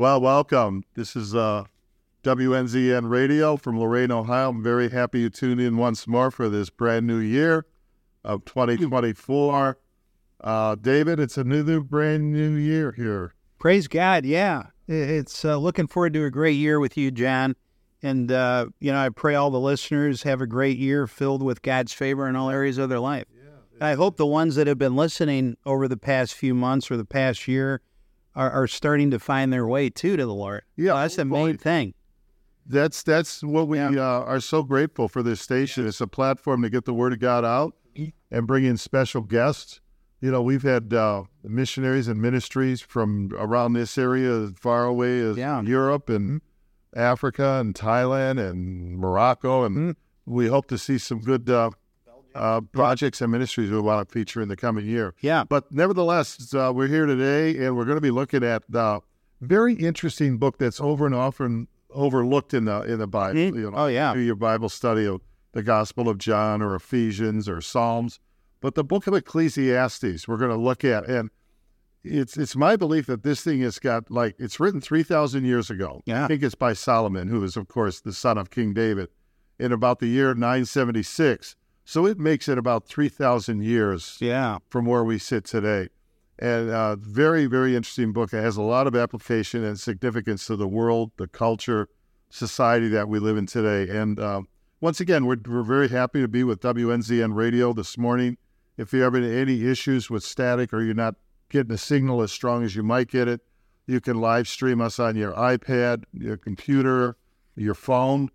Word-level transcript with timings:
Well, 0.00 0.20
welcome. 0.20 0.84
This 0.94 1.16
is 1.16 1.34
uh, 1.34 1.64
WNZN 2.22 3.10
Radio 3.10 3.56
from 3.56 3.80
Lorain, 3.80 4.12
Ohio. 4.12 4.50
I'm 4.50 4.62
very 4.62 4.90
happy 4.90 5.22
you 5.22 5.28
tuned 5.28 5.60
in 5.60 5.76
once 5.76 6.06
more 6.06 6.30
for 6.30 6.48
this 6.48 6.70
brand 6.70 7.04
new 7.04 7.18
year 7.18 7.66
of 8.22 8.44
2024. 8.44 9.76
Uh, 10.40 10.76
David, 10.76 11.18
it's 11.18 11.36
a 11.36 11.42
new, 11.42 11.64
new, 11.64 11.82
brand 11.82 12.32
new 12.32 12.52
year 12.52 12.92
here. 12.92 13.34
Praise 13.58 13.88
God. 13.88 14.24
Yeah. 14.24 14.66
It's 14.86 15.44
uh, 15.44 15.56
looking 15.56 15.88
forward 15.88 16.12
to 16.12 16.24
a 16.26 16.30
great 16.30 16.54
year 16.54 16.78
with 16.78 16.96
you, 16.96 17.10
John. 17.10 17.56
And, 18.00 18.30
uh, 18.30 18.66
you 18.78 18.92
know, 18.92 19.00
I 19.00 19.08
pray 19.08 19.34
all 19.34 19.50
the 19.50 19.58
listeners 19.58 20.22
have 20.22 20.40
a 20.40 20.46
great 20.46 20.78
year 20.78 21.08
filled 21.08 21.42
with 21.42 21.60
God's 21.62 21.92
favor 21.92 22.28
in 22.28 22.36
all 22.36 22.50
areas 22.50 22.78
of 22.78 22.88
their 22.88 23.00
life. 23.00 23.24
Yeah, 23.34 23.84
I 23.84 23.94
hope 23.94 24.16
the 24.16 24.26
ones 24.26 24.54
that 24.54 24.68
have 24.68 24.78
been 24.78 24.94
listening 24.94 25.56
over 25.66 25.88
the 25.88 25.96
past 25.96 26.34
few 26.34 26.54
months 26.54 26.88
or 26.88 26.96
the 26.96 27.04
past 27.04 27.48
year 27.48 27.82
are, 28.38 28.52
are 28.52 28.66
starting 28.68 29.10
to 29.10 29.18
find 29.18 29.52
their 29.52 29.66
way 29.66 29.90
too 29.90 30.16
to 30.16 30.24
the 30.24 30.32
Lord. 30.32 30.62
Yeah, 30.76 30.92
well, 30.92 31.02
that's 31.02 31.16
the 31.16 31.24
main 31.24 31.58
thing. 31.58 31.92
That's 32.64 33.02
that's 33.02 33.42
what 33.42 33.66
we 33.66 33.78
yeah. 33.78 33.90
uh, 33.96 34.24
are 34.24 34.40
so 34.40 34.62
grateful 34.62 35.08
for 35.08 35.22
this 35.22 35.40
station. 35.40 35.86
It's 35.86 36.00
a 36.00 36.06
platform 36.06 36.62
to 36.62 36.70
get 36.70 36.84
the 36.84 36.94
word 36.94 37.12
of 37.12 37.18
God 37.18 37.44
out 37.44 37.74
and 38.30 38.46
bring 38.46 38.64
in 38.64 38.76
special 38.76 39.22
guests. 39.22 39.80
You 40.20 40.30
know, 40.30 40.42
we've 40.42 40.62
had 40.62 40.92
uh, 40.94 41.24
missionaries 41.42 42.08
and 42.08 42.20
ministries 42.20 42.80
from 42.80 43.30
around 43.36 43.72
this 43.72 43.98
area, 43.98 44.44
as 44.44 44.52
far 44.52 44.84
away 44.84 45.18
as 45.20 45.36
yeah. 45.36 45.60
Europe 45.62 46.08
and 46.08 46.40
mm-hmm. 46.40 46.98
Africa 46.98 47.58
and 47.60 47.74
Thailand 47.74 48.38
and 48.38 48.98
Morocco, 48.98 49.64
and 49.64 49.76
mm-hmm. 49.76 50.32
we 50.32 50.46
hope 50.46 50.66
to 50.68 50.78
see 50.78 50.98
some 50.98 51.20
good 51.20 51.48
uh, 51.50 51.70
uh, 52.38 52.60
projects 52.72 53.20
and 53.20 53.32
ministries 53.32 53.70
we 53.70 53.80
want 53.80 54.08
to 54.08 54.12
feature 54.12 54.40
in 54.40 54.48
the 54.48 54.56
coming 54.56 54.86
year. 54.86 55.14
Yeah. 55.20 55.44
But 55.44 55.70
nevertheless, 55.72 56.54
uh, 56.54 56.72
we're 56.74 56.86
here 56.86 57.06
today, 57.06 57.64
and 57.64 57.76
we're 57.76 57.84
going 57.84 57.96
to 57.96 58.02
be 58.02 58.10
looking 58.10 58.44
at 58.44 58.62
the 58.68 59.00
very 59.40 59.74
interesting 59.74 60.38
book 60.38 60.58
that's 60.58 60.80
over 60.80 61.06
and 61.06 61.14
often 61.14 61.68
overlooked 61.90 62.54
in 62.54 62.64
the 62.64 62.82
in 62.82 62.98
the 62.98 63.06
Bible. 63.06 63.40
Mm-hmm. 63.40 63.58
You 63.58 63.70
know, 63.70 63.76
oh 63.76 63.86
yeah, 63.86 64.14
your 64.14 64.36
Bible 64.36 64.68
study 64.68 65.06
of 65.06 65.20
the 65.52 65.62
Gospel 65.62 66.08
of 66.08 66.18
John 66.18 66.62
or 66.62 66.74
Ephesians 66.74 67.48
or 67.48 67.60
Psalms, 67.60 68.20
but 68.60 68.74
the 68.74 68.84
book 68.84 69.06
of 69.06 69.14
Ecclesiastes 69.14 70.28
we're 70.28 70.36
going 70.36 70.50
to 70.50 70.56
look 70.56 70.84
at, 70.84 71.06
and 71.06 71.30
it's 72.04 72.36
it's 72.36 72.56
my 72.56 72.76
belief 72.76 73.06
that 73.06 73.22
this 73.22 73.42
thing 73.42 73.60
has 73.60 73.78
got 73.78 74.10
like 74.10 74.34
it's 74.38 74.60
written 74.60 74.80
three 74.80 75.02
thousand 75.02 75.44
years 75.44 75.70
ago. 75.70 76.02
Yeah, 76.04 76.24
I 76.24 76.28
think 76.28 76.42
it's 76.42 76.54
by 76.54 76.72
Solomon, 76.72 77.28
who 77.28 77.42
is 77.44 77.56
of 77.56 77.68
course 77.68 78.00
the 78.00 78.12
son 78.12 78.38
of 78.38 78.50
King 78.50 78.74
David, 78.74 79.08
in 79.58 79.72
about 79.72 79.98
the 79.98 80.06
year 80.06 80.34
nine 80.34 80.64
seventy 80.64 81.02
six. 81.02 81.56
So 81.88 82.04
it 82.04 82.18
makes 82.18 82.50
it 82.50 82.58
about 82.58 82.86
three 82.86 83.08
thousand 83.08 83.64
years. 83.64 84.18
Yeah. 84.20 84.58
from 84.68 84.84
where 84.84 85.02
we 85.02 85.18
sit 85.18 85.44
today 85.44 85.88
and 86.38 86.68
uh, 86.68 86.96
very 86.96 87.46
very 87.46 87.74
interesting 87.74 88.12
book 88.12 88.34
it 88.34 88.42
has 88.42 88.58
a 88.58 88.62
lot 88.62 88.86
of 88.86 88.94
application 88.94 89.64
and 89.64 89.80
significance 89.80 90.46
to 90.48 90.54
the 90.54 90.68
world 90.68 91.12
the 91.16 91.26
culture 91.26 91.88
society 92.28 92.88
that 92.88 93.08
we 93.08 93.18
live 93.18 93.38
in 93.38 93.46
today 93.46 93.90
and 93.90 94.20
um, 94.20 94.48
once 94.82 95.00
again 95.00 95.24
we're, 95.24 95.38
we're 95.48 95.62
very 95.62 95.88
happy 95.88 96.20
to 96.20 96.28
be 96.28 96.44
with 96.44 96.60
wnzn 96.60 97.34
radio 97.34 97.72
this 97.72 97.96
morning 97.96 98.36
if 98.76 98.92
you 98.92 99.00
have 99.00 99.14
any 99.14 99.64
issues 99.66 100.10
with 100.10 100.22
static 100.22 100.74
or 100.74 100.82
you're 100.82 100.94
not 100.94 101.14
getting 101.48 101.72
a 101.72 101.78
signal 101.78 102.20
as 102.20 102.30
strong 102.30 102.62
as 102.62 102.76
you 102.76 102.82
might 102.82 103.08
get 103.08 103.26
it 103.26 103.40
you 103.86 103.98
can 103.98 104.20
live 104.20 104.46
stream 104.46 104.80
us 104.80 104.98
on 104.98 105.16
your 105.16 105.32
ipad 105.32 106.04
your 106.12 106.36
computer 106.36 107.16
your 107.56 107.74
phone 107.74 108.28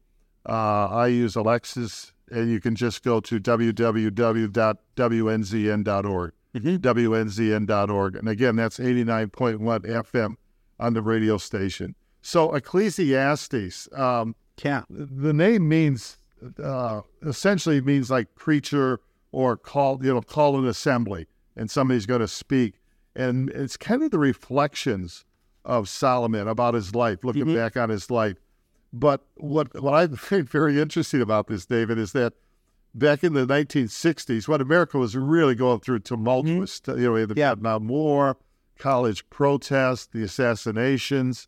uh, 0.50 0.88
i 0.88 1.08
use 1.08 1.36
Alexa 1.36 1.88
and 2.34 2.52
you 2.52 2.60
can 2.60 2.76
just 2.76 3.04
go 3.04 3.20
to 3.22 3.40
www.wnzn.org 3.40 4.54
mm-hmm. 6.56 6.76
WNZN.org. 6.76 8.16
And 8.16 8.30
again, 8.30 8.56
that's 8.56 8.78
89.1 8.78 9.60
FM 9.60 10.36
on 10.80 10.94
the 10.94 11.02
radio 11.02 11.38
station. 11.38 11.96
So 12.22 12.54
Ecclesiastes, 12.54 13.90
um, 13.94 14.36
yeah. 14.64 14.84
the 14.90 15.34
name 15.34 15.68
means 15.68 16.18
uh, 16.62 17.02
essentially 17.26 17.82
means 17.82 18.10
like 18.10 18.34
preacher 18.36 19.00
or 19.32 19.58
call, 19.58 20.00
you 20.04 20.14
know, 20.14 20.22
call 20.22 20.58
an 20.58 20.68
assembly 20.68 21.28
and 21.56 21.70
somebody's 21.70 22.06
going 22.06 22.22
to 22.22 22.28
speak. 22.28 22.76
And 23.16 23.50
it's 23.52 23.78
kind 23.78 24.04
of 24.04 24.12
the 24.12 24.20
reflections 24.20 25.26
of 25.66 25.88
Solomon 25.88 26.48
about 26.48 26.74
his 26.74 26.94
life, 26.96 27.24
looking 27.24 27.46
mm-hmm. 27.46 27.56
back 27.56 27.78
on 27.78 27.90
his 27.90 28.10
life. 28.12 28.38
But 28.94 29.26
what 29.36 29.82
what 29.82 29.94
I 29.96 30.08
find 30.16 30.48
very 30.48 30.80
interesting 30.80 31.22
about 31.22 31.48
this, 31.48 31.66
David, 31.66 31.98
is 31.98 32.12
that 32.14 32.34
back 32.94 33.24
in 33.24 33.34
the 33.34 33.46
1960s 33.46 34.48
when 34.48 34.62
America 34.62 35.00
was 35.00 35.18
really 35.18 35.56
going 35.56 35.80
through 35.80 36.00
tumultuous, 36.00 36.80
mm-hmm. 36.80 37.02
you 37.02 37.10
know, 37.10 37.26
the 37.26 37.34
yeah. 37.36 37.50
Vietnam 37.50 37.88
War, 37.88 38.38
college 38.78 39.28
protests, 39.30 40.06
the 40.08 40.24
assassinations. 40.24 41.48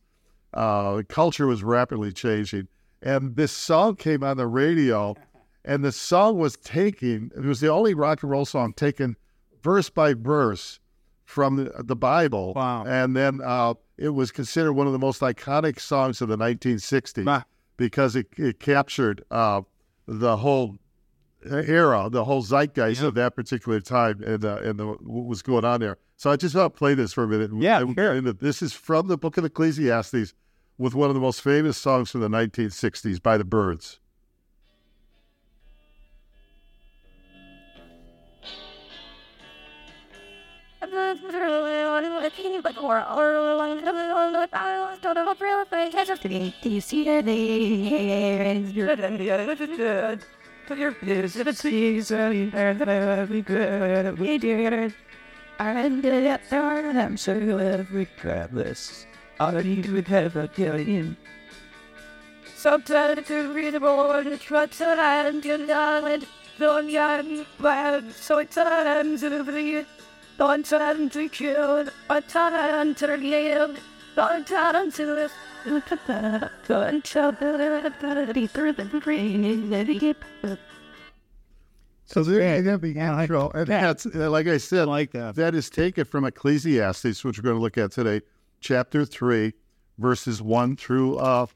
Uh, 0.53 1.03
culture 1.07 1.47
was 1.47 1.63
rapidly 1.63 2.11
changing. 2.11 2.67
And 3.01 3.35
this 3.35 3.51
song 3.51 3.97
came 3.97 4.23
on 4.23 4.37
the 4.37 4.47
radio, 4.47 5.15
and 5.63 5.83
the 5.83 5.91
song 5.91 6.39
was 6.39 6.55
taken, 6.55 7.29
it 7.35 7.43
was 7.43 7.59
the 7.59 7.67
only 7.67 7.93
rock 7.93 8.23
and 8.23 8.31
roll 8.31 8.45
song 8.45 8.73
taken 8.73 9.15
verse 9.61 9.89
by 9.89 10.13
verse 10.13 10.79
from 11.25 11.57
the, 11.57 11.83
the 11.83 11.95
Bible. 11.95 12.53
Wow. 12.53 12.85
And 12.85 13.15
then 13.15 13.41
uh, 13.43 13.75
it 13.97 14.09
was 14.09 14.31
considered 14.31 14.73
one 14.73 14.87
of 14.87 14.93
the 14.93 14.99
most 14.99 15.21
iconic 15.21 15.79
songs 15.79 16.21
of 16.21 16.29
the 16.29 16.37
1960s 16.37 17.25
bah. 17.25 17.43
because 17.77 18.15
it, 18.15 18.27
it 18.37 18.59
captured 18.59 19.23
uh, 19.31 19.61
the 20.07 20.37
whole 20.37 20.77
era, 21.45 22.09
the 22.11 22.25
whole 22.25 22.41
zeitgeist 22.41 23.01
yeah. 23.01 23.07
of 23.07 23.13
that 23.15 23.35
particular 23.35 23.79
time, 23.79 24.21
and 24.23 24.43
uh, 24.43 24.57
and 24.57 24.79
the, 24.79 24.85
what 24.85 25.25
was 25.25 25.41
going 25.41 25.65
on 25.65 25.79
there. 25.79 25.97
So 26.17 26.31
I 26.31 26.35
just 26.35 26.55
want 26.55 26.73
to 26.73 26.77
play 26.77 26.93
this 26.93 27.13
for 27.13 27.23
a 27.23 27.27
minute. 27.27 27.51
Yeah, 27.57 27.83
sure. 27.93 28.21
This 28.21 28.61
is 28.61 28.73
from 28.73 29.07
the 29.07 29.17
Book 29.17 29.37
of 29.37 29.45
Ecclesiastes, 29.45 30.33
with 30.77 30.95
one 30.95 31.09
of 31.09 31.13
the 31.13 31.21
most 31.21 31.41
famous 31.41 31.77
songs 31.77 32.11
from 32.11 32.21
the 32.21 32.29
1960s 32.29 33.21
by 33.21 33.37
the 33.37 33.43
Byrds. 33.43 33.99
Do 46.61 46.69
you 46.69 46.81
see 46.81 47.03
that? 47.05 47.25
your 50.77 50.91
visit 50.91 51.55
season 51.57 52.51
and. 52.53 52.81
And 55.57 56.99
I'm 56.99 57.17
so 57.17 57.85
regardless. 57.91 59.05
I 59.39 59.61
need 59.61 59.83
to 59.83 60.01
have 60.01 60.35
a 60.35 60.47
killing. 60.47 61.15
Sometimes 62.55 63.27
to 63.27 63.53
read 63.53 63.79
more 63.79 64.23
the 64.23 64.37
trucks 64.37 64.81
around 64.81 65.45
your 65.45 65.71
island, 65.71 66.25
the 66.57 66.83
young 66.87 67.45
man, 67.59 68.11
so 68.11 68.39
it's 68.39 68.55
times 68.55 69.21
to 69.21 69.43
bleed, 69.43 69.85
on 70.39 70.63
time 70.63 71.09
to 71.09 71.29
kill, 71.29 71.87
on 72.09 72.23
time 72.23 72.95
to 72.95 73.17
live, 73.17 73.79
on 74.17 74.45
time 74.45 74.91
to 74.91 75.05
live. 75.05 75.31
So 82.05 82.23
there 82.23 82.61
you 82.61 82.69
have 82.69 82.81
the 82.81 82.95
intro. 82.95 83.49
And 83.49 83.67
that's, 83.67 84.05
like 84.05 84.47
I 84.47 84.57
said, 84.57 84.87
like 84.87 85.11
that. 85.11 85.35
that 85.35 85.55
is 85.55 85.69
taken 85.69 86.05
from 86.05 86.25
Ecclesiastes, 86.25 87.23
which 87.23 87.39
we're 87.39 87.43
going 87.43 87.55
to 87.55 87.61
look 87.61 87.77
at 87.79 87.91
today, 87.91 88.21
chapter 88.59 89.05
3, 89.05 89.53
verses 89.97 90.41
1 90.41 90.75
through 90.75 91.17
uh, 91.17 91.47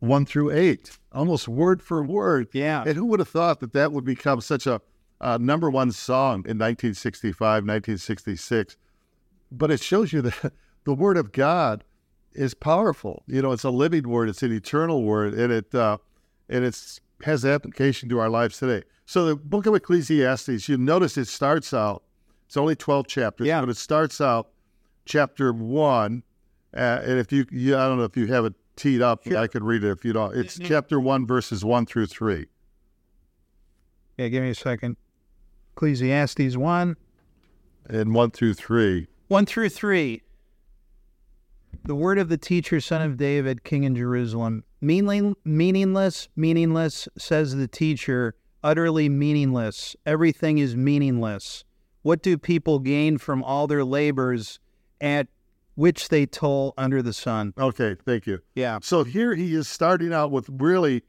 1 0.00 0.26
through 0.26 0.50
8, 0.50 0.98
almost 1.12 1.46
word 1.48 1.82
for 1.82 2.02
word. 2.02 2.48
Yeah. 2.52 2.82
And 2.84 2.96
who 2.96 3.06
would 3.06 3.20
have 3.20 3.28
thought 3.28 3.60
that 3.60 3.72
that 3.74 3.92
would 3.92 4.04
become 4.04 4.40
such 4.40 4.66
a 4.66 4.80
uh, 5.24 5.38
number 5.38 5.70
one 5.70 5.90
song 5.90 6.44
in 6.46 6.58
1965, 6.58 7.40
1966? 7.40 8.76
But 9.50 9.70
it 9.70 9.80
shows 9.80 10.12
you 10.12 10.22
that 10.22 10.52
the 10.84 10.94
Word 10.94 11.16
of 11.16 11.32
God 11.32 11.82
is 12.34 12.54
powerful. 12.54 13.22
You 13.26 13.42
know, 13.42 13.52
it's 13.52 13.64
a 13.64 13.70
living 13.70 14.08
word, 14.08 14.28
it's 14.28 14.42
an 14.42 14.52
eternal 14.52 15.02
word, 15.02 15.34
and 15.34 15.52
it 15.52 15.74
uh, 15.74 15.98
and 16.48 16.64
it's 16.64 17.00
has 17.22 17.44
application 17.44 18.08
to 18.10 18.18
our 18.18 18.28
lives 18.28 18.58
today. 18.58 18.84
So 19.06 19.24
the 19.24 19.36
book 19.36 19.66
of 19.66 19.74
Ecclesiastes, 19.74 20.68
you 20.68 20.76
notice 20.76 21.16
it 21.16 21.28
starts 21.28 21.72
out. 21.72 22.02
It's 22.46 22.56
only 22.56 22.76
twelve 22.76 23.06
chapters, 23.06 23.46
yeah. 23.46 23.60
but 23.60 23.68
it 23.68 23.76
starts 23.76 24.20
out 24.20 24.50
chapter 25.04 25.52
one. 25.52 26.22
Uh, 26.76 27.00
and 27.04 27.20
if 27.20 27.30
you, 27.30 27.46
you, 27.52 27.76
I 27.76 27.86
don't 27.86 27.98
know 27.98 28.04
if 28.04 28.16
you 28.16 28.26
have 28.26 28.44
it 28.44 28.54
teed 28.74 29.00
up, 29.00 29.22
sure. 29.22 29.36
I 29.38 29.46
could 29.46 29.62
read 29.62 29.84
it 29.84 29.90
if 29.90 30.04
you 30.04 30.12
don't. 30.12 30.36
It's 30.36 30.56
mm-hmm. 30.56 30.66
chapter 30.66 30.98
one, 30.98 31.24
verses 31.24 31.64
one 31.64 31.86
through 31.86 32.06
three. 32.06 32.46
Yeah, 34.18 34.28
give 34.28 34.42
me 34.42 34.50
a 34.50 34.54
second. 34.54 34.96
Ecclesiastes 35.76 36.56
one. 36.56 36.96
And 37.86 38.14
one 38.14 38.30
through 38.30 38.54
three. 38.54 39.08
One 39.28 39.46
through 39.46 39.70
three. 39.70 40.22
The 41.84 41.94
word 41.94 42.18
of 42.18 42.28
the 42.28 42.38
teacher, 42.38 42.80
son 42.80 43.02
of 43.02 43.16
David, 43.16 43.64
king 43.64 43.84
in 43.84 43.94
Jerusalem. 43.94 44.64
Meaning, 44.80 45.36
meaningless, 45.44 46.28
meaningless, 46.36 47.08
says 47.18 47.54
the 47.54 47.68
teacher, 47.68 48.34
utterly 48.62 49.08
meaningless. 49.08 49.96
Everything 50.06 50.58
is 50.58 50.76
meaningless. 50.76 51.64
What 52.02 52.22
do 52.22 52.38
people 52.38 52.78
gain 52.78 53.18
from 53.18 53.42
all 53.42 53.66
their 53.66 53.84
labors 53.84 54.60
at 55.00 55.28
which 55.74 56.08
they 56.08 56.26
toll 56.26 56.74
under 56.78 57.02
the 57.02 57.12
sun. 57.12 57.52
Okay, 57.58 57.96
thank 58.04 58.26
you. 58.26 58.40
Yeah. 58.54 58.78
So 58.82 59.04
here 59.04 59.34
he 59.34 59.54
is 59.54 59.68
starting 59.68 60.12
out 60.12 60.30
with 60.30 60.48
really 60.48 61.02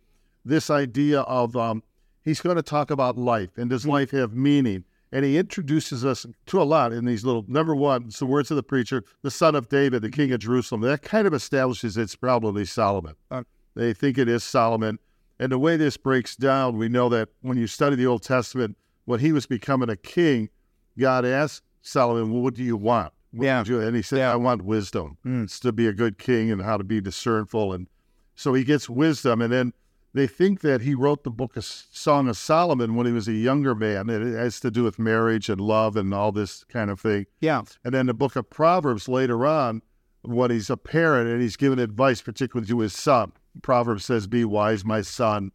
this 0.43 0.69
idea 0.69 1.21
of 1.21 1.55
um, 1.55 1.83
he's 2.25 2.41
going 2.41 2.57
to 2.57 2.63
talk 2.63 2.91
about 2.91 3.17
life 3.17 3.57
and 3.57 3.69
does 3.69 3.87
life 3.87 4.11
have 4.11 4.33
meaning? 4.33 4.83
And 5.11 5.23
he 5.23 5.37
introduces 5.37 6.03
us 6.03 6.25
to 6.47 6.61
a 6.61 6.63
lot 6.63 6.91
in 6.91 7.05
these 7.05 7.23
little. 7.23 7.45
Number 7.47 7.73
one, 7.73 8.05
it's 8.07 8.19
the 8.19 8.25
words 8.25 8.51
of 8.51 8.57
the 8.57 8.63
preacher, 8.63 9.03
the 9.21 9.31
son 9.31 9.55
of 9.55 9.69
David, 9.69 10.01
the 10.01 10.09
king 10.09 10.33
of 10.33 10.39
Jerusalem. 10.39 10.81
That 10.81 11.03
kind 11.03 11.25
of 11.25 11.33
establishes 11.33 11.95
it's 11.95 12.15
probably 12.15 12.65
Solomon. 12.65 13.15
Uh, 13.31 13.43
they 13.75 13.93
think 13.93 14.17
it 14.17 14.27
is 14.27 14.43
Solomon. 14.43 14.99
And 15.39 15.51
the 15.51 15.59
way 15.59 15.77
this 15.77 15.95
breaks 15.95 16.35
down, 16.35 16.77
we 16.77 16.89
know 16.89 17.07
that 17.09 17.29
when 17.41 17.57
you 17.57 17.67
study 17.67 17.95
the 17.95 18.07
Old 18.07 18.23
Testament, 18.23 18.75
when 19.05 19.19
he 19.21 19.31
was 19.31 19.45
becoming 19.45 19.89
a 19.89 19.95
king, 19.95 20.49
God 20.97 21.23
asked 21.23 21.61
Solomon, 21.81 22.31
well, 22.31 22.41
"What 22.41 22.55
do 22.55 22.63
you 22.63 22.75
want?" 22.75 23.13
What 23.31 23.45
Yeah. 23.45 23.63
you-" 23.65 23.79
And 23.79 23.95
he 23.95 24.01
said, 24.01 24.17
Yeah. 24.19 24.33
"I 24.33 24.35
want 24.37 24.63
wisdom 24.63 25.17
Mm. 25.25 25.59
To 25.61 25.71
be 25.71 25.87
a 25.87 25.93
good 25.93 26.17
king 26.17 26.51
and 26.51 26.61
how 26.61 26.75
to 26.77 26.83
be 26.83 26.99
discernful." 26.99 27.71
And 27.73 27.87
so 28.33 28.53
he 28.53 28.63
gets 28.63 28.89
wisdom, 28.89 29.41
and 29.41 29.53
then 29.53 29.73
they 30.15 30.27
think 30.27 30.61
that 30.61 30.81
he 30.81 30.95
wrote 30.95 31.25
the 31.25 31.29
book 31.29 31.57
of 31.57 31.65
Song 31.65 32.29
of 32.29 32.37
Solomon 32.37 32.95
when 32.95 33.05
he 33.05 33.11
was 33.11 33.27
a 33.27 33.33
younger 33.33 33.75
man. 33.75 34.09
It 34.09 34.21
has 34.21 34.61
to 34.61 34.71
do 34.71 34.83
with 34.83 34.97
marriage 34.97 35.49
and 35.49 35.59
love 35.59 35.97
and 35.97 36.13
all 36.13 36.31
this 36.31 36.63
kind 36.63 36.89
of 36.89 37.01
thing. 37.01 37.25
Yeah. 37.41 37.63
And 37.83 37.93
then 37.93 38.05
the 38.05 38.13
book 38.13 38.37
of 38.37 38.49
Proverbs 38.49 39.09
later 39.09 39.45
on, 39.45 39.81
when 40.21 40.51
he's 40.51 40.69
a 40.69 40.77
parent 40.77 41.29
and 41.29 41.41
he's 41.41 41.57
giving 41.57 41.79
advice, 41.79 42.21
particularly 42.21 42.65
to 42.67 42.79
his 42.79 42.93
son. 42.93 43.33
Proverbs 43.61 44.05
says, 44.05 44.25
"Be 44.25 44.45
wise, 44.45 44.85
my 44.85 45.01
son, 45.01 45.51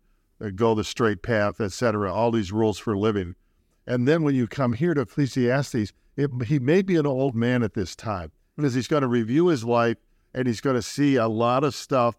go 0.55 0.75
the 0.75 0.85
straight 0.85 1.23
path, 1.23 1.59
etc." 1.59 2.13
All 2.13 2.31
these 2.31 2.53
rules 2.53 2.79
for 2.79 2.97
living. 2.97 3.37
And 3.87 4.07
then 4.07 4.23
when 4.23 4.35
you 4.35 4.47
come 4.47 4.75
here 4.75 4.93
to 4.93 5.01
Ecclesiastes, 5.01 5.93
it, 6.17 6.31
he 6.47 6.59
may 6.59 6.83
be 6.83 6.97
an 6.97 7.07
old 7.07 7.35
man 7.35 7.63
at 7.63 7.73
this 7.73 7.97
time 7.97 8.31
because 8.57 8.75
he's 8.75 8.89
going 8.89 9.03
to 9.03 9.09
review 9.09 9.47
his 9.47 9.65
life 9.65 9.97
and 10.35 10.47
he's 10.47 10.61
going 10.61 10.77
to 10.77 10.83
see 10.83 11.17
a 11.17 11.29
lot 11.29 11.65
of 11.65 11.75
stuff 11.75 12.17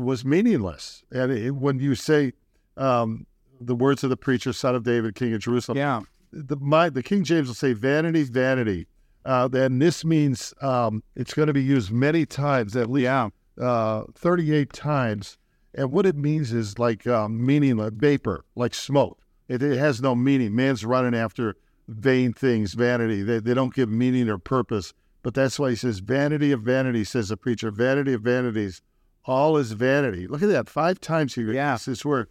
was 0.00 0.24
meaningless. 0.24 1.02
And 1.10 1.32
it, 1.32 1.50
when 1.52 1.78
you 1.78 1.94
say 1.94 2.32
um, 2.76 3.26
the 3.60 3.74
words 3.74 4.04
of 4.04 4.10
the 4.10 4.16
preacher, 4.16 4.52
son 4.52 4.74
of 4.74 4.82
David, 4.84 5.14
king 5.14 5.32
of 5.34 5.40
Jerusalem, 5.40 5.78
Yeah. 5.78 6.00
the 6.32 6.56
my, 6.56 6.88
the 6.90 7.02
King 7.02 7.24
James 7.24 7.48
will 7.48 7.54
say 7.54 7.72
vanity, 7.72 8.22
vanity. 8.24 8.86
Uh, 9.24 9.48
and 9.54 9.80
this 9.80 10.04
means 10.04 10.52
um, 10.60 11.02
it's 11.16 11.32
going 11.32 11.46
to 11.46 11.52
be 11.54 11.62
used 11.62 11.90
many 11.90 12.26
times, 12.26 12.76
at 12.76 12.90
least 12.90 13.04
Yeah. 13.04 13.28
uh, 13.60 14.04
38 14.14 14.72
times. 14.72 15.38
And 15.76 15.90
what 15.90 16.06
it 16.06 16.14
means 16.16 16.52
is 16.52 16.78
like 16.78 17.06
um, 17.06 17.44
meaningless 17.44 17.92
vapor, 17.96 18.44
like 18.54 18.74
smoke. 18.74 19.18
It, 19.48 19.62
it 19.62 19.78
has 19.78 20.00
no 20.00 20.14
meaning. 20.14 20.54
Man's 20.54 20.84
running 20.84 21.14
after 21.14 21.56
vain 21.88 22.32
things, 22.32 22.74
vanity. 22.74 23.22
They, 23.22 23.40
they 23.40 23.54
don't 23.54 23.74
give 23.74 23.88
meaning 23.88 24.28
or 24.28 24.38
purpose. 24.38 24.92
But 25.22 25.34
that's 25.34 25.58
why 25.58 25.70
he 25.70 25.76
says, 25.76 26.00
vanity 26.00 26.52
of 26.52 26.60
vanity, 26.62 27.02
says 27.04 27.28
the 27.30 27.36
preacher, 27.36 27.70
vanity 27.70 28.12
of 28.12 28.20
vanities. 28.22 28.82
All 29.24 29.56
is 29.56 29.72
vanity. 29.72 30.26
Look 30.26 30.42
at 30.42 30.48
that. 30.48 30.68
Five 30.68 31.00
times 31.00 31.34
he 31.34 31.42
Yeah. 31.42 31.72
uses 31.72 31.86
this 31.86 32.04
word. 32.04 32.28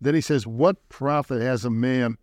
Then 0.00 0.14
he 0.14 0.20
says, 0.20 0.46
What 0.46 0.88
profit 0.88 1.42
has 1.42 1.64
a 1.64 1.70
man 1.70 2.16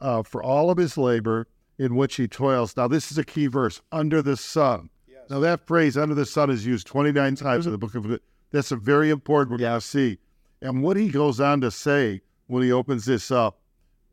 uh, 0.00 0.22
for 0.22 0.42
all 0.42 0.70
of 0.70 0.78
his 0.78 0.96
labor 0.96 1.46
in 1.78 1.94
which 1.94 2.16
he 2.16 2.26
toils? 2.26 2.76
Now, 2.76 2.88
this 2.88 3.12
is 3.12 3.18
a 3.18 3.24
key 3.24 3.46
verse 3.46 3.82
under 3.92 4.22
the 4.22 4.36
sun. 4.36 4.88
Yes. 5.06 5.28
Now, 5.28 5.40
that 5.40 5.66
phrase, 5.66 5.96
under 5.98 6.14
the 6.14 6.26
sun, 6.26 6.50
is 6.50 6.64
used 6.64 6.86
29 6.86 7.34
times 7.36 7.66
in 7.66 7.72
the 7.72 7.78
book 7.78 7.94
of 7.94 8.18
That's 8.50 8.72
a 8.72 8.76
very 8.76 9.10
important, 9.10 9.50
we're 9.52 9.58
going 9.58 9.80
to 9.80 9.86
see. 9.86 10.18
And 10.62 10.82
what 10.82 10.96
he 10.96 11.08
goes 11.08 11.40
on 11.40 11.60
to 11.60 11.70
say 11.70 12.22
when 12.46 12.62
he 12.62 12.72
opens 12.72 13.04
this 13.04 13.30
up, 13.30 13.58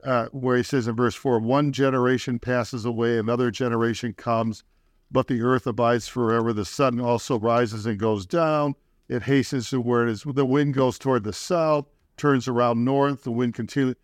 uh, 0.03 0.27
where 0.27 0.57
he 0.57 0.63
says 0.63 0.88
in 0.88 0.95
verse 0.95 1.15
4 1.15 1.39
one 1.39 1.71
generation 1.71 2.38
passes 2.39 2.85
away, 2.85 3.17
another 3.17 3.50
generation 3.50 4.13
comes, 4.13 4.63
but 5.11 5.27
the 5.27 5.41
earth 5.41 5.65
abides 5.65 6.07
forever. 6.07 6.53
The 6.53 6.65
sun 6.65 7.00
also 7.00 7.39
rises 7.39 7.85
and 7.85 7.97
goes 7.97 8.25
down. 8.25 8.75
It 9.09 9.24
hastens 9.24 9.69
to 9.69 9.80
where 9.81 10.07
it 10.07 10.12
is. 10.12 10.24
The 10.24 10.45
wind 10.45 10.74
goes 10.74 11.00
toward 11.00 11.24
the 11.24 11.33
south, 11.33 11.86
turns 12.18 12.48
around 12.48 12.83
north. 12.83 13.24
The 13.24 13.31
wind 13.31 13.54
continues. 13.54 13.95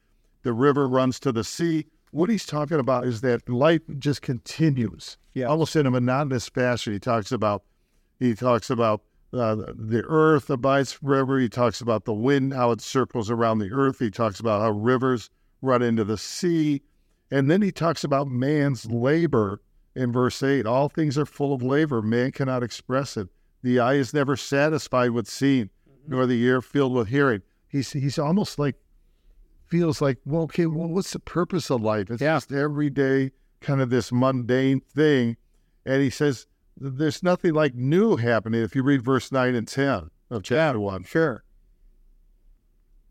The 0.43 0.53
river 0.53 0.87
runs 0.87 1.19
to 1.21 1.31
the 1.31 1.43
sea. 1.43 1.85
What 2.11 2.29
he's 2.29 2.45
talking 2.45 2.79
about 2.79 3.05
is 3.05 3.21
that 3.21 3.47
life 3.49 3.81
just 3.97 4.21
continues, 4.21 5.17
Yeah. 5.33 5.45
almost 5.45 5.75
in 5.75 5.85
a 5.85 5.91
monotonous 5.91 6.47
fashion. 6.47 6.93
He 6.93 6.99
talks 6.99 7.31
about, 7.31 7.63
he 8.19 8.35
talks 8.35 8.69
about 8.69 9.01
uh, 9.33 9.55
the 9.75 10.03
earth 10.07 10.49
abides 10.51 10.91
forever. 10.91 11.39
He 11.39 11.49
talks 11.49 11.81
about 11.81 12.05
the 12.05 12.13
wind, 12.13 12.53
how 12.53 12.71
it 12.71 12.81
circles 12.81 13.31
around 13.31 13.57
the 13.59 13.71
earth. 13.71 13.97
He 13.99 14.11
talks 14.11 14.39
about 14.39 14.61
how 14.61 14.69
rivers 14.69 15.29
run 15.63 15.81
into 15.81 16.03
the 16.03 16.17
sea. 16.19 16.83
And 17.31 17.49
then 17.49 17.61
he 17.63 17.71
talks 17.71 18.03
about 18.03 18.27
man's 18.27 18.85
labor 18.85 19.59
in 19.95 20.11
verse 20.11 20.43
8. 20.43 20.67
All 20.67 20.87
things 20.87 21.17
are 21.17 21.25
full 21.25 21.51
of 21.51 21.63
labor. 21.63 22.01
Man 22.03 22.31
cannot 22.31 22.61
express 22.61 23.17
it. 23.17 23.27
The 23.63 23.79
eye 23.79 23.95
is 23.95 24.13
never 24.13 24.35
satisfied 24.35 25.11
with 25.11 25.27
seeing, 25.27 25.65
mm-hmm. 25.65 26.11
nor 26.11 26.25
the 26.25 26.41
ear 26.43 26.61
filled 26.61 26.93
with 26.93 27.07
hearing. 27.07 27.41
He's, 27.67 27.91
he's 27.93 28.19
almost 28.19 28.59
like, 28.59 28.75
feels 29.65 30.01
like, 30.01 30.19
well, 30.25 30.43
okay, 30.43 30.67
well, 30.67 30.87
what's 30.89 31.13
the 31.13 31.19
purpose 31.19 31.71
of 31.71 31.81
life? 31.81 32.11
It's 32.11 32.21
Yeah. 32.21 32.35
just 32.35 32.51
everyday, 32.51 33.31
kind 33.61 33.81
of 33.81 33.89
this 33.89 34.11
mundane 34.11 34.81
thing. 34.81 35.37
And 35.85 36.01
he 36.01 36.09
says, 36.09 36.45
there's 36.77 37.23
nothing 37.23 37.53
like 37.53 37.73
new 37.73 38.17
happening 38.17 38.61
if 38.61 38.75
you 38.75 38.83
read 38.83 39.03
verse 39.03 39.31
9 39.31 39.55
and 39.55 39.67
10 39.67 40.09
of 40.29 40.43
chapter 40.43 40.79
1. 40.79 41.03
Sure. 41.05 41.43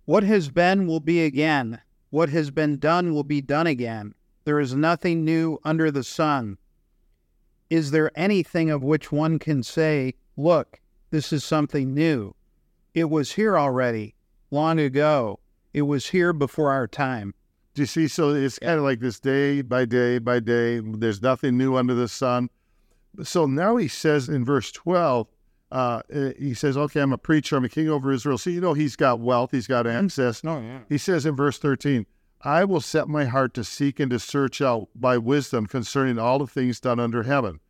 What 0.05 0.23
has 0.23 0.51
been 0.51 0.87
will 0.87 1.01
be 1.01 1.25
again. 1.25 1.81
What 2.11 2.29
has 2.29 2.51
been 2.51 2.79
done 2.79 3.15
will 3.15 3.25
be 3.25 3.41
done 3.41 3.67
again. 3.67 4.15
There 4.45 4.61
is 4.61 4.75
nothing 4.75 5.25
new 5.25 5.59
under 5.65 5.91
the 5.91 6.05
sun. 6.05 6.59
Is 7.71 7.91
there 7.91 8.11
anything 8.15 8.71
of 8.71 8.83
which 8.83 9.11
one 9.11 9.39
can 9.39 9.63
say, 9.63 10.15
Look, 10.37 10.81
this 11.11 11.33
is 11.33 11.45
something 11.45 11.95
new? 11.95 12.35
It 12.95 13.11
was 13.11 13.33
here 13.33 13.59
already, 13.59 14.15
long 14.51 14.79
ago. 14.79 15.41
It 15.73 15.83
was 15.83 16.09
here 16.09 16.33
before 16.33 16.71
our 16.71 16.87
time. 16.87 17.35
Do 17.75 17.83
you 17.83 17.87
see? 17.87 18.09
So 18.09 18.31
it's 18.31 18.59
kind 18.59 18.79
of 18.79 18.85
like 18.85 19.01
this 19.01 19.19
day 19.19 19.63
by 19.63 19.87
day 19.87 20.19
by 20.19 20.41
day. 20.41 20.81
There's 20.81 21.23
nothing 21.23 21.57
new 21.57 21.77
under 21.77 21.95
the 21.95 22.09
sun. 22.09 22.51
So 23.23 23.47
now 23.47 23.77
he 23.77 23.89
says 23.89 24.29
in 24.29 24.45
verse 24.45 24.71
12, 24.73 25.27
uh, 25.71 26.03
he 26.39 26.53
says, 26.53 26.77
Okay, 26.77 27.01
I'm 27.01 27.15
a 27.15 27.19
preacher. 27.19 27.57
I'm 27.57 27.65
a 27.65 27.69
king 27.69 27.89
over 27.89 28.13
Israel. 28.13 28.37
So 28.37 28.51
you 28.51 28.61
know 28.61 28.75
he's 28.75 28.97
got 28.97 29.21
wealth, 29.21 29.53
he's 29.53 29.67
got 29.67 29.87
access. 29.87 30.43
Oh, 30.45 30.61
yeah. 30.61 30.81
He 30.89 30.99
says 30.99 31.25
in 31.25 31.35
verse 31.35 31.59
13, 31.59 32.05
I 32.43 32.65
will 32.65 32.81
set 32.81 33.09
my 33.09 33.25
heart 33.25 33.55
to 33.55 33.65
seek 33.65 34.01
and 34.01 34.11
to 34.11 34.19
search 34.19 34.61
out 34.61 34.89
by 34.95 35.17
wisdom 35.17 35.67
concerning 35.67 36.19
all 36.19 36.39
the 36.39 36.47
things 36.47 36.81
done 36.81 37.01
under 37.01 37.23
heaven. 37.23 37.61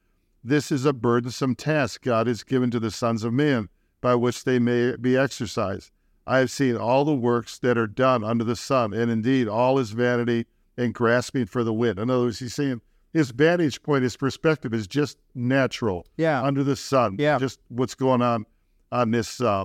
This 0.44 0.72
is 0.72 0.84
a 0.84 0.92
burdensome 0.92 1.54
task 1.54 2.02
God 2.02 2.26
has 2.26 2.42
given 2.42 2.70
to 2.72 2.80
the 2.80 2.90
sons 2.90 3.22
of 3.24 3.32
men 3.32 3.68
by 4.00 4.14
which 4.14 4.44
they 4.44 4.58
may 4.58 4.96
be 4.96 5.16
exercised. 5.16 5.90
I 6.26 6.38
have 6.38 6.50
seen 6.50 6.76
all 6.76 7.04
the 7.04 7.14
works 7.14 7.58
that 7.58 7.78
are 7.78 7.86
done 7.86 8.24
under 8.24 8.44
the 8.44 8.56
sun, 8.56 8.92
and 8.92 9.10
indeed 9.10 9.48
all 9.48 9.78
is 9.78 9.90
vanity 9.90 10.46
and 10.76 10.94
grasping 10.94 11.46
for 11.46 11.62
the 11.64 11.72
wind. 11.72 11.98
In 11.98 12.10
other 12.10 12.24
words, 12.24 12.38
he's 12.38 12.54
saying 12.54 12.80
his 13.12 13.30
vantage 13.30 13.82
point, 13.82 14.02
his 14.04 14.16
perspective 14.16 14.72
is 14.72 14.86
just 14.86 15.18
natural 15.34 16.06
Yeah. 16.16 16.42
under 16.42 16.64
the 16.64 16.76
sun. 16.76 17.16
Yeah. 17.18 17.38
Just 17.38 17.60
what's 17.68 17.94
going 17.94 18.22
on 18.22 18.46
on 18.90 19.10
this 19.10 19.40
uh, 19.40 19.64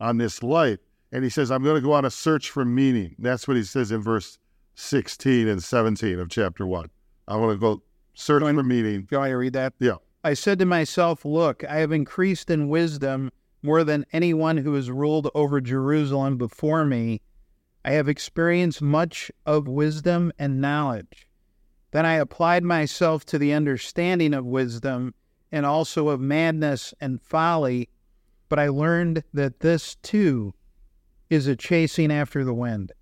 on 0.00 0.18
this 0.18 0.42
life. 0.42 0.78
And 1.12 1.24
he 1.24 1.30
says, 1.30 1.50
I'm 1.50 1.62
going 1.62 1.76
to 1.76 1.80
go 1.80 1.92
on 1.92 2.04
a 2.04 2.10
search 2.10 2.50
for 2.50 2.64
meaning. 2.64 3.14
That's 3.18 3.48
what 3.48 3.56
he 3.56 3.62
says 3.62 3.90
in 3.92 4.02
verse 4.02 4.38
16 4.74 5.48
and 5.48 5.62
17 5.62 6.18
of 6.18 6.28
chapter 6.28 6.66
1. 6.66 6.88
I 7.26 7.36
want 7.36 7.52
to 7.52 7.58
go 7.58 7.82
search 8.14 8.42
for 8.42 8.62
meaning. 8.62 9.08
You 9.10 9.18
want 9.18 9.30
to 9.30 9.36
read 9.36 9.52
that? 9.54 9.72
Yeah. 9.80 9.96
I 10.24 10.34
said 10.34 10.58
to 10.58 10.66
myself, 10.66 11.24
Look, 11.24 11.62
I 11.64 11.76
have 11.76 11.92
increased 11.92 12.50
in 12.50 12.68
wisdom 12.68 13.30
more 13.62 13.84
than 13.84 14.06
anyone 14.12 14.56
who 14.58 14.74
has 14.74 14.90
ruled 14.90 15.30
over 15.34 15.60
Jerusalem 15.60 16.36
before 16.36 16.84
me. 16.84 17.20
I 17.84 17.92
have 17.92 18.08
experienced 18.08 18.82
much 18.82 19.30
of 19.46 19.68
wisdom 19.68 20.32
and 20.38 20.60
knowledge. 20.60 21.28
Then 21.92 22.04
I 22.04 22.14
applied 22.14 22.64
myself 22.64 23.24
to 23.26 23.38
the 23.38 23.52
understanding 23.52 24.34
of 24.34 24.44
wisdom 24.44 25.14
and 25.50 25.64
also 25.64 26.08
of 26.08 26.20
madness 26.20 26.92
and 27.00 27.22
folly, 27.22 27.88
but 28.48 28.58
I 28.58 28.68
learned 28.68 29.24
that 29.32 29.60
this 29.60 29.94
too 30.02 30.52
is 31.30 31.46
a 31.46 31.56
chasing 31.56 32.12
after 32.12 32.44
the 32.44 32.54
wind. 32.54 32.92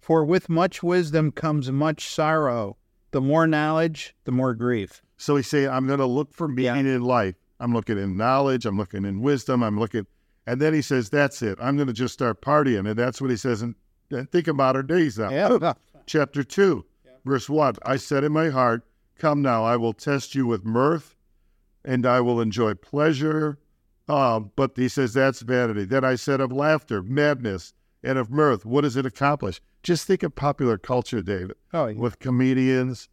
For 0.00 0.24
with 0.24 0.48
much 0.48 0.82
wisdom 0.82 1.30
comes 1.30 1.70
much 1.70 2.08
sorrow. 2.08 2.76
The 3.12 3.20
more 3.20 3.46
knowledge, 3.46 4.16
the 4.24 4.32
more 4.32 4.54
grief. 4.54 5.02
So 5.22 5.36
he's 5.36 5.46
saying, 5.46 5.68
I'm 5.68 5.86
going 5.86 6.00
to 6.00 6.06
look 6.06 6.34
for 6.34 6.48
meaning 6.48 6.84
in 6.86 7.02
life. 7.02 7.36
I'm 7.60 7.72
looking 7.72 7.96
in 7.96 8.16
knowledge. 8.16 8.66
I'm 8.66 8.76
looking 8.76 9.04
in 9.04 9.20
wisdom. 9.20 9.62
I'm 9.62 9.78
looking. 9.78 10.04
And 10.48 10.60
then 10.60 10.74
he 10.74 10.82
says, 10.82 11.10
That's 11.10 11.42
it. 11.42 11.58
I'm 11.60 11.76
going 11.76 11.86
to 11.86 11.92
just 11.92 12.12
start 12.12 12.42
partying. 12.42 12.88
And 12.90 12.98
that's 12.98 13.20
what 13.20 13.30
he 13.30 13.36
says. 13.36 13.62
And 13.62 13.76
think 14.32 14.48
of 14.48 14.56
modern 14.56 14.88
days 14.88 15.18
now. 15.18 15.30
Yeah. 15.30 15.74
chapter 16.06 16.42
2, 16.42 16.84
verse 17.24 17.48
1. 17.48 17.76
I 17.86 17.96
said 17.98 18.24
in 18.24 18.32
my 18.32 18.48
heart, 18.48 18.84
Come 19.16 19.42
now, 19.42 19.62
I 19.64 19.76
will 19.76 19.92
test 19.92 20.34
you 20.34 20.44
with 20.48 20.64
mirth, 20.64 21.14
and 21.84 22.04
I 22.04 22.20
will 22.20 22.40
enjoy 22.40 22.74
pleasure. 22.74 23.58
Um, 24.08 24.50
but 24.56 24.72
he 24.74 24.88
says 24.88 25.14
that's 25.14 25.42
vanity. 25.42 25.84
Then 25.84 26.04
I 26.04 26.16
said 26.16 26.40
of 26.40 26.50
laughter, 26.50 27.00
madness, 27.00 27.74
and 28.02 28.18
of 28.18 28.28
mirth. 28.28 28.66
What 28.66 28.80
does 28.80 28.96
it 28.96 29.06
accomplish? 29.06 29.60
Just 29.84 30.08
think 30.08 30.24
of 30.24 30.34
popular 30.34 30.78
culture, 30.78 31.22
David, 31.22 31.54
Oh, 31.72 31.86
yeah. 31.86 31.96
with 32.00 32.18
comedians, 32.18 33.08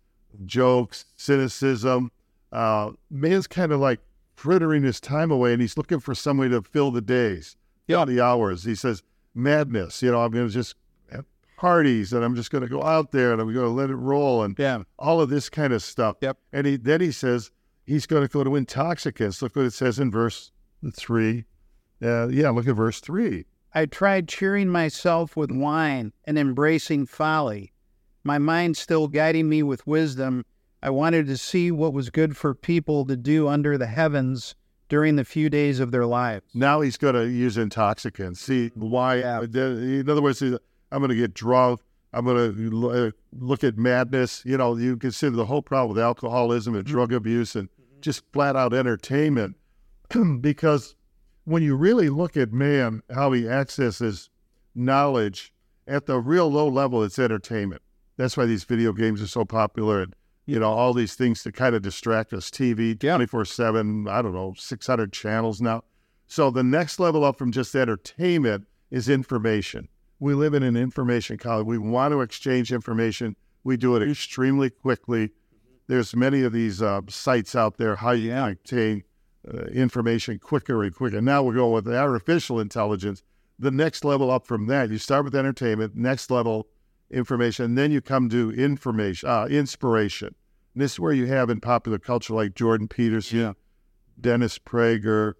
jokes, 0.45 1.05
cynicism. 1.15 2.11
Uh, 2.51 2.91
man's 3.09 3.47
kind 3.47 3.71
of 3.71 3.79
like 3.79 3.99
frittering 4.35 4.83
his 4.83 4.99
time 4.99 5.31
away 5.31 5.53
and 5.53 5.61
he's 5.61 5.77
looking 5.77 5.99
for 5.99 6.15
somebody 6.15 6.49
to 6.49 6.61
fill 6.61 6.91
the 6.91 7.01
days, 7.01 7.55
fill 7.87 8.05
the 8.05 8.21
hours. 8.21 8.63
He 8.63 8.75
says, 8.75 9.03
madness, 9.35 10.01
you 10.01 10.11
know, 10.11 10.21
I'm 10.21 10.31
going 10.31 10.47
to 10.47 10.53
just 10.53 10.75
have 11.11 11.25
parties 11.57 12.13
and 12.13 12.23
I'm 12.23 12.35
just 12.35 12.49
going 12.51 12.63
to 12.63 12.67
go 12.69 12.81
out 12.83 13.11
there 13.11 13.31
and 13.31 13.41
I'm 13.41 13.53
going 13.53 13.65
to 13.65 13.71
let 13.71 13.89
it 13.89 13.95
roll 13.95 14.43
and 14.43 14.57
Yeah. 14.57 14.83
all 14.97 15.21
of 15.21 15.29
this 15.29 15.49
kind 15.49 15.73
of 15.73 15.83
stuff. 15.83 16.17
Yep. 16.21 16.37
And 16.53 16.65
he, 16.65 16.77
then 16.77 17.01
he 17.01 17.11
says 17.11 17.51
he's 17.85 18.05
going 18.05 18.23
to 18.23 18.29
go 18.31 18.43
to 18.43 18.55
intoxicants. 18.55 19.41
Look 19.41 19.55
what 19.55 19.65
it 19.65 19.73
says 19.73 19.99
in 19.99 20.09
verse 20.09 20.51
three. 20.93 21.45
Uh, 22.01 22.29
yeah, 22.29 22.49
look 22.49 22.67
at 22.67 22.75
verse 22.75 23.01
three. 23.01 23.45
I 23.75 23.85
tried 23.85 24.27
cheering 24.27 24.69
myself 24.69 25.35
with 25.37 25.51
wine 25.51 26.13
and 26.23 26.39
embracing 26.39 27.05
folly. 27.05 27.73
My 28.29 28.37
mind 28.37 28.77
still 28.77 29.07
guiding 29.07 29.49
me 29.49 29.63
with 29.63 29.87
wisdom, 29.87 30.45
I 30.83 30.91
wanted 30.91 31.25
to 31.25 31.35
see 31.35 31.71
what 31.71 31.93
was 31.93 32.11
good 32.11 32.37
for 32.37 32.53
people 32.53 33.03
to 33.07 33.17
do 33.17 33.47
under 33.47 33.75
the 33.75 33.87
heavens 33.87 34.53
during 34.87 35.15
the 35.15 35.25
few 35.25 35.49
days 35.49 35.79
of 35.79 35.89
their 35.89 36.05
lives. 36.05 36.45
Now 36.53 36.81
he's 36.81 36.95
going 36.95 37.15
to 37.15 37.27
use 37.27 37.57
intoxicants. 37.57 38.39
See 38.39 38.67
why? 38.75 39.15
Yeah. 39.15 39.39
Uh, 39.39 39.45
in 39.55 40.07
other 40.07 40.21
words, 40.21 40.43
I'm 40.43 40.59
going 40.91 41.09
to 41.09 41.15
get 41.15 41.33
drunk. 41.33 41.79
I'm 42.13 42.23
going 42.23 42.55
to 42.55 42.89
uh, 42.91 43.11
look 43.33 43.63
at 43.63 43.79
madness. 43.79 44.45
You 44.45 44.57
know, 44.57 44.77
you 44.77 44.95
consider 44.95 45.35
the 45.35 45.47
whole 45.47 45.63
problem 45.63 45.95
with 45.95 46.03
alcoholism 46.03 46.75
and 46.75 46.85
mm-hmm. 46.85 46.93
drug 46.93 47.11
abuse 47.11 47.55
and 47.55 47.67
mm-hmm. 47.67 48.01
just 48.01 48.21
flat 48.31 48.55
out 48.55 48.75
entertainment. 48.75 49.55
because 50.39 50.93
when 51.45 51.63
you 51.63 51.75
really 51.75 52.09
look 52.09 52.37
at 52.37 52.53
man, 52.53 53.01
how 53.11 53.31
he 53.31 53.49
accesses 53.49 54.29
knowledge 54.75 55.51
at 55.87 56.05
the 56.05 56.19
real 56.19 56.47
low 56.47 56.67
level, 56.67 57.01
it's 57.03 57.17
entertainment. 57.17 57.81
That's 58.19 58.35
why 58.35 58.45
these 58.45 58.65
video 58.65 58.91
games 58.91 59.21
are 59.21 59.27
so 59.27 59.45
popular 59.45 60.01
and, 60.01 60.13
you 60.45 60.59
know, 60.59 60.69
all 60.69 60.93
these 60.93 61.15
things 61.15 61.41
to 61.43 61.53
kind 61.53 61.73
of 61.73 61.81
distract 61.81 62.33
us. 62.33 62.51
TV, 62.51 62.99
24 62.99 63.45
7, 63.45 64.09
I 64.09 64.21
don't 64.21 64.33
know, 64.33 64.53
600 64.57 65.13
channels 65.13 65.61
now. 65.61 65.85
So 66.27 66.51
the 66.51 66.61
next 66.61 66.99
level 66.99 67.23
up 67.23 67.37
from 67.37 67.53
just 67.53 67.73
entertainment 67.73 68.67
is 68.91 69.07
information. 69.07 69.87
We 70.19 70.33
live 70.33 70.53
in 70.53 70.63
an 70.63 70.75
information 70.75 71.37
college. 71.37 71.65
We 71.65 71.77
want 71.77 72.11
to 72.11 72.19
exchange 72.19 72.73
information. 72.73 73.37
We 73.63 73.77
do 73.77 73.95
it 73.95 74.09
extremely 74.11 74.69
quickly. 74.69 75.29
There's 75.87 76.13
many 76.13 76.43
of 76.43 76.51
these 76.51 76.81
uh, 76.81 76.99
sites 77.07 77.55
out 77.55 77.77
there 77.77 77.95
how 77.95 78.11
you 78.11 78.35
obtain 78.35 79.03
uh, 79.47 79.67
information 79.67 80.39
quicker 80.39 80.83
and 80.83 80.93
quicker. 80.93 81.21
Now 81.21 81.41
we're 81.41 81.53
going 81.53 81.71
with 81.71 81.87
artificial 81.87 82.59
intelligence. 82.59 83.23
The 83.57 83.71
next 83.71 84.03
level 84.03 84.29
up 84.29 84.45
from 84.45 84.67
that, 84.67 84.89
you 84.89 84.97
start 84.97 85.23
with 85.23 85.35
entertainment, 85.35 85.95
next 85.95 86.29
level 86.29 86.67
information, 87.11 87.65
and 87.65 87.77
then 87.77 87.91
you 87.91 88.01
come 88.01 88.29
to 88.29 88.51
information, 88.51 89.29
uh, 89.29 89.45
inspiration. 89.45 90.35
And 90.73 90.83
this 90.83 90.93
is 90.93 90.99
where 90.99 91.13
you 91.13 91.25
have 91.27 91.49
in 91.49 91.59
popular 91.59 91.99
culture 91.99 92.33
like 92.33 92.55
Jordan 92.55 92.87
Peterson, 92.87 93.55
Dennis 94.19 94.59
Prager, 94.59 95.33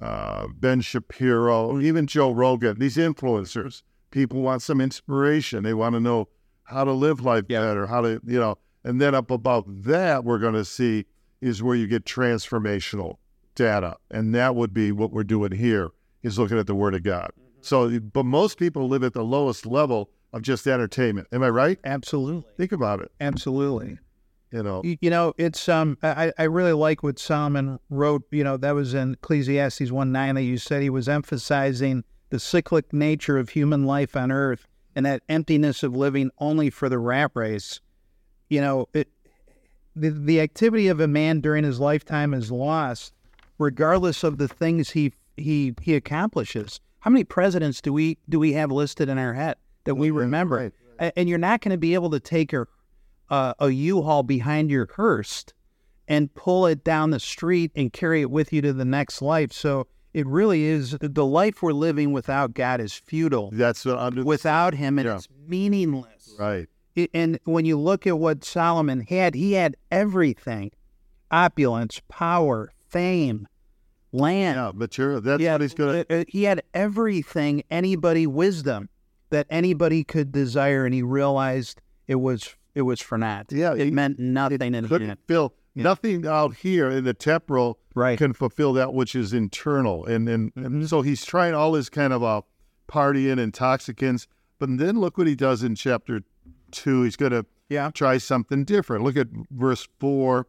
uh, 0.00 0.46
Ben 0.54 0.80
Shapiro, 0.80 1.80
even 1.80 2.06
Joe 2.06 2.32
Rogan, 2.32 2.78
these 2.78 2.96
influencers. 2.96 3.82
People 4.10 4.42
want 4.42 4.62
some 4.62 4.80
inspiration. 4.80 5.62
They 5.62 5.74
want 5.74 5.94
to 5.94 6.00
know 6.00 6.28
how 6.64 6.84
to 6.84 6.92
live 6.92 7.20
life 7.20 7.48
better, 7.48 7.86
how 7.86 8.00
to, 8.00 8.20
you 8.24 8.38
know, 8.38 8.56
and 8.84 9.00
then 9.00 9.14
up 9.14 9.30
above 9.30 9.84
that, 9.84 10.24
we're 10.24 10.38
going 10.38 10.54
to 10.54 10.64
see 10.64 11.06
is 11.40 11.62
where 11.62 11.76
you 11.76 11.86
get 11.86 12.04
transformational 12.04 13.16
data. 13.54 13.96
And 14.10 14.34
that 14.34 14.54
would 14.56 14.74
be 14.74 14.92
what 14.92 15.12
we're 15.12 15.24
doing 15.24 15.52
here 15.52 15.90
is 16.22 16.38
looking 16.38 16.58
at 16.58 16.66
the 16.66 16.74
Word 16.74 16.94
of 16.94 17.02
God. 17.02 17.30
So, 17.60 17.98
but 17.98 18.24
most 18.24 18.58
people 18.58 18.88
live 18.88 19.04
at 19.04 19.14
the 19.14 19.24
lowest 19.24 19.64
level 19.64 20.10
of 20.34 20.42
just 20.42 20.66
entertainment. 20.66 21.28
Am 21.32 21.44
I 21.44 21.48
right? 21.48 21.78
Absolutely. 21.84 22.50
Think 22.56 22.72
about 22.72 23.00
it. 23.00 23.12
Absolutely. 23.20 23.98
You 24.50 24.62
know, 24.62 24.82
You, 24.84 25.10
know, 25.10 25.32
it's 25.38 25.68
um 25.68 25.96
I, 26.02 26.32
I 26.38 26.44
really 26.44 26.72
like 26.72 27.02
what 27.02 27.18
Solomon 27.18 27.78
wrote, 27.88 28.24
you 28.30 28.44
know, 28.44 28.56
that 28.56 28.72
was 28.72 28.94
in 28.94 29.14
Ecclesiastes 29.14 29.90
1 29.90 30.12
9 30.12 30.34
that 30.34 30.42
you 30.42 30.58
said 30.58 30.82
he 30.82 30.90
was 30.90 31.08
emphasizing 31.08 32.04
the 32.30 32.40
cyclic 32.40 32.92
nature 32.92 33.38
of 33.38 33.50
human 33.50 33.84
life 33.84 34.16
on 34.16 34.32
earth 34.32 34.66
and 34.96 35.06
that 35.06 35.22
emptiness 35.28 35.82
of 35.82 35.94
living 35.96 36.30
only 36.38 36.68
for 36.68 36.88
the 36.88 36.98
rat 36.98 37.30
race. 37.34 37.80
You 38.48 38.60
know, 38.60 38.88
it 38.92 39.08
the, 39.96 40.10
the 40.10 40.40
activity 40.40 40.88
of 40.88 40.98
a 40.98 41.06
man 41.08 41.40
during 41.40 41.62
his 41.62 41.78
lifetime 41.78 42.34
is 42.34 42.50
lost 42.50 43.12
regardless 43.58 44.24
of 44.24 44.38
the 44.38 44.48
things 44.48 44.90
he 44.90 45.12
he 45.36 45.74
he 45.80 45.94
accomplishes. 45.94 46.80
How 47.00 47.10
many 47.10 47.22
presidents 47.22 47.80
do 47.80 47.92
we 47.92 48.18
do 48.28 48.40
we 48.40 48.52
have 48.54 48.72
listed 48.72 49.08
in 49.08 49.18
our 49.18 49.34
head 49.34 49.56
that 49.84 49.94
we 49.94 50.10
remember? 50.10 50.56
right, 50.56 50.72
A- 50.98 51.18
And 51.18 51.28
you're 51.28 51.38
not 51.38 51.60
going 51.60 51.70
to 51.72 51.78
be 51.78 51.94
able 51.94 52.10
to 52.10 52.20
take 52.20 52.52
your 52.52 52.68
uh, 53.30 53.54
a 53.58 53.70
U-Haul 53.70 54.22
behind 54.22 54.70
your 54.70 54.88
hearse 54.96 55.46
and 56.06 56.32
pull 56.34 56.66
it 56.66 56.84
down 56.84 57.10
the 57.10 57.18
street 57.20 57.72
and 57.74 57.90
carry 57.92 58.20
it 58.20 58.30
with 58.30 58.52
you 58.52 58.60
to 58.62 58.72
the 58.74 58.84
next 58.84 59.22
life. 59.22 59.50
So 59.52 59.86
it 60.12 60.26
really 60.26 60.64
is 60.64 60.96
the 61.00 61.24
life 61.24 61.62
we're 61.62 61.72
living 61.72 62.12
without 62.12 62.52
God 62.54 62.80
is 62.80 62.92
futile. 62.92 63.50
that's 63.52 63.84
what 63.84 63.98
under 63.98 64.22
Without 64.22 64.74
Him, 64.74 64.98
and 64.98 65.06
Yeah. 65.06 65.16
it's 65.16 65.28
meaningless. 65.48 66.34
right. 66.38 66.68
I- 66.96 67.08
And 67.14 67.40
when 67.44 67.64
you 67.64 67.78
look 67.78 68.06
at 68.06 68.18
what 68.18 68.44
Solomon 68.44 69.00
had, 69.00 69.34
he 69.34 69.52
had 69.54 69.76
everything: 69.90 70.70
opulence, 71.30 72.00
power, 72.08 72.70
fame, 72.88 73.48
land. 74.12 74.56
Yeah, 74.56 74.70
material. 74.74 75.20
That's 75.20 75.42
Yeah, 75.42 75.52
what 75.52 75.60
he's 75.62 75.74
going 75.74 76.04
to. 76.04 76.14
uh, 76.18 76.20
uh, 76.20 76.24
he 76.28 76.44
had 76.44 76.62
everything 76.72 77.64
anybody 77.70 78.26
wisdom 78.26 78.88
that 79.34 79.46
anybody 79.50 80.04
could 80.04 80.32
desire, 80.32 80.84
and 80.86 80.94
he 80.94 81.02
realized 81.02 81.80
it 82.06 82.16
was 82.16 82.54
it 82.74 82.82
was 82.82 83.00
for 83.00 83.18
naught. 83.18 83.46
Yeah, 83.50 83.74
it 83.74 83.92
meant 83.92 84.18
nothing 84.18 84.74
in 84.74 84.82
the 84.84 84.88
couldn't 84.88 85.18
fill 85.28 85.54
nothing 85.76 86.24
out 86.26 86.54
here 86.56 86.88
in 86.88 87.02
the 87.04 87.14
temporal 87.14 87.78
Right. 87.96 88.16
can 88.18 88.32
fulfill 88.32 88.72
that 88.74 88.94
which 88.94 89.14
is 89.16 89.32
internal 89.32 90.04
and 90.06 90.28
and, 90.28 90.52
Mm-hmm. 90.54 90.64
and 90.66 90.88
so 90.88 91.02
he's 91.02 91.24
trying 91.24 91.54
all 91.54 91.74
his 91.74 91.88
kind 91.90 92.12
of 92.12 92.22
uh 92.22 92.42
partying 92.88 93.38
intoxicants 93.40 94.26
but 94.60 94.68
then 94.78 95.00
look 95.00 95.18
what 95.18 95.26
he 95.26 95.34
does 95.34 95.62
in 95.64 95.74
chapter 95.74 96.22
two 96.70 97.02
he's 97.02 97.16
going 97.16 97.32
to 97.32 97.44
Yeah. 97.68 97.90
try 97.92 98.18
something 98.18 98.64
different 98.64 99.02
look 99.04 99.16
at 99.16 99.28
verse 99.50 99.88
four 99.98 100.46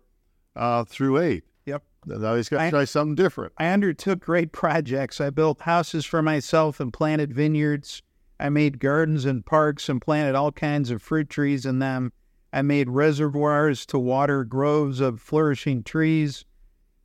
uh, 0.56 0.84
through 0.86 1.18
eight 1.20 1.44
Yep. 1.66 1.84
now 2.06 2.36
he's 2.36 2.50
got 2.50 2.58
to 2.58 2.64
I- 2.66 2.70
try 2.70 2.86
something 2.86 3.16
different 3.16 3.54
I 3.58 3.68
undertook 3.68 4.20
great 4.20 4.52
projects. 4.52 5.20
I 5.22 5.30
built 5.32 5.62
houses 5.62 6.06
for 6.06 6.22
myself 6.22 6.80
and 6.80 6.92
planted 6.94 7.34
vineyards. 7.34 8.02
I 8.40 8.50
made 8.50 8.80
gardens 8.80 9.26
and 9.26 9.46
parks 9.46 9.88
and 9.90 10.02
planted 10.02 10.36
all 10.36 10.52
kinds 10.52 10.92
of 10.92 11.02
fruit 11.02 11.30
trees 11.30 11.66
in 11.66 11.80
them. 11.80 12.12
I 12.52 12.62
made 12.62 12.90
reservoirs 12.90 13.86
to 13.88 14.00
water 14.00 14.44
groves 14.44 15.00
of 15.00 15.22
flourishing 15.22 15.84
trees. 15.84 16.46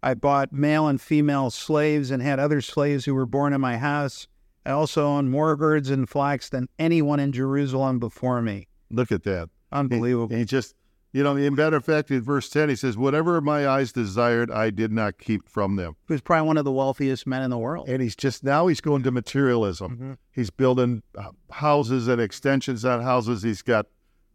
I 0.02 0.14
bought 0.14 0.52
male 0.52 0.88
and 0.88 1.00
female 1.00 1.50
slaves 1.50 2.10
and 2.10 2.22
had 2.22 2.38
other 2.38 2.60
slaves 2.60 3.04
who 3.04 3.14
were 3.14 3.26
born 3.26 3.52
in 3.52 3.60
my 3.60 3.76
house. 3.76 4.26
I 4.64 4.70
also 4.70 5.06
owned 5.06 5.30
more 5.30 5.56
herds 5.56 5.90
and 5.90 6.08
flocks 6.08 6.48
than 6.48 6.68
anyone 6.78 7.20
in 7.20 7.32
Jerusalem 7.32 7.98
before 7.98 8.42
me. 8.42 8.68
look 8.90 9.12
at 9.12 9.22
that 9.24 9.48
Unbelievable. 9.72 10.36
he 10.36 10.44
just 10.44 10.74
you 11.12 11.22
know 11.22 11.36
in 11.36 11.54
matter 11.54 11.76
of 11.76 11.84
fact 11.84 12.10
in 12.10 12.22
verse 12.22 12.48
10 12.48 12.68
he 12.68 12.76
says 12.76 12.96
whatever 12.96 13.40
my 13.40 13.66
eyes 13.66 13.92
desired 13.92 14.50
i 14.50 14.70
did 14.70 14.92
not 14.92 15.18
keep 15.18 15.48
from 15.48 15.76
them 15.76 15.96
He 16.06 16.12
was 16.14 16.20
probably 16.20 16.46
one 16.46 16.56
of 16.56 16.64
the 16.64 16.72
wealthiest 16.72 17.26
men 17.26 17.42
in 17.42 17.50
the 17.50 17.58
world. 17.58 17.88
and 17.88 18.00
he's 18.02 18.14
just 18.16 18.44
now 18.44 18.66
he's 18.68 18.80
going 18.80 19.02
to 19.02 19.10
materialism. 19.10 19.96
Mhm. 19.96 20.16
He's 20.32 20.50
building 20.50 21.02
uh, 21.18 21.30
houses 21.50 22.06
and 22.08 22.20
extensions 22.20 22.84
on 22.84 23.02
houses. 23.02 23.42
He's 23.42 23.62
got 23.62 23.86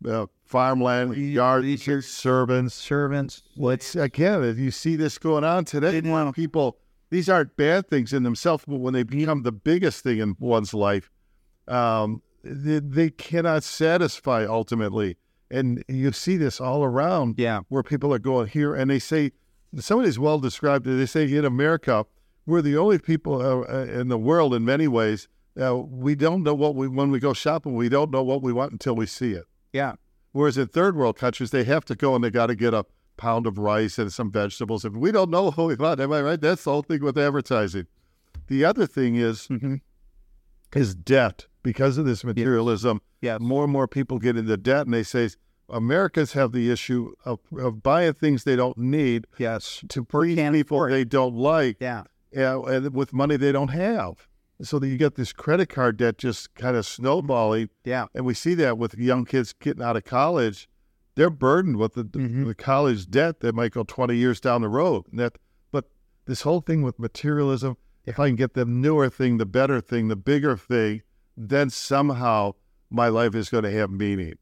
uh, 0.06 0.26
farmland, 0.44 1.16
yards, 1.16 2.06
servants. 2.06 2.76
Servants. 2.76 3.42
Let's 3.56 3.96
again, 3.96 4.44
if 4.44 4.58
you 4.60 4.70
see 4.72 4.96
this 4.98 5.18
going 5.18 5.44
on 5.46 5.64
today, 5.66 5.92
Didn't 5.92 6.12
want- 6.12 6.36
people. 6.36 6.78
These 7.12 7.30
aren't 7.30 7.56
bad 7.56 7.88
things 7.88 8.12
in 8.14 8.24
themselves, 8.24 8.66
but 8.68 8.78
when 8.80 8.94
they 8.94 9.04
become 9.04 9.44
the 9.44 9.52
biggest 9.54 10.04
thing 10.04 10.18
in 10.20 10.36
one's 10.40 10.74
life, 10.74 11.10
um, 11.68 12.22
they, 12.44 12.80
they 12.80 13.10
cannot 13.10 13.64
satisfy 13.64 14.46
ultimately. 14.46 15.18
And 15.52 15.84
you 15.88 16.12
see 16.12 16.38
this 16.38 16.60
all 16.60 16.84
around 16.84 17.36
Yeah. 17.38 17.62
where 17.70 17.84
people 17.84 18.14
are 18.14 18.20
going 18.20 18.48
here 18.48 18.74
and 18.74 18.90
they 18.90 19.00
say 19.00 19.32
somebody's 19.80 20.18
well 20.18 20.40
described 20.40 20.88
it. 20.88 20.96
They 20.96 21.06
say 21.06 21.32
in 21.32 21.46
America, 21.46 22.06
we're 22.46 22.62
the 22.62 22.78
only 22.78 22.98
people 23.00 23.42
uh, 23.42 23.62
uh, 23.72 23.84
in 23.86 24.08
the 24.08 24.18
world 24.18 24.54
in 24.54 24.66
many 24.66 24.88
ways. 24.88 25.28
Uh, 25.60 25.76
we 25.78 26.16
don't 26.16 26.44
know 26.44 26.54
what 26.54 26.76
we 26.76 26.88
when 26.88 27.12
we 27.12 27.20
go 27.20 27.34
shopping. 27.34 27.76
We 27.76 27.90
don't 27.90 28.12
know 28.12 28.24
what 28.24 28.42
we 28.42 28.52
want 28.54 28.72
until 28.72 28.96
we 28.96 29.06
see 29.06 29.32
it. 29.34 29.46
Yeah. 29.72 29.94
Whereas 30.32 30.58
in 30.58 30.68
third 30.68 30.96
world 30.98 31.16
countries, 31.18 31.52
they 31.52 31.64
have 31.64 31.86
to 31.86 31.96
go 31.96 32.14
and 32.16 32.24
they 32.24 32.30
got 32.30 32.48
to 32.48 32.56
get 32.56 32.74
a 32.74 32.86
pound 33.18 33.48
of 33.48 33.58
rice 33.58 33.98
and 33.98 34.12
some 34.12 34.32
vegetables. 34.32 34.84
If 34.84 34.94
we 34.94 35.12
don't 35.12 35.30
know 35.30 35.44
what 35.44 35.58
we 35.58 35.76
want, 35.76 36.02
am 36.02 36.12
I 36.12 36.22
right? 36.22 36.42
That's 36.42 36.64
the 36.66 36.72
whole 36.72 36.82
thing 36.82 37.02
with 37.02 37.18
advertising. 37.18 37.86
The 38.48 38.66
other 38.66 38.86
thing 38.86 39.16
is 39.16 39.48
Mhm. 39.48 39.80
is 40.76 40.94
debt 40.94 41.46
because 41.66 41.98
of 41.98 42.06
this 42.06 42.24
materialism. 42.24 43.02
Yes. 43.22 43.42
More 43.42 43.64
and 43.64 43.74
more 43.74 43.88
people 43.88 44.20
get 44.20 44.38
into 44.38 44.56
debt, 44.56 44.86
and 44.86 44.94
they 44.94 45.04
say 45.04 45.30
Americans 45.68 46.34
have 46.34 46.52
the 46.52 46.70
issue 46.72 47.14
of, 47.26 47.40
of 47.58 47.82
buying 47.82 48.14
things 48.14 48.44
they 48.44 48.56
don't 48.56 48.78
need 48.78 49.26
Yes. 49.38 49.84
to 49.90 50.04
please 50.06 50.38
people 50.52 50.88
they 50.88 51.04
don't 51.04 51.36
like, 51.36 51.78
Yeah. 51.82 52.04
uh, 52.38 52.62
and 52.64 52.94
with 52.94 53.12
money 53.14 53.36
they 53.36 53.52
don't 53.52 53.70
have. 53.70 54.28
So 54.62 54.80
that 54.80 54.88
you 54.88 54.96
get 54.98 55.16
this 55.16 55.34
credit 55.34 55.68
card 55.68 55.98
debt 55.98 56.18
just 56.20 56.54
kind 56.54 56.78
of 56.78 56.86
snowballing, 56.86 57.70
Yeah. 57.84 58.06
and 58.14 58.26
we 58.26 58.36
see 58.36 58.54
that 58.54 58.78
with 58.78 58.94
young 58.96 59.26
kids 59.26 59.54
getting 59.60 59.84
out 59.84 59.98
of 59.98 60.06
college. 60.06 60.70
They're 61.16 61.30
burdened 61.32 61.78
with 61.78 61.94
the, 61.96 62.04
Mhm. 62.04 62.46
the 62.46 62.56
college 62.56 63.10
debt 63.10 63.40
that 63.40 63.56
might 63.56 63.72
go 63.72 63.84
20 63.84 64.16
years 64.16 64.40
down 64.40 64.62
the 64.62 64.70
road. 64.70 65.06
And 65.10 65.20
that, 65.20 65.38
but 65.72 65.90
this 66.26 66.42
whole 66.44 66.62
thing 66.62 66.84
with 66.84 67.00
materialism, 67.00 67.76
if 68.06 68.20
I 68.20 68.28
can 68.30 68.36
get 68.36 68.54
the 68.54 68.66
newer 68.66 69.10
thing, 69.10 69.38
the 69.38 69.46
better 69.48 69.82
thing, 69.82 70.10
the 70.10 70.16
bigger 70.16 70.56
thing, 70.56 71.02
then 71.38 71.70
somehow 71.70 72.54
my 72.90 73.08
life 73.08 73.36
is 73.36 73.50
going 73.50 73.64
to 73.64 73.72
have 73.72 73.90
meaning. 73.90 74.36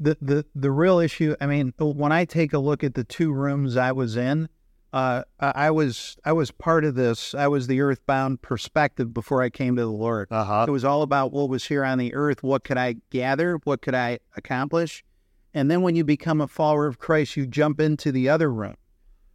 The 0.00 0.16
the 0.20 0.46
the 0.54 0.70
real 0.70 1.00
issue. 1.00 1.34
I 1.40 1.46
mean, 1.46 1.74
when 1.78 2.12
I 2.12 2.24
take 2.24 2.52
a 2.52 2.58
look 2.58 2.84
at 2.84 2.94
the 2.94 3.04
two 3.04 3.32
rooms 3.32 3.76
I 3.76 3.90
was 3.90 4.16
in, 4.16 4.48
uh, 4.92 5.22
I 5.40 5.70
was 5.70 6.16
I 6.24 6.32
was 6.32 6.50
part 6.50 6.84
of 6.84 6.94
this. 6.94 7.34
I 7.34 7.48
was 7.48 7.66
the 7.66 7.80
earthbound 7.80 8.40
perspective 8.40 9.12
before 9.12 9.42
I 9.42 9.50
came 9.50 9.76
to 9.76 9.82
the 9.82 9.88
Lord. 9.88 10.28
Uh-huh. 10.30 10.66
It 10.68 10.70
was 10.70 10.84
all 10.84 11.02
about 11.02 11.32
what 11.32 11.48
was 11.48 11.66
here 11.66 11.84
on 11.84 11.98
the 11.98 12.14
earth. 12.14 12.42
What 12.42 12.64
could 12.64 12.78
I 12.78 12.96
gather? 13.10 13.58
What 13.64 13.82
could 13.82 13.94
I 13.94 14.20
accomplish? 14.36 15.04
And 15.52 15.70
then 15.70 15.82
when 15.82 15.96
you 15.96 16.04
become 16.04 16.40
a 16.40 16.46
follower 16.46 16.86
of 16.86 16.98
Christ, 16.98 17.36
you 17.36 17.46
jump 17.46 17.80
into 17.80 18.12
the 18.12 18.28
other 18.28 18.52
room, 18.52 18.76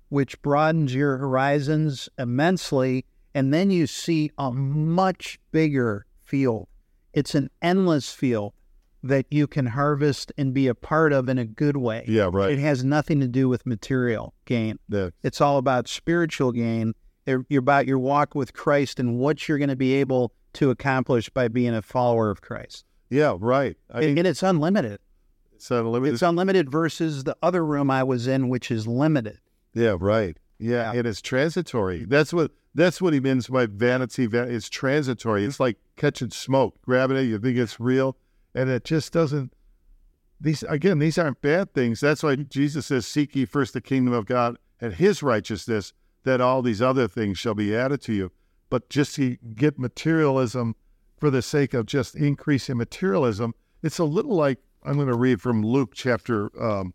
which 0.10 0.42
broadens 0.42 0.96
your 0.96 1.18
horizons 1.18 2.08
immensely. 2.18 3.06
And 3.36 3.54
then 3.54 3.70
you 3.70 3.86
see 3.88 4.32
a 4.38 4.52
much 4.52 5.40
bigger 5.52 6.06
field. 6.34 6.68
It's 7.14 7.36
an 7.36 7.52
endless 7.62 8.12
field 8.12 8.54
that 9.04 9.28
you 9.30 9.46
can 9.46 9.68
harvest 9.68 10.32
and 10.36 10.52
be 10.52 10.66
a 10.68 10.74
part 10.74 11.14
of 11.14 11.30
in 11.30 11.38
a 11.38 11.46
good 11.46 11.78
way. 11.78 12.04
Yeah, 12.08 12.28
right. 12.34 12.50
It 12.54 12.58
has 12.60 12.84
nothing 12.84 13.20
to 13.20 13.28
do 13.28 13.48
with 13.48 13.68
material 13.68 14.34
gain. 14.46 14.80
Yeah. 14.90 15.10
It's 15.22 15.40
all 15.42 15.60
about 15.60 15.88
spiritual 15.88 16.52
gain. 16.52 16.96
You're 17.28 17.46
about 17.60 17.86
your 17.86 18.00
walk 18.00 18.34
with 18.34 18.54
Christ 18.54 19.00
and 19.00 19.20
what 19.20 19.48
you're 19.48 19.60
going 19.60 19.70
to 19.70 19.76
be 19.76 19.94
able 19.94 20.34
to 20.54 20.72
accomplish 20.72 21.30
by 21.30 21.50
being 21.50 21.76
a 21.76 21.84
follower 21.84 22.32
of 22.32 22.42
Christ. 22.42 22.84
Yeah, 23.12 23.36
right. 23.40 23.78
I 23.94 24.02
and 24.02 24.26
it's 24.26 24.42
unlimited. 24.42 25.00
it's 25.54 25.70
unlimited. 25.70 26.14
It's 26.16 26.24
unlimited 26.24 26.72
versus 26.72 27.26
the 27.26 27.38
other 27.44 27.64
room 27.64 27.92
I 27.92 28.02
was 28.04 28.26
in, 28.26 28.50
which 28.50 28.72
is 28.72 28.88
limited. 28.88 29.38
Yeah, 29.76 29.98
right. 30.00 30.36
Yeah, 30.58 30.92
Yeah. 30.92 30.98
and 31.00 31.08
it's 31.08 31.22
transitory. 31.22 32.06
That's 32.06 32.34
what 32.34 32.50
that's 32.76 33.02
what 33.02 33.14
he 33.14 33.20
means 33.20 33.48
by 33.48 33.66
vanity. 33.66 34.26
van- 34.26 34.52
It's 34.52 34.70
transitory. 34.70 35.46
It's 35.46 35.60
like 35.60 35.78
catching 35.96 36.32
smoke, 36.32 36.82
grabbing 36.82 37.18
it. 37.18 37.24
You 37.24 37.40
think 37.40 37.58
it's 37.58 37.80
real, 37.80 38.18
and 38.56 38.70
it 38.70 38.84
just 38.84 39.14
doesn't. 39.14 39.54
These 40.42 40.64
again, 40.64 41.00
these 41.00 41.18
aren't 41.18 41.42
bad 41.42 41.74
things. 41.74 42.00
That's 42.00 42.24
why 42.24 42.36
Jesus 42.36 42.88
says, 42.88 43.06
"Seek 43.06 43.36
ye 43.36 43.46
first 43.46 43.74
the 43.74 43.82
kingdom 43.82 44.14
of 44.14 44.26
God 44.26 44.58
and 44.82 44.94
His 44.94 45.24
righteousness, 45.24 45.94
that 46.24 46.42
all 46.42 46.62
these 46.62 46.82
other 46.82 47.08
things 47.08 47.38
shall 47.38 47.56
be 47.56 47.76
added 47.76 48.02
to 48.04 48.14
you." 48.14 48.32
But 48.70 48.90
just 48.90 49.16
to 49.16 49.38
get 49.56 49.78
materialism 49.80 50.76
for 51.18 51.30
the 51.30 51.42
sake 51.42 51.74
of 51.74 51.86
just 51.86 52.16
increasing 52.16 52.78
materialism, 52.78 53.54
it's 53.82 54.00
a 54.00 54.04
little 54.04 54.36
like 54.36 54.60
I'm 54.84 54.96
going 54.96 55.08
to 55.08 55.16
read 55.16 55.42
from 55.42 55.64
Luke 55.64 55.92
chapter 55.94 56.50
um, 56.62 56.94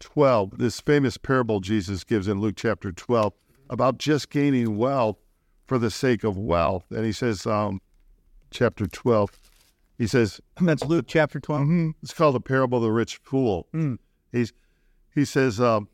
12, 0.00 0.58
this 0.58 0.80
famous 0.80 1.16
parable 1.16 1.60
Jesus 1.60 2.04
gives 2.04 2.28
in 2.28 2.40
Luke 2.40 2.56
chapter 2.56 2.92
12 2.92 3.32
about 3.70 3.96
just 3.96 4.28
gaining 4.28 4.76
wealth 4.76 5.16
for 5.66 5.78
the 5.78 5.90
sake 5.90 6.24
of 6.24 6.36
wealth. 6.36 6.84
And 6.90 7.06
he 7.06 7.12
says, 7.12 7.46
um, 7.46 7.80
chapter 8.50 8.86
12, 8.86 9.30
he 9.96 10.06
says, 10.06 10.40
and 10.58 10.68
That's 10.68 10.84
Luke 10.84 11.06
chapter 11.08 11.40
12. 11.40 11.62
Mhm. 11.62 11.94
It's 12.02 12.12
called 12.12 12.34
the 12.34 12.40
parable 12.40 12.78
of 12.78 12.84
the 12.84 12.92
rich 12.92 13.16
fool. 13.22 13.68
Mm. 13.72 13.98
He's 14.32 14.52
he 15.14 15.24
says, 15.24 15.60
um, 15.60 15.88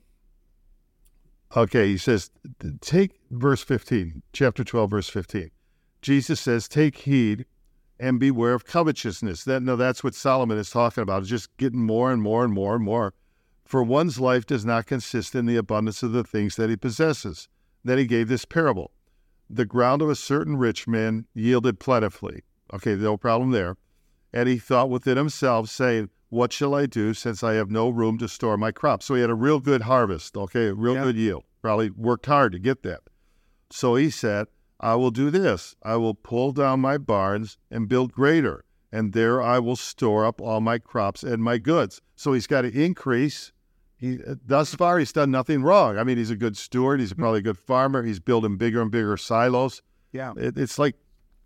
okay, 1.57 1.89
he 1.89 1.97
says, 1.99 2.31
take 2.81 3.13
verse 3.31 3.63
fifteen, 3.63 4.23
chapter 4.33 4.63
twelve, 4.63 4.91
verse 4.91 5.09
fifteen. 5.09 5.51
Jesus 6.03 6.41
says, 6.41 6.69
take 6.69 6.99
heed 6.99 7.47
and 7.99 8.21
beware 8.21 8.53
of 8.53 8.67
covetousness. 8.67 9.45
That 9.45 9.63
no, 9.63 9.75
that's 9.77 10.05
what 10.05 10.15
Solomon 10.15 10.59
is 10.59 10.71
talking 10.71 11.03
about. 11.03 11.23
It's 11.23 11.31
just 11.31 11.55
getting 11.57 11.81
more 11.85 12.13
and 12.13 12.23
more 12.23 12.45
and 12.45 12.53
more 12.53 12.75
and 12.75 12.85
more. 12.85 13.15
For 13.65 13.83
one's 13.83 14.21
life 14.21 14.47
does 14.47 14.65
not 14.65 14.87
consist 14.87 15.35
in 15.35 15.47
the 15.47 15.57
abundance 15.57 16.03
of 16.03 16.13
the 16.13 16.23
things 16.25 16.57
that 16.57 16.71
he 16.71 16.77
possesses. 16.77 17.49
Then 17.87 17.99
he 17.99 18.07
gave 18.07 18.27
this 18.27 18.45
parable. 18.45 18.91
The 19.49 19.65
ground 19.65 20.03
of 20.03 20.11
a 20.11 20.17
certain 20.17 20.57
rich 20.57 20.89
man 20.89 21.27
yielded 21.35 21.79
plentifully. 21.79 22.43
Okay, 22.75 22.97
no 22.97 23.17
problem 23.17 23.53
there. 23.53 23.77
And 24.33 24.49
he 24.49 24.59
thought 24.59 24.91
within 24.91 25.17
himself, 25.17 25.71
saying, 25.71 26.11
What 26.29 26.53
shall 26.53 26.75
I 26.75 26.87
do 26.87 27.15
since 27.15 27.45
I 27.45 27.53
have 27.55 27.71
no 27.71 27.89
room 27.89 28.19
to 28.19 28.27
store 28.29 28.57
my 28.57 28.73
crops? 28.73 29.07
So 29.07 29.15
he 29.15 29.21
had 29.21 29.31
a 29.31 29.35
real 29.35 29.61
good 29.61 29.83
harvest, 29.83 30.37
okay, 30.37 30.67
a 30.67 30.75
real 30.75 30.95
Yeah. 30.95 31.05
good 31.05 31.17
yield. 31.17 31.45
Probably 31.63 31.91
worked 31.91 32.27
hard 32.27 32.51
to 32.53 32.59
get 32.59 32.83
that. 32.83 33.03
So 33.71 33.95
he 33.95 34.11
said, 34.11 34.49
I 34.81 34.97
will 34.97 35.13
do 35.13 35.31
this. 35.31 35.77
I 35.85 35.95
will 35.97 36.15
pull 36.15 36.51
down 36.51 36.81
my 36.81 36.99
barns 36.99 37.57
and 37.71 37.89
build 37.89 38.13
greater, 38.13 38.65
and 38.91 39.13
there 39.13 39.41
I 39.41 39.61
will 39.61 39.77
store 39.77 40.27
up 40.27 40.41
all 40.41 40.61
my 40.61 40.79
crops 40.79 41.23
and 41.23 41.41
my 41.41 41.59
goods. 41.59 42.03
So 42.17 42.33
he's 42.33 42.49
got 42.49 42.63
to 42.63 42.73
increase. 42.85 43.53
He 43.97 44.19
uh, 44.23 44.35
thus 44.45 44.75
far 44.75 44.99
he's 44.99 45.13
done 45.13 45.31
nothing 45.31 45.63
wrong. 45.63 45.99
I 45.99 46.05
mean, 46.05 46.19
he's 46.19 46.31
a 46.31 46.37
good 46.37 46.57
steward. 46.57 47.01
He's 47.01 47.13
hmm. 47.13 47.21
probably 47.21 47.39
a 47.41 47.43
good 47.43 47.59
farmer. 47.59 48.03
He's 48.03 48.21
building 48.21 48.57
bigger 48.57 48.83
and 48.83 48.91
bigger 48.91 49.17
silos. 49.17 49.83
Yeah. 50.13 50.33
It, 50.37 50.57
it's 50.59 50.79
like 50.79 50.97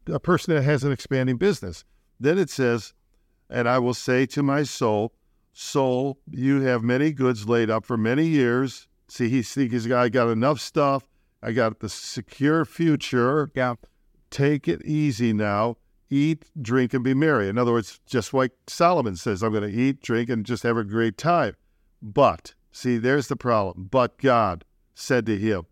a 0.06 0.20
person 0.20 0.54
that 0.54 0.62
has 0.62 0.84
an 0.84 0.92
expanding 0.92 1.36
business. 1.36 1.84
Then 2.18 2.38
it 2.38 2.50
says, 2.50 2.92
And 3.48 3.68
I 3.68 3.78
will 3.78 3.94
say 3.94 4.26
to 4.26 4.42
my 4.42 4.62
soul, 4.64 5.12
Soul, 5.52 6.18
you 6.30 6.60
have 6.62 6.82
many 6.82 7.12
goods 7.12 7.48
laid 7.48 7.70
up 7.70 7.84
for 7.84 7.96
many 7.96 8.26
years. 8.26 8.86
See, 9.08 9.28
he's 9.28 9.52
thinking 9.52 9.72
he's 9.72 9.86
got, 9.86 10.02
I 10.02 10.08
got 10.08 10.28
enough 10.28 10.60
stuff. 10.60 11.08
I 11.42 11.52
got 11.52 11.80
the 11.80 11.88
secure 11.88 12.64
future. 12.64 13.50
Yeah. 13.54 13.74
Take 14.30 14.68
it 14.68 14.84
easy 14.84 15.32
now. 15.32 15.76
Eat, 16.08 16.46
drink, 16.60 16.94
and 16.94 17.02
be 17.02 17.14
merry. 17.14 17.48
In 17.48 17.58
other 17.58 17.72
words, 17.72 18.00
just 18.06 18.34
like 18.34 18.52
Solomon 18.66 19.16
says, 19.16 19.42
I'm 19.42 19.52
going 19.52 19.70
to 19.70 19.76
eat, 19.76 20.02
drink, 20.02 20.28
and 20.28 20.44
just 20.44 20.62
have 20.62 20.76
a 20.76 20.84
great 20.84 21.16
time. 21.16 21.56
But, 22.02 22.54
see, 22.72 22.98
there's 22.98 23.28
the 23.28 23.36
problem. 23.36 23.88
But 23.90 24.18
God 24.18 24.64
said 24.94 25.26
to 25.26 25.36
him, 25.36 25.66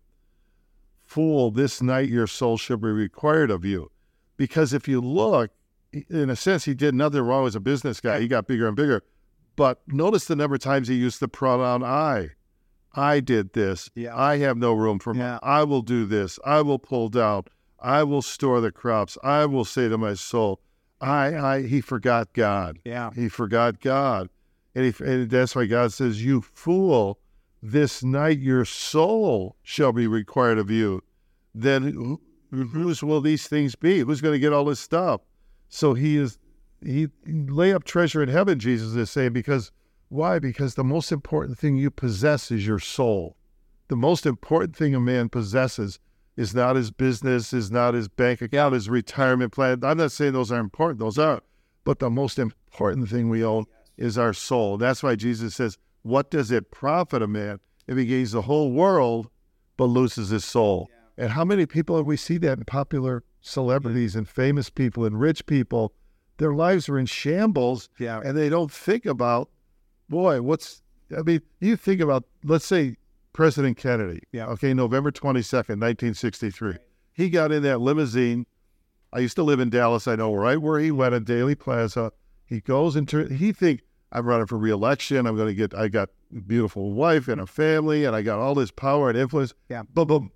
Fool, 1.03 1.49
this 1.49 1.81
night 1.81 2.09
your 2.09 2.27
soul 2.27 2.57
shall 2.57 2.77
be 2.77 2.89
required 2.89 3.49
of 3.49 3.65
you. 3.65 3.91
Because 4.37 4.73
if 4.73 4.87
you 4.87 5.01
look, 5.01 5.51
in 5.91 6.29
a 6.29 6.35
sense, 6.35 6.65
he 6.65 6.73
did 6.73 6.93
nothing 6.93 7.21
wrong 7.21 7.47
as 7.47 7.55
a 7.55 7.59
business 7.59 7.99
guy. 7.99 8.19
He 8.19 8.27
got 8.27 8.47
bigger 8.47 8.67
and 8.67 8.75
bigger. 8.75 9.03
But 9.55 9.81
notice 9.87 10.25
the 10.25 10.35
number 10.35 10.55
of 10.55 10.61
times 10.61 10.87
he 10.87 10.95
used 10.95 11.19
the 11.19 11.27
pronoun 11.27 11.83
I. 11.83 12.29
I 12.93 13.19
did 13.19 13.53
this. 13.53 13.89
Yeah. 13.95 14.15
I 14.15 14.37
have 14.37 14.57
no 14.57 14.73
room 14.73 14.99
for 14.99 15.15
Yeah. 15.15 15.39
I 15.43 15.63
will 15.63 15.81
do 15.81 16.05
this. 16.05 16.39
I 16.45 16.61
will 16.61 16.79
pull 16.79 17.09
down. 17.09 17.45
I 17.79 18.03
will 18.03 18.21
store 18.21 18.61
the 18.61 18.71
crops. 18.71 19.17
I 19.23 19.45
will 19.45 19.65
say 19.65 19.89
to 19.89 19.97
my 19.97 20.13
soul, 20.13 20.61
I, 21.01 21.35
I, 21.35 21.61
he 21.63 21.81
forgot 21.81 22.33
God. 22.33 22.79
Yeah. 22.85 23.11
He 23.15 23.29
forgot 23.29 23.79
God. 23.79 24.29
And, 24.79 24.95
he, 24.95 25.03
and 25.03 25.29
that's 25.29 25.57
why 25.57 25.65
God 25.65 25.91
says, 25.91 26.23
You 26.23 26.39
fool, 26.41 27.19
this 27.61 28.01
night 28.01 28.39
your 28.39 28.63
soul 28.63 29.57
shall 29.61 29.91
be 29.91 30.07
required 30.07 30.57
of 30.57 30.71
you. 30.71 31.03
Then 31.53 31.83
who, 31.83 32.21
whose 32.49 33.03
will 33.03 33.19
these 33.19 33.45
things 33.45 33.75
be? 33.75 33.99
Who's 33.99 34.21
going 34.21 34.35
to 34.35 34.39
get 34.39 34.53
all 34.53 34.63
this 34.63 34.79
stuff? 34.79 35.19
So 35.67 35.95
he 35.95 36.15
is, 36.15 36.37
he 36.81 37.09
lay 37.27 37.73
up 37.73 37.83
treasure 37.83 38.23
in 38.23 38.29
heaven, 38.29 38.57
Jesus 38.57 38.95
is 38.95 39.11
saying, 39.11 39.33
because 39.33 39.73
why? 40.07 40.39
Because 40.39 40.75
the 40.75 40.83
most 40.85 41.11
important 41.11 41.59
thing 41.59 41.75
you 41.75 41.91
possess 41.91 42.49
is 42.49 42.65
your 42.65 42.79
soul. 42.79 43.35
The 43.89 43.97
most 43.97 44.25
important 44.25 44.77
thing 44.77 44.95
a 44.95 44.99
man 45.01 45.27
possesses 45.27 45.99
is 46.37 46.55
not 46.55 46.77
his 46.77 46.89
business, 46.89 47.51
is 47.51 47.69
not 47.69 47.95
his 47.95 48.07
bank 48.07 48.41
account, 48.41 48.75
his 48.75 48.89
retirement 48.89 49.51
plan. 49.51 49.83
I'm 49.83 49.97
not 49.97 50.13
saying 50.13 50.31
those 50.31 50.53
are 50.53 50.59
important, 50.59 50.99
those 50.99 51.19
are. 51.19 51.41
But 51.83 51.99
the 51.99 52.09
most 52.09 52.39
important 52.39 53.09
thing 53.09 53.27
we 53.27 53.43
own 53.43 53.65
is 53.99 54.17
our 54.17 54.33
soul. 54.33 54.77
That's 54.77 55.03
why 55.03 55.15
Jesus 55.15 55.55
says, 55.55 55.77
What 56.01 56.31
does 56.31 56.49
it 56.51 56.71
profit 56.71 57.21
a 57.21 57.27
man 57.27 57.59
if 57.85 57.97
he 57.97 58.05
gains 58.05 58.31
the 58.31 58.43
whole 58.43 58.71
world 58.71 59.29
but 59.77 59.85
loses 59.85 60.29
his 60.29 60.45
soul? 60.45 60.89
And 61.17 61.31
how 61.31 61.43
many 61.43 61.65
people 61.65 61.97
have 61.97 62.05
we 62.05 62.17
see 62.17 62.37
that 62.39 62.57
in 62.57 62.63
popular 62.65 63.23
celebrities 63.41 64.15
and 64.15 64.27
famous 64.27 64.69
people 64.69 65.05
and 65.05 65.19
rich 65.19 65.45
people? 65.45 65.93
Their 66.37 66.53
lives 66.53 66.87
are 66.87 66.97
in 66.97 67.05
shambles 67.05 67.89
Yeah. 67.99 68.21
and 68.23 68.37
they 68.37 68.47
don't 68.47 68.71
think 68.71 69.05
about, 69.05 69.49
boy, 70.07 70.41
what's, 70.41 70.81
I 71.15 71.21
mean, 71.21 71.41
you 71.59 71.75
think 71.75 71.99
about, 71.99 72.23
let's 72.45 72.65
say 72.65 72.95
President 73.33 73.75
Kennedy. 73.77 74.21
Yeah. 74.31 74.47
Okay, 74.47 74.73
November 74.73 75.11
22nd, 75.11 75.77
1963. 75.81 76.75
He 77.11 77.29
got 77.29 77.51
in 77.51 77.63
that 77.63 77.81
limousine. 77.81 78.45
I 79.11 79.19
used 79.19 79.35
to 79.35 79.43
live 79.43 79.59
in 79.59 79.69
Dallas. 79.69 80.07
I 80.07 80.15
know 80.15 80.33
right 80.33 80.61
where 80.61 80.79
he 80.79 80.91
went 80.91 81.13
at 81.15 81.25
Dealey 81.25 81.59
Plaza. 81.59 82.13
He 82.45 82.61
goes 82.61 82.95
into, 82.95 83.25
he 83.27 83.51
think, 83.51 83.81
I'm 84.11 84.25
running 84.25 84.47
for 84.47 84.57
reelection. 84.57 85.25
I'm 85.27 85.35
going 85.35 85.47
to 85.49 85.53
get, 85.53 85.73
I 85.73 85.87
got 85.87 86.09
a 86.35 86.41
beautiful 86.41 86.91
wife 86.93 87.27
and 87.27 87.39
a 87.41 87.45
family 87.45 88.05
and 88.05 88.15
I 88.15 88.21
got 88.21 88.39
all 88.39 88.55
this 88.55 88.71
power 88.71 89.09
and 89.09 89.17
influence. 89.17 89.53
Yeah. 89.69 89.83
Boom, 89.93 90.07
boom, 90.07 90.31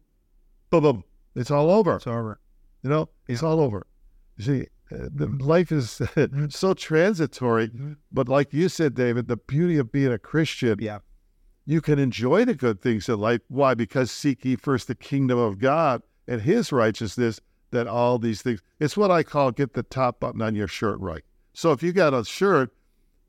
boom, 0.70 0.84
boom. 0.84 1.04
It's 1.36 1.50
all 1.52 1.72
over. 1.72 1.96
It's 1.96 2.08
over. 2.08 2.40
You 2.84 2.90
know, 2.90 3.10
it's 3.28 3.42
all 3.44 3.60
over. 3.60 3.88
You 4.38 4.44
see, 4.46 4.62
uh, 4.92 5.10
the 5.14 5.28
life 5.40 5.72
is 5.72 6.02
so 6.50 6.74
transitory. 6.74 7.72
But 8.12 8.30
like 8.30 8.54
you 8.54 8.70
said, 8.70 8.94
David, 8.94 9.28
the 9.28 9.38
beauty 9.38 9.78
of 9.78 9.92
being 9.92 10.12
a 10.12 10.20
Christian, 10.20 10.78
Yeah. 10.80 11.00
you 11.66 11.82
can 11.82 11.98
enjoy 11.98 12.46
the 12.46 12.54
good 12.54 12.82
things 12.82 13.10
in 13.10 13.20
life. 13.20 13.42
Why? 13.48 13.74
Because 13.74 14.12
seek 14.12 14.46
ye 14.46 14.56
first 14.56 14.88
the 14.88 14.96
kingdom 14.96 15.40
of 15.40 15.58
God 15.60 16.04
and 16.28 16.42
his 16.42 16.72
righteousness, 16.72 17.40
that 17.72 17.88
all 17.88 18.20
these 18.20 18.44
things. 18.44 18.62
It's 18.80 18.96
what 18.96 19.10
I 19.10 19.24
call 19.24 19.50
get 19.52 19.74
the 19.74 19.82
top 19.82 20.20
button 20.20 20.44
on 20.44 20.54
your 20.54 20.68
shirt 20.68 21.00
right. 21.00 21.24
So 21.54 21.72
if 21.72 21.82
you 21.82 21.92
got 21.92 22.14
a 22.14 22.24
shirt, 22.24 22.72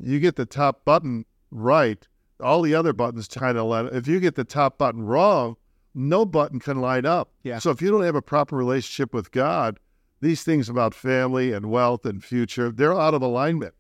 you 0.05 0.21
get 0.21 0.37
the 0.37 0.47
top 0.47 0.85
button 0.85 1.25
right, 1.51 2.07
all 2.41 2.63
the 2.63 2.75
other 2.75 2.93
buttons 2.93 3.29
kind 3.29 3.57
of 3.57 3.67
let 3.67 3.87
if 3.87 4.07
you 4.07 4.21
get 4.21 4.35
the 4.35 4.45
top 4.45 4.79
button 4.79 5.03
wrong, 5.03 5.57
no 5.95 6.25
button 6.27 6.61
can 6.61 6.81
light 6.81 7.05
up. 7.07 7.31
Yeah. 7.43 7.59
So 7.59 7.71
if 7.71 7.81
you 7.81 7.91
don't 7.91 8.03
have 8.03 8.15
a 8.15 8.23
proper 8.23 8.57
relationship 8.57 9.15
with 9.15 9.31
God, 9.31 9.79
these 10.21 10.43
things 10.43 10.69
about 10.69 10.95
family 10.95 11.53
and 11.53 11.71
wealth 11.71 12.05
and 12.05 12.23
future, 12.23 12.71
they're 12.71 12.99
out 12.99 13.15
of 13.15 13.23
alignment. 13.23 13.75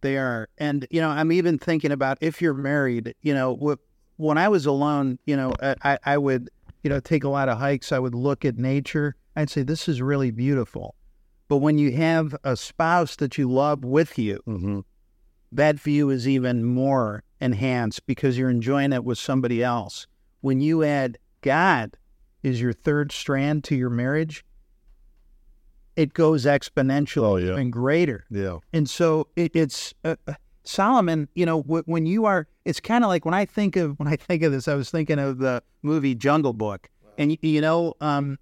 They 0.00 0.16
are. 0.16 0.48
And, 0.58 0.86
you 0.90 1.00
know, 1.00 1.10
I'm 1.10 1.30
even 1.30 1.58
thinking 1.58 1.92
about 1.92 2.18
if 2.20 2.42
you're 2.42 2.54
married, 2.54 3.14
you 3.22 3.32
know, 3.32 3.78
when 4.16 4.36
I 4.36 4.48
was 4.48 4.66
alone, 4.66 5.18
you 5.26 5.36
know, 5.36 5.52
I, 5.60 5.98
I 6.04 6.18
would, 6.18 6.50
you 6.82 6.90
know, 6.90 6.98
take 6.98 7.22
a 7.22 7.28
lot 7.28 7.48
of 7.48 7.58
hikes. 7.58 7.92
I 7.92 8.00
would 8.00 8.14
look 8.14 8.44
at 8.44 8.58
nature. 8.58 9.14
I'd 9.36 9.48
say, 9.48 9.62
this 9.62 9.88
is 9.88 10.02
really 10.02 10.32
beautiful. 10.32 10.96
But 11.48 11.58
when 11.58 11.78
you 11.78 11.92
have 11.92 12.34
a 12.44 12.56
spouse 12.56 13.16
that 13.16 13.36
you 13.38 13.50
love 13.50 13.84
with 13.84 14.18
you, 14.18 14.40
Mm-hmm. 14.46 14.80
that 15.52 15.78
view 15.78 16.08
is 16.10 16.26
even 16.26 16.64
more 16.64 17.24
enhanced 17.40 18.06
because 18.06 18.38
you're 18.38 18.48
enjoying 18.50 18.92
it 18.92 19.04
with 19.04 19.18
somebody 19.18 19.62
else. 19.62 20.06
When 20.40 20.60
you 20.60 20.82
add 20.82 21.18
God 21.42 21.96
is 22.42 22.60
your 22.60 22.72
third 22.72 23.12
strand 23.12 23.64
to 23.64 23.76
your 23.76 23.90
marriage, 23.90 24.44
it 25.96 26.14
goes 26.14 26.46
exponentially 26.46 27.22
Oh, 27.22 27.36
yeah. 27.36 27.56
and 27.56 27.72
greater. 27.72 28.24
Yeah. 28.30 28.58
And 28.72 28.88
so 28.88 29.28
it, 29.36 29.52
it's 29.54 29.92
uh, 30.04 30.16
uh, 30.26 30.34
Solomon. 30.64 31.28
You 31.34 31.44
know, 31.46 31.62
w- 31.62 31.82
when 31.86 32.06
you 32.06 32.24
are, 32.24 32.46
it's 32.64 32.80
kind 32.80 33.04
of 33.04 33.08
like 33.08 33.24
when 33.24 33.34
I 33.34 33.44
think 33.44 33.76
of 33.76 33.98
when 33.98 34.08
I 34.08 34.16
think 34.16 34.42
of 34.42 34.52
this, 34.52 34.68
I 34.68 34.74
was 34.74 34.90
thinking 34.90 35.18
of 35.18 35.38
the 35.38 35.62
movie 35.82 36.14
Jungle 36.14 36.54
Book, 36.54 36.88
and 37.18 37.30
y- 37.30 37.38
you 37.42 37.60
know, 37.60 37.94
um, 38.00 38.38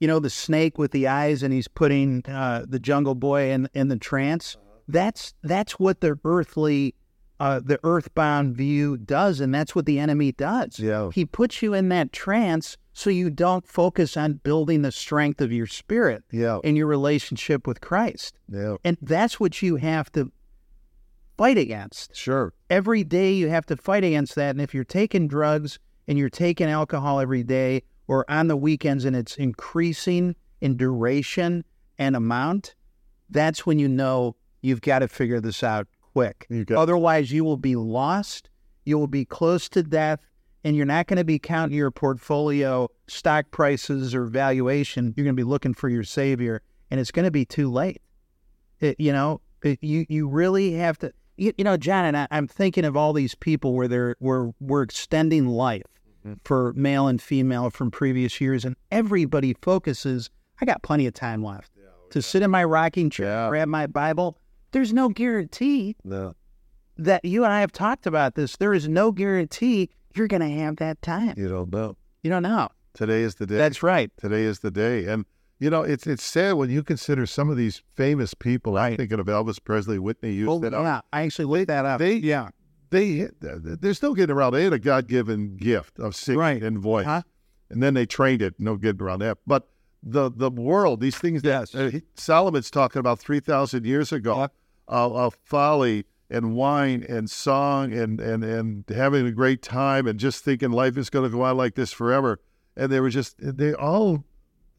you 0.00 0.06
know, 0.06 0.18
the 0.18 0.30
snake 0.30 0.78
with 0.78 0.92
the 0.92 1.06
eyes, 1.08 1.42
and 1.42 1.52
he's 1.52 1.68
putting 1.68 2.24
uh, 2.26 2.64
the 2.68 2.78
Jungle 2.78 3.14
Boy 3.14 3.50
in 3.50 3.68
in 3.74 3.88
the 3.88 3.96
trance. 3.96 4.56
That's 4.86 5.34
that's 5.42 5.78
what 5.78 6.00
the 6.00 6.18
earthly, 6.24 6.94
uh, 7.40 7.60
the 7.62 7.78
earthbound 7.84 8.56
view 8.56 8.96
does, 8.96 9.40
and 9.40 9.54
that's 9.54 9.74
what 9.74 9.86
the 9.86 9.98
enemy 9.98 10.32
does. 10.32 10.78
Yeah. 10.78 11.10
He 11.12 11.24
puts 11.24 11.60
you 11.62 11.74
in 11.74 11.88
that 11.90 12.12
trance 12.12 12.76
so 12.92 13.10
you 13.10 13.30
don't 13.30 13.66
focus 13.66 14.16
on 14.16 14.34
building 14.42 14.82
the 14.82 14.90
strength 14.90 15.40
of 15.40 15.52
your 15.52 15.66
spirit 15.66 16.24
Yeah. 16.32 16.58
in 16.64 16.74
your 16.74 16.86
relationship 16.88 17.66
with 17.66 17.80
Christ. 17.80 18.38
Yeah. 18.50 18.76
And 18.82 18.96
that's 19.00 19.38
what 19.38 19.62
you 19.62 19.76
have 19.76 20.10
to 20.12 20.32
fight 21.36 21.58
against. 21.58 22.16
Sure. 22.16 22.52
Every 22.68 23.04
day 23.04 23.32
you 23.32 23.48
have 23.50 23.66
to 23.66 23.76
fight 23.76 24.02
against 24.02 24.34
that. 24.34 24.50
And 24.50 24.60
if 24.60 24.74
you're 24.74 24.82
taking 24.82 25.28
drugs 25.28 25.78
and 26.08 26.18
you're 26.18 26.28
taking 26.30 26.66
alcohol 26.68 27.20
every 27.20 27.44
day 27.44 27.82
or 28.08 28.28
on 28.28 28.48
the 28.48 28.56
weekends 28.56 29.04
and 29.04 29.14
it's 29.14 29.36
increasing 29.36 30.34
in 30.60 30.76
duration 30.76 31.64
and 31.98 32.16
amount, 32.16 32.74
that's 33.30 33.64
when 33.66 33.78
you 33.78 33.86
know 33.88 34.34
you've 34.62 34.80
got 34.80 35.00
to 35.00 35.08
figure 35.08 35.40
this 35.40 35.62
out 35.62 35.86
quick. 36.12 36.46
Otherwise, 36.76 37.30
you 37.30 37.44
will 37.44 37.56
be 37.56 37.76
lost, 37.76 38.50
you 38.84 38.98
will 38.98 39.06
be 39.06 39.24
close 39.24 39.68
to 39.68 39.82
death, 39.82 40.20
and 40.64 40.74
you're 40.74 40.86
not 40.86 41.06
going 41.06 41.18
to 41.18 41.24
be 41.24 41.38
counting 41.38 41.76
your 41.76 41.90
portfolio 41.90 42.88
stock 43.06 43.50
prices 43.52 44.14
or 44.14 44.24
valuation. 44.26 45.14
You're 45.16 45.24
going 45.24 45.36
to 45.36 45.40
be 45.40 45.48
looking 45.48 45.74
for 45.74 45.88
your 45.88 46.02
savior, 46.02 46.62
and 46.90 46.98
it's 46.98 47.12
going 47.12 47.24
to 47.26 47.30
be 47.30 47.44
too 47.44 47.70
late. 47.70 48.00
It- 48.80 48.98
you 48.98 49.12
know, 49.12 49.40
it- 49.62 49.78
you 49.82 50.06
you 50.08 50.28
really 50.28 50.72
have 50.72 50.98
to. 50.98 51.12
You, 51.36 51.52
you 51.56 51.62
know, 51.62 51.76
John, 51.76 52.04
and 52.04 52.16
I, 52.16 52.26
I'm 52.32 52.48
thinking 52.48 52.84
of 52.84 52.96
all 52.96 53.12
these 53.12 53.36
people 53.36 53.74
where 53.74 53.86
they're 53.86 54.16
where 54.18 54.50
we're 54.58 54.82
extending 54.82 55.46
life 55.46 55.84
for 56.44 56.72
male 56.74 57.08
and 57.08 57.20
female 57.20 57.70
from 57.70 57.90
previous 57.90 58.40
years, 58.40 58.64
and 58.64 58.76
everybody 58.90 59.54
focuses. 59.62 60.30
I 60.60 60.64
got 60.64 60.82
plenty 60.82 61.06
of 61.06 61.14
time 61.14 61.42
left 61.42 61.70
to 62.10 62.22
sit 62.22 62.42
in 62.42 62.50
my 62.50 62.64
rocking 62.64 63.10
chair, 63.10 63.26
Yeah. 63.26 63.48
grab 63.48 63.68
my 63.68 63.86
Bible. 63.86 64.38
There's 64.72 64.92
no 64.92 65.08
guarantee 65.08 65.96
no. 66.04 66.34
that 66.96 67.24
you 67.24 67.44
and 67.44 67.52
I 67.52 67.60
have 67.60 67.72
talked 67.72 68.06
about 68.06 68.34
this. 68.34 68.56
There 68.56 68.74
is 68.74 68.88
no 68.88 69.12
guarantee 69.12 69.90
you're 70.14 70.28
going 70.28 70.42
to 70.42 70.48
have 70.48 70.76
that 70.76 71.00
time. 71.02 71.34
You 71.36 71.48
don't 71.48 71.72
know. 71.72 71.96
You 72.22 72.30
don't 72.30 72.42
know. 72.42 72.68
Today 72.94 73.22
is 73.22 73.36
the 73.36 73.46
day. 73.46 73.56
That's 73.56 73.82
right. 73.82 74.10
Today 74.18 74.42
is 74.42 74.58
the 74.60 74.70
day. 74.70 75.06
And 75.06 75.24
you 75.60 75.70
know, 75.70 75.82
it's 75.82 76.06
it's 76.06 76.22
sad 76.22 76.54
when 76.54 76.70
you 76.70 76.82
consider 76.82 77.26
some 77.26 77.50
of 77.50 77.56
these 77.56 77.82
famous 77.94 78.34
people. 78.34 78.78
I'm 78.78 78.96
thinking 78.96 79.18
of 79.18 79.26
Elvis 79.26 79.62
Presley, 79.62 79.98
Whitney 79.98 80.30
oh, 80.30 80.32
Houston. 80.60 80.72
Well, 80.72 80.82
yeah, 80.82 81.00
I 81.12 81.22
actually 81.22 81.46
looked 81.46 81.68
that 81.68 81.84
up. 81.84 81.98
They 81.98 82.14
yeah, 82.14 82.48
they 82.90 83.28
there's 83.40 84.02
no 84.02 84.14
getting 84.14 84.34
around. 84.34 84.52
They 84.52 84.64
had 84.64 84.72
a 84.72 84.78
God 84.78 85.08
given 85.08 85.56
gift 85.56 85.98
of 85.98 86.14
singing 86.16 86.38
Right. 86.40 86.62
and 86.62 86.78
voice, 86.78 87.06
Huh? 87.06 87.22
and 87.70 87.82
then 87.82 87.94
they 87.94 88.06
trained 88.06 88.42
it. 88.42 88.54
No 88.58 88.76
getting 88.76 89.02
around 89.02 89.20
that. 89.20 89.38
But 89.46 89.68
the 90.02 90.30
the 90.30 90.50
world, 90.50 91.00
these 91.00 91.16
things 91.18 91.42
that 91.42 91.72
Yes. 91.72 91.74
uh, 91.74 91.98
Solomon's 92.14 92.70
talking 92.70 93.00
about 93.00 93.18
three 93.18 93.40
thousand 93.40 93.84
years 93.86 94.12
ago, 94.12 94.40
Yep. 94.40 94.52
of, 94.88 95.12
of 95.16 95.34
folly 95.44 96.04
and 96.30 96.54
wine 96.54 97.04
and 97.08 97.28
song 97.30 97.92
and 97.92 98.20
and 98.20 98.44
and 98.44 98.84
having 98.88 99.26
a 99.26 99.32
great 99.32 99.62
time 99.62 100.06
and 100.06 100.18
just 100.20 100.44
thinking 100.44 100.70
life 100.70 100.96
is 100.96 101.10
going 101.10 101.24
to 101.30 101.34
go 101.36 101.42
on 101.42 101.56
like 101.56 101.74
this 101.74 101.92
forever. 101.92 102.38
And 102.76 102.92
they 102.92 103.00
were 103.00 103.10
just 103.10 103.36
they 103.40 103.72
all 103.74 104.24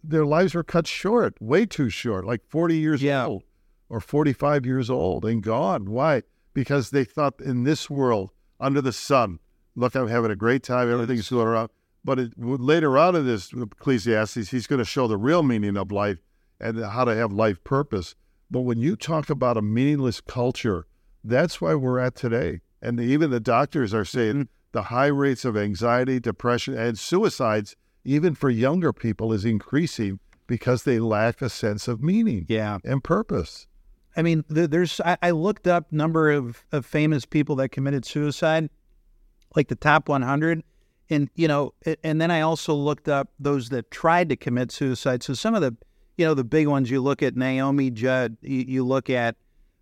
their 0.04 0.26
lives 0.26 0.56
were 0.56 0.64
cut 0.64 0.88
short, 0.88 1.36
way 1.42 1.66
too 1.66 1.90
short, 1.90 2.26
like 2.26 2.42
forty 2.48 2.78
years 2.78 3.02
Yeah. 3.04 3.26
old 3.26 3.44
or 3.90 4.00
forty 4.00 4.32
five 4.32 4.66
years 4.66 4.90
old 4.90 5.26
and 5.26 5.44
gone. 5.44 5.90
Why? 5.90 6.24
Because 6.60 6.90
they 6.90 7.06
thought 7.06 7.40
in 7.40 7.64
this 7.64 7.90
world 7.90 8.32
under 8.60 8.82
the 8.82 8.92
sun, 8.92 9.40
look, 9.78 9.96
I'm 9.96 10.10
having 10.10 10.30
a 10.30 10.36
great 10.36 10.62
time, 10.62 10.92
everything's 10.92 11.30
going 11.30 11.48
around. 11.48 11.70
But 12.04 12.20
it, 12.20 12.34
later 12.38 12.98
on 12.98 13.16
in 13.16 13.26
this 13.26 13.54
Ecclesiastes, 13.54 14.50
he's 14.50 14.68
going 14.68 14.80
to 14.80 14.84
show 14.84 15.08
the 15.08 15.16
real 15.16 15.42
meaning 15.42 15.78
of 15.78 15.90
life 15.90 16.18
and 16.60 16.84
how 16.84 17.06
to 17.06 17.16
have 17.16 17.32
life 17.32 17.64
purpose. 17.64 18.14
But 18.52 18.64
when 18.64 18.78
you 18.78 18.98
talk 18.98 19.30
about 19.30 19.56
a 19.56 19.62
meaningless 19.62 20.20
culture, 20.20 20.86
that's 21.24 21.62
why 21.62 21.76
we're 21.76 22.00
at 22.00 22.16
today. 22.16 22.60
And 22.82 23.00
even 23.00 23.32
the 23.32 23.40
doctors 23.40 23.94
are 23.94 24.04
saying 24.04 24.36
mm. 24.36 24.48
the 24.74 24.82
high 24.82 25.08
rates 25.08 25.46
of 25.46 25.56
anxiety, 25.56 26.20
depression, 26.20 26.78
and 26.78 27.00
suicides, 27.00 27.78
even 28.04 28.36
for 28.36 28.50
younger 28.50 28.92
people, 28.92 29.32
is 29.32 29.46
increasing 29.46 30.20
because 30.46 30.84
they 30.84 31.00
lack 31.00 31.42
a 31.42 31.48
sense 31.48 31.88
of 31.88 32.04
meaning 32.04 32.46
yeah. 32.50 32.80
and 32.84 33.02
purpose. 33.02 33.69
I 34.16 34.22
mean, 34.22 34.44
there's. 34.50 35.00
I, 35.02 35.18
I 35.22 35.32
looked 35.32 35.68
up 35.68 35.92
number 35.92 36.32
of, 36.32 36.66
of 36.72 36.86
famous 36.86 37.26
people 37.26 37.56
that 37.58 37.70
committed 37.70 38.06
suicide, 38.06 38.70
like 39.56 39.68
the 39.68 39.76
top 39.76 40.10
100, 40.10 40.64
and 41.10 41.30
you 41.36 41.48
know, 41.48 41.74
and 42.04 42.20
then 42.20 42.32
I 42.32 42.42
also 42.42 42.74
looked 42.74 43.08
up 43.08 43.30
those 43.40 43.70
that 43.70 43.92
tried 43.92 44.30
to 44.30 44.36
commit 44.36 44.72
suicide. 44.72 45.24
So 45.24 45.34
some 45.34 45.56
of 45.56 45.62
the, 45.62 45.76
you 46.18 46.26
know, 46.26 46.34
the 46.34 46.44
big 46.44 46.68
ones. 46.68 46.90
You 46.90 47.02
look 47.02 47.22
at 47.22 47.36
Naomi 47.36 47.92
Judd. 47.92 48.38
You, 48.42 48.66
you 48.68 48.84
look 48.86 49.10
at, 49.10 49.36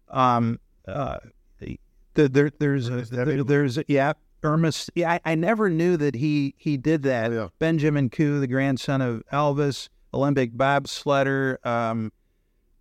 um, 0.10 0.60
uh, 0.88 1.18
the, 1.60 1.80
there, 2.28 2.52
there's 2.60 2.90
a, 2.90 3.02
there, 3.04 3.44
there's 3.44 3.78
a, 3.78 3.86
yeah. 3.88 4.14
Ernest, 4.44 4.92
yeah, 4.94 5.14
I, 5.14 5.20
I 5.26 5.36
never 5.36 5.68
knew 5.68 5.98
that 5.98 6.16
he 6.16 6.54
he 6.58 6.78
did 6.78 7.02
that. 7.04 7.32
Yeah. 7.32 7.48
Benjamin 7.58 8.10
Keough, 8.10 8.40
the 8.40 8.48
grandson 8.48 9.02
of 9.02 9.24
Elvis, 9.34 9.90
Olympic 10.14 10.54
bobsledder. 10.54 11.66
Um, 11.66 12.12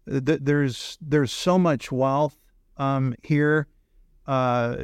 th- 0.09 0.41
there's 0.43 0.99
there's 1.01 1.33
so 1.33 1.59
much 1.59 1.91
wealth 1.93 2.39
um, 2.77 3.15
here. 3.23 3.67
Uh, 4.27 4.77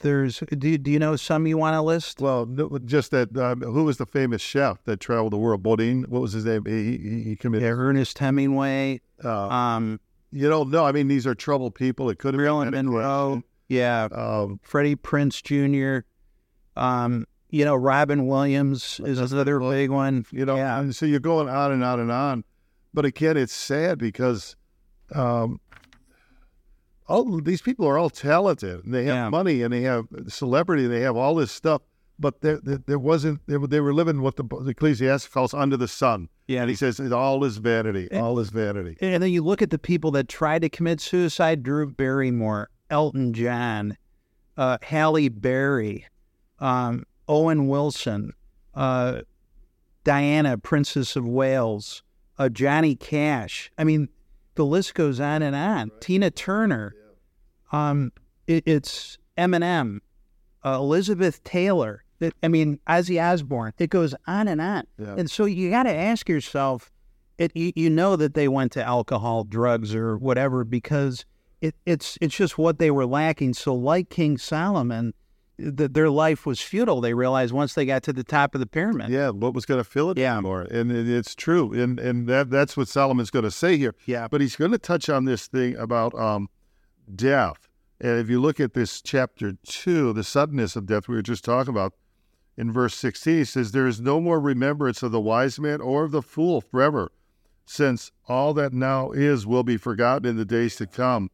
there's 0.00 0.38
do, 0.56 0.78
do 0.78 0.90
you 0.90 0.98
know 0.98 1.14
some 1.14 1.46
you 1.46 1.58
want 1.58 1.74
to 1.74 1.82
list? 1.82 2.20
Well, 2.20 2.46
just 2.86 3.10
that. 3.10 3.36
Um, 3.36 3.60
who 3.60 3.84
was 3.84 3.98
the 3.98 4.06
famous 4.06 4.40
chef 4.40 4.82
that 4.84 4.98
traveled 4.98 5.32
the 5.34 5.36
world? 5.36 5.62
Bourdain. 5.62 6.08
What 6.08 6.22
was 6.22 6.32
his 6.32 6.46
name? 6.46 6.64
He 6.64 6.96
he, 6.96 7.22
he 7.22 7.38
Yeah. 7.42 7.68
Ernest 7.68 8.18
Hemingway, 8.18 9.00
Uh, 9.22 9.48
um, 9.48 10.00
you 10.30 10.48
don't 10.48 10.70
know. 10.70 10.84
I 10.86 10.92
mean, 10.92 11.08
these 11.08 11.26
are 11.26 11.34
troubled 11.34 11.74
people. 11.74 12.08
It 12.08 12.18
could 12.18 12.32
have 12.34 12.40
Marilyn 12.40 12.70
been 12.70 12.86
Monroe, 12.86 13.42
yeah, 13.68 14.08
Um, 14.10 14.58
Freddie 14.62 14.96
Prinze 14.96 15.42
Jr. 15.42 16.06
Um, 16.80 17.26
you 17.50 17.64
know, 17.64 17.74
Robin 17.74 18.26
Williams 18.26 19.00
is 19.04 19.18
another 19.32 19.58
big 19.58 19.90
one. 19.90 20.24
you 20.30 20.44
know, 20.46 20.56
yeah, 20.56 20.80
and 20.80 20.94
so 20.94 21.04
you're 21.06 21.20
going 21.20 21.48
on 21.48 21.72
and 21.72 21.82
on 21.84 22.00
and 22.00 22.10
on. 22.10 22.44
But 22.94 23.04
again, 23.04 23.36
it's 23.36 23.52
sad 23.54 23.98
because 23.98 24.56
um, 25.14 25.60
all 27.06 27.40
these 27.40 27.62
people 27.62 27.86
are 27.86 27.96
all 27.98 28.10
talented 28.10 28.84
and 28.84 28.92
they 28.92 29.04
have 29.04 29.14
Yeah. 29.14 29.28
money 29.30 29.62
and 29.62 29.72
they 29.72 29.82
have 29.82 30.04
celebrity. 30.28 30.84
and 30.84 30.92
They 30.92 31.00
have 31.00 31.16
all 31.16 31.34
this 31.34 31.50
stuff, 31.50 31.82
but 32.18 32.40
there, 32.42 32.58
there, 32.62 32.78
there 32.86 32.98
wasn't. 32.98 33.40
They 33.46 33.56
were, 33.56 33.66
they 33.66 33.80
were 33.80 33.94
living 33.94 34.20
what 34.20 34.36
the, 34.36 34.44
the 34.44 34.70
Ecclesiastes 34.70 35.28
calls 35.28 35.54
under 35.54 35.76
the 35.76 35.88
sun. 35.88 36.28
yeah. 36.46 36.60
And 36.60 36.68
he 36.70 36.76
says, 36.76 37.00
it 37.00 37.12
all 37.12 37.44
is 37.44 37.56
vanity. 37.58 38.08
Eh. 38.10 38.18
All 38.20 38.38
is 38.38 38.50
vanity. 38.50 38.96
And 39.00 39.22
then 39.22 39.30
you 39.30 39.42
look 39.42 39.62
at 39.62 39.70
the 39.70 39.78
people 39.78 40.10
that 40.12 40.28
tried 40.28 40.62
to 40.62 40.68
commit 40.68 41.00
suicide: 41.00 41.62
Drew 41.62 41.90
Barrymore, 41.90 42.68
Elton 42.90 43.32
John, 43.32 43.96
uh, 44.58 44.76
Halle 44.82 45.28
Berry, 45.30 46.04
um, 46.58 47.04
Owen 47.26 47.68
Wilson, 47.68 48.32
uh, 48.74 49.22
Diana, 50.04 50.58
Princess 50.58 51.16
of 51.16 51.26
Wales, 51.26 52.02
uh, 52.38 52.48
Johnny 52.50 52.94
Cash. 52.96 53.70
I 53.78 53.84
mean, 53.84 54.08
the 54.58 54.66
list 54.66 54.94
goes 54.94 55.20
on 55.20 55.40
and 55.40 55.54
on. 55.54 55.92
Tina 56.00 56.32
Turner. 56.32 56.92
Um, 57.70 58.10
it, 58.48 58.64
it's 58.66 59.16
Eminem, 59.38 60.00
uh, 60.64 60.78
Elizabeth 60.80 61.42
Taylor. 61.44 62.02
That 62.18 62.34
I 62.42 62.48
mean, 62.48 62.80
Ozzy 62.88 63.22
Osbourne. 63.22 63.72
It 63.78 63.88
goes 63.88 64.16
on 64.26 64.48
and 64.48 64.60
on. 64.60 64.82
Yeah. 64.98 65.14
And 65.16 65.30
so 65.30 65.44
you 65.44 65.70
got 65.70 65.84
to 65.84 65.94
ask 65.94 66.28
yourself, 66.28 66.90
it 67.38 67.52
you, 67.54 67.72
you 67.76 67.88
know 67.88 68.16
that 68.16 68.34
they 68.34 68.48
went 68.48 68.72
to 68.72 68.82
alcohol, 68.82 69.44
drugs, 69.44 69.94
or 69.94 70.18
whatever 70.18 70.64
because 70.64 71.24
it, 71.60 71.76
it's 71.86 72.18
it's 72.20 72.36
just 72.36 72.58
what 72.58 72.80
they 72.80 72.90
were 72.90 73.06
lacking. 73.06 73.54
So, 73.54 73.72
like 73.76 74.10
King 74.10 74.38
Solomon, 74.38 75.14
that 75.58 75.92
their 75.94 76.08
life 76.08 76.46
was 76.46 76.60
futile. 76.60 77.00
They 77.00 77.14
realized 77.14 77.52
once 77.52 77.74
they 77.74 77.84
got 77.84 78.02
to 78.04 78.12
the 78.12 78.24
top 78.24 78.54
of 78.54 78.60
the 78.60 78.66
pyramid. 78.66 79.10
Yeah, 79.10 79.30
what 79.30 79.54
was 79.54 79.66
going 79.66 79.78
to 79.78 79.84
fill 79.84 80.10
it 80.10 80.18
Yeah. 80.18 80.34
anymore? 80.34 80.62
And 80.62 80.92
it, 80.92 81.08
it's 81.08 81.34
true, 81.34 81.72
and 81.72 81.98
and 81.98 82.28
that 82.28 82.50
that's 82.50 82.76
what 82.76 82.88
Solomon's 82.88 83.30
going 83.30 83.44
to 83.44 83.50
say 83.50 83.76
here. 83.76 83.94
Yeah. 84.06 84.28
But 84.28 84.40
he's 84.40 84.56
going 84.56 84.70
to 84.70 84.78
touch 84.78 85.08
on 85.08 85.24
this 85.24 85.46
thing 85.46 85.76
about 85.76 86.14
um, 86.14 86.48
death. 87.14 87.68
And 88.00 88.18
if 88.20 88.30
you 88.30 88.40
look 88.40 88.60
at 88.60 88.74
this 88.74 89.02
chapter 89.02 89.54
two, 89.66 90.12
the 90.12 90.22
suddenness 90.22 90.76
of 90.76 90.86
death 90.86 91.08
we 91.08 91.16
were 91.16 91.22
just 91.22 91.44
talking 91.44 91.70
about, 91.74 91.94
in 92.56 92.72
verse 92.72 92.94
sixteen, 92.94 93.38
he 93.38 93.44
says, 93.44 93.72
"There 93.72 93.88
is 93.88 94.00
no 94.00 94.20
more 94.20 94.38
remembrance 94.38 95.02
of 95.02 95.10
the 95.10 95.20
wise 95.20 95.58
man 95.58 95.80
or 95.80 96.04
of 96.04 96.12
the 96.12 96.22
fool 96.22 96.60
forever, 96.60 97.10
since 97.66 98.12
all 98.28 98.54
that 98.54 98.72
now 98.72 99.10
is 99.10 99.46
will 99.46 99.64
be 99.64 99.76
forgotten 99.76 100.28
in 100.28 100.36
the 100.36 100.44
days 100.44 100.76
to 100.76 100.86
come." 100.86 101.30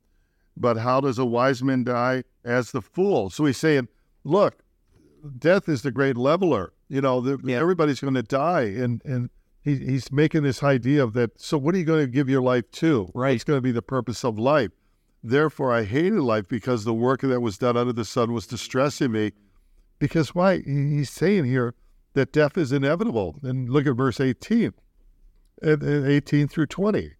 But 0.56 0.78
how 0.78 1.00
does 1.00 1.18
a 1.18 1.24
wise 1.24 1.62
man 1.62 1.84
die 1.84 2.24
as 2.44 2.70
the 2.70 2.80
fool? 2.80 3.28
So 3.28 3.44
he's 3.44 3.56
saying, 3.56 3.88
look, 4.24 4.62
death 5.38 5.68
is 5.68 5.82
the 5.82 5.90
great 5.90 6.16
leveler. 6.16 6.72
You 6.88 7.00
know, 7.00 7.20
the, 7.20 7.38
Yeah. 7.44 7.58
everybody's 7.58 8.00
going 8.00 8.14
to 8.14 8.22
die, 8.22 8.62
and 8.62 9.00
and 9.04 9.30
he, 9.62 9.76
he's 9.76 10.12
making 10.12 10.42
this 10.42 10.62
idea 10.62 11.02
of 11.02 11.14
that. 11.14 11.40
So 11.40 11.56
what 11.56 11.74
are 11.74 11.78
you 11.78 11.84
going 11.84 12.04
to 12.04 12.10
give 12.10 12.28
your 12.28 12.42
life 12.42 12.70
to? 12.72 13.10
Right. 13.14 13.34
It's 13.34 13.44
going 13.44 13.56
to 13.56 13.62
be 13.62 13.72
the 13.72 13.80
purpose 13.82 14.24
of 14.24 14.38
life. 14.38 14.70
Therefore, 15.22 15.72
I 15.72 15.84
hated 15.84 16.20
life 16.20 16.46
because 16.48 16.84
the 16.84 16.92
work 16.92 17.22
that 17.22 17.40
was 17.40 17.56
done 17.56 17.76
under 17.76 17.94
the 17.94 18.04
sun 18.04 18.32
was 18.32 18.46
distressing 18.46 19.12
me. 19.12 19.32
Because 19.98 20.34
why? 20.34 20.58
He's 20.60 21.08
saying 21.08 21.46
here 21.46 21.74
that 22.12 22.30
death 22.32 22.58
is 22.58 22.72
inevitable. 22.72 23.36
And 23.42 23.70
look 23.70 23.86
at 23.86 23.96
verse 23.96 24.20
18, 24.20 24.74
and, 25.62 25.82
and 25.82 26.06
18 26.06 26.48
through 26.48 26.66
20, 26.66 27.12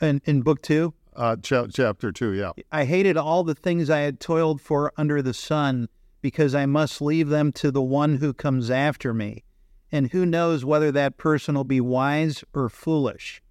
And 0.00 0.20
in 0.26 0.42
book 0.42 0.60
two, 0.60 0.92
uh, 1.16 1.36
cha- 1.36 1.66
chapter 1.68 2.12
2, 2.12 2.32
yeah. 2.32 2.52
I 2.72 2.84
hated 2.84 3.16
all 3.16 3.44
the 3.44 3.54
things 3.54 3.90
I 3.90 4.00
had 4.00 4.20
toiled 4.20 4.60
for 4.60 4.92
under 4.96 5.22
the 5.22 5.34
sun 5.34 5.88
because 6.22 6.54
I 6.54 6.66
must 6.66 7.00
leave 7.00 7.28
them 7.28 7.52
to 7.52 7.70
the 7.70 7.82
one 7.82 8.16
who 8.16 8.32
comes 8.32 8.70
after 8.70 9.12
me. 9.14 9.44
And 9.92 10.12
who 10.12 10.24
knows 10.24 10.64
whether 10.64 10.92
that 10.92 11.16
person 11.16 11.54
will 11.56 11.64
be 11.64 11.80
wise 11.80 12.44
or 12.54 12.68
foolish. 12.68 13.42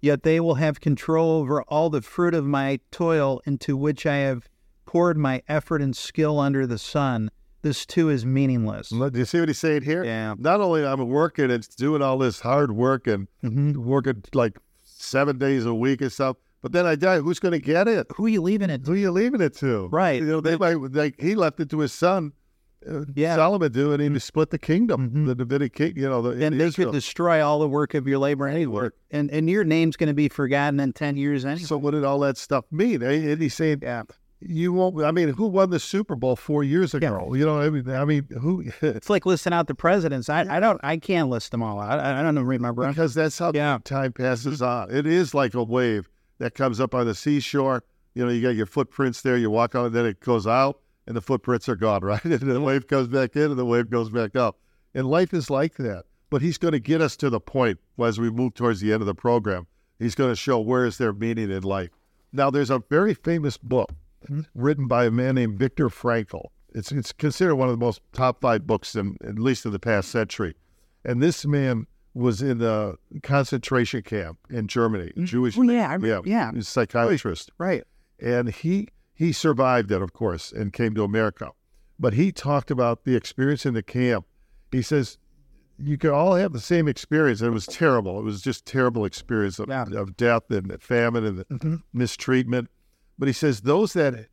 Yet 0.00 0.22
they 0.22 0.40
will 0.40 0.56
have 0.56 0.80
control 0.80 1.30
over 1.40 1.62
all 1.62 1.90
the 1.90 2.02
fruit 2.02 2.34
of 2.34 2.44
my 2.44 2.80
toil 2.90 3.40
into 3.44 3.76
which 3.76 4.04
I 4.06 4.16
have 4.16 4.48
poured 4.86 5.16
my 5.18 5.42
effort 5.48 5.80
and 5.82 5.96
skill 5.96 6.40
under 6.40 6.66
the 6.66 6.78
sun. 6.78 7.30
This 7.62 7.84
too 7.84 8.08
is 8.08 8.24
meaningless. 8.24 8.88
Do 8.88 9.10
you 9.14 9.24
see 9.24 9.40
what 9.40 9.48
he's 9.48 9.58
saying 9.58 9.82
here? 9.82 10.04
Yeah. 10.04 10.34
Not 10.38 10.60
only 10.60 10.84
I'm 10.86 11.08
working 11.08 11.50
and 11.50 11.68
doing 11.76 12.02
all 12.02 12.18
this 12.18 12.40
hard 12.40 12.72
work 12.72 13.06
and 13.06 13.28
Mhm. 13.44 13.76
working 13.76 14.22
like 14.32 14.58
seven 14.84 15.38
days 15.38 15.66
a 15.66 15.74
week 15.74 16.00
and 16.00 16.10
stuff, 16.10 16.36
but 16.68 16.72
then 16.72 16.86
I 16.86 16.94
die. 16.96 17.18
Who's 17.20 17.38
going 17.38 17.52
to 17.52 17.58
get 17.60 17.88
it? 17.88 18.06
Who 18.16 18.26
are 18.26 18.28
you 18.28 18.42
leaving 18.42 18.70
it 18.70 18.82
Who 18.86 18.92
are 18.92 18.96
you 18.96 19.10
leaving 19.10 19.40
it 19.40 19.54
to? 19.56 19.88
Right. 19.88 20.20
You 20.20 20.26
know, 20.28 20.40
they 20.40 20.56
might 20.56 20.74
like 20.92 21.20
he 21.20 21.34
left 21.34 21.60
it 21.60 21.70
to 21.70 21.80
his 21.80 21.92
son. 21.92 22.32
Uh, 22.88 23.00
Yeah. 23.16 23.34
Solomon 23.34 23.72
do, 23.72 23.92
and 23.92 24.00
he 24.00 24.18
split 24.20 24.50
the 24.50 24.58
kingdom, 24.58 25.10
Mhm. 25.10 25.26
the 25.26 25.34
Davidic 25.34 25.74
king. 25.74 25.94
You 25.96 26.08
know, 26.08 26.22
the 26.22 26.44
and 26.46 26.60
they 26.60 26.66
Israel. 26.66 26.90
could 26.90 26.96
destroy 26.96 27.44
all 27.44 27.58
the 27.58 27.68
work 27.68 27.94
of 27.94 28.06
your 28.06 28.18
labor 28.18 28.46
anyway. 28.46 28.90
And 29.10 29.30
and 29.32 29.50
your 29.50 29.64
name's 29.64 29.96
going 29.96 30.08
to 30.08 30.14
be 30.14 30.28
forgotten 30.28 30.78
in 30.78 30.92
10 30.92 31.16
years 31.16 31.44
anyway. 31.44 31.64
So 31.64 31.76
what 31.76 31.90
did 31.90 32.04
all 32.04 32.20
that 32.20 32.36
stuff 32.36 32.64
mean? 32.70 33.02
And 33.02 33.42
he's 33.42 33.54
saying, 33.54 33.80
yeah. 33.82 34.02
you 34.40 34.72
won't. 34.72 35.02
I 35.02 35.10
mean, 35.10 35.30
who 35.30 35.48
won 35.48 35.70
the 35.70 35.80
Super 35.80 36.14
Bowl 36.14 36.36
four 36.36 36.62
years 36.62 36.94
ago? 36.94 37.34
You 37.34 37.44
know, 37.44 37.60
I 37.60 37.68
mean, 37.68 37.90
I 37.90 38.04
mean, 38.04 38.28
who? 38.40 38.62
It's 38.80 39.10
like 39.10 39.26
listing 39.26 39.52
out 39.52 39.66
the 39.66 39.74
presidents. 39.74 40.28
I, 40.28 40.42
I 40.48 40.60
don't 40.60 40.78
I 40.84 40.98
can't 40.98 41.28
list 41.28 41.50
them 41.50 41.64
all 41.64 41.80
out. 41.80 41.98
I, 41.98 42.20
I 42.20 42.22
don't 42.22 42.36
even 42.36 42.46
remember. 42.46 42.86
because 42.86 43.12
that's 43.14 43.36
how 43.40 43.50
Yeah. 43.52 43.78
time 43.82 44.12
passes 44.12 44.62
on. 44.62 44.94
It 44.94 45.04
is 45.08 45.34
like 45.34 45.54
a 45.54 45.64
wave 45.64 46.08
that 46.38 46.54
comes 46.54 46.80
up 46.80 46.94
on 46.94 47.06
the 47.06 47.14
seashore. 47.14 47.84
You 48.14 48.24
know, 48.24 48.30
you 48.30 48.42
got 48.42 48.56
your 48.56 48.66
footprints 48.66 49.22
there. 49.22 49.36
You 49.36 49.50
walk 49.50 49.74
on, 49.74 49.86
it, 49.86 49.90
then 49.90 50.06
it 50.06 50.20
goes 50.20 50.46
out, 50.46 50.80
and 51.06 51.16
the 51.16 51.20
footprints 51.20 51.68
are 51.68 51.76
gone, 51.76 52.00
right? 52.04 52.24
And 52.24 52.40
the 52.40 52.60
wave 52.60 52.86
comes 52.86 53.08
back 53.08 53.36
in, 53.36 53.50
and 53.50 53.58
the 53.58 53.64
wave 53.64 53.90
goes 53.90 54.10
back 54.10 54.36
up. 54.36 54.58
And 54.94 55.06
life 55.06 55.34
is 55.34 55.50
like 55.50 55.74
that. 55.76 56.04
But 56.30 56.42
he's 56.42 56.58
going 56.58 56.72
to 56.72 56.80
get 56.80 57.00
us 57.00 57.16
to 57.18 57.30
the 57.30 57.40
point 57.40 57.78
as 57.98 58.18
we 58.18 58.30
move 58.30 58.54
towards 58.54 58.80
the 58.80 58.92
end 58.92 59.00
of 59.00 59.06
the 59.06 59.14
program. 59.14 59.66
He's 59.98 60.14
going 60.14 60.30
to 60.30 60.36
show 60.36 60.60
where 60.60 60.84
is 60.84 60.98
there 60.98 61.12
meaning 61.12 61.50
in 61.50 61.62
life. 61.62 61.90
Now, 62.32 62.50
there's 62.50 62.70
a 62.70 62.82
very 62.90 63.14
famous 63.14 63.56
book 63.56 63.90
hmm? 64.26 64.42
written 64.54 64.86
by 64.86 65.06
a 65.06 65.10
man 65.10 65.36
named 65.36 65.58
Viktor 65.58 65.88
Frankl. 65.88 66.46
It's 66.74 66.92
it's 66.92 67.12
considered 67.12 67.56
one 67.56 67.68
of 67.68 67.78
the 67.78 67.84
most 67.84 68.02
top 68.12 68.42
five 68.42 68.66
books 68.66 68.94
in 68.94 69.16
at 69.24 69.38
least 69.38 69.64
in 69.64 69.72
the 69.72 69.78
past 69.78 70.10
century. 70.10 70.54
And 71.04 71.22
this 71.22 71.46
man 71.46 71.86
was 72.18 72.42
in 72.42 72.60
a 72.62 72.94
concentration 73.22 74.02
camp 74.02 74.38
in 74.50 74.66
Germany, 74.66 75.12
Jewish. 75.24 75.56
Oh, 75.56 75.62
yeah, 75.62 75.90
I 75.90 76.04
yeah, 76.04 76.20
yeah. 76.24 76.50
psychiatrist, 76.60 77.50
Right. 77.58 77.84
and 78.18 78.48
he 78.50 78.88
he 79.14 79.32
survived 79.32 79.90
it, 79.90 80.00
of 80.02 80.12
course, 80.12 80.52
and 80.52 80.72
came 80.72 80.94
to 80.94 81.02
America. 81.02 81.50
But 81.98 82.14
he 82.14 82.30
talked 82.30 82.70
about 82.70 83.04
the 83.04 83.16
experience 83.16 83.66
in 83.66 83.74
the 83.74 83.82
camp. 83.82 84.26
He 84.70 84.82
says 84.82 85.18
you 85.80 85.96
could 85.96 86.10
all 86.10 86.34
have 86.34 86.52
the 86.52 86.60
same 86.60 86.88
experience, 86.88 87.40
and 87.40 87.48
it 87.48 87.54
was 87.54 87.66
terrible. 87.66 88.18
It 88.18 88.24
was 88.24 88.42
just 88.42 88.66
terrible 88.66 89.04
experience 89.04 89.58
of, 89.60 89.68
Yeah. 89.68 89.84
of 89.94 90.16
death 90.16 90.50
and 90.50 90.80
famine 90.82 91.24
and 91.24 91.38
Mhm. 91.48 91.82
mistreatment. 91.92 92.68
But 93.18 93.28
he 93.28 93.32
says 93.32 93.60
those 93.62 93.92
that 93.92 94.28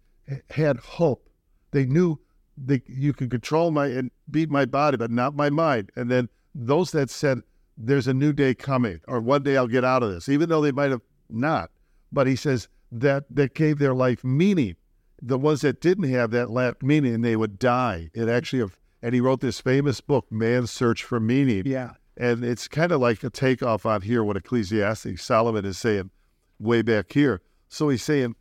had 0.50 0.78
hope, 0.78 1.30
they 1.72 1.86
knew 1.86 2.20
they, 2.58 2.82
you 2.88 3.14
could 3.14 3.30
control 3.30 3.70
my 3.70 3.88
and 3.88 4.10
beat 4.32 4.50
my 4.50 4.66
body, 4.66 4.98
but 4.98 5.12
not 5.12 5.36
my 5.36 5.50
mind. 5.50 5.92
And 5.96 6.10
then 6.10 6.30
those 6.56 6.92
that 6.92 7.10
said, 7.10 7.42
"There's 7.78 8.08
a 8.08 8.14
new 8.14 8.34
day 8.34 8.54
coming," 8.54 9.02
or 9.08 9.20
"One 9.22 9.44
day 9.44 9.58
I'll 9.58 9.68
get 9.68 9.84
out 9.84 10.04
of 10.04 10.12
this," 10.12 10.30
even 10.30 10.50
though 10.50 10.62
they 10.62 10.72
might 10.72 10.92
have 10.92 11.02
not. 11.30 11.72
But 12.12 12.28
he 12.28 12.36
says 12.36 12.68
that 12.92 13.26
that 13.30 13.54
gave 13.54 13.80
their 13.80 13.94
life 13.94 14.24
meaning. 14.24 14.76
The 15.22 15.38
ones 15.38 15.62
that 15.62 15.82
didn't 15.82 16.10
have 16.10 16.32
that 16.32 16.50
last 16.52 16.84
meaning, 16.84 17.22
they 17.22 17.36
would 17.36 17.58
die. 17.60 18.10
It 18.14 18.28
actually, 18.30 18.62
of 18.62 18.78
and 19.02 19.14
he 19.14 19.22
wrote 19.22 19.42
this 19.42 19.60
famous 19.60 20.02
book, 20.02 20.26
"Man's 20.32 20.72
Search 20.72 21.04
for 21.04 21.20
Meaning." 21.20 21.64
Yeah. 21.66 21.92
And 22.18 22.46
it's 22.46 22.68
kind 22.70 22.92
of 22.94 23.02
like 23.02 23.24
a 23.24 23.30
takeoff 23.30 23.86
on 23.86 24.02
here 24.02 24.24
what 24.24 24.38
Ecclesiastes 24.38 25.22
Solomon 25.22 25.66
is 25.66 25.78
saying 25.78 26.12
way 26.60 26.82
back 26.82 27.12
here. 27.12 27.42
So 27.68 27.90
he's 27.90 28.04
saying 28.04 28.36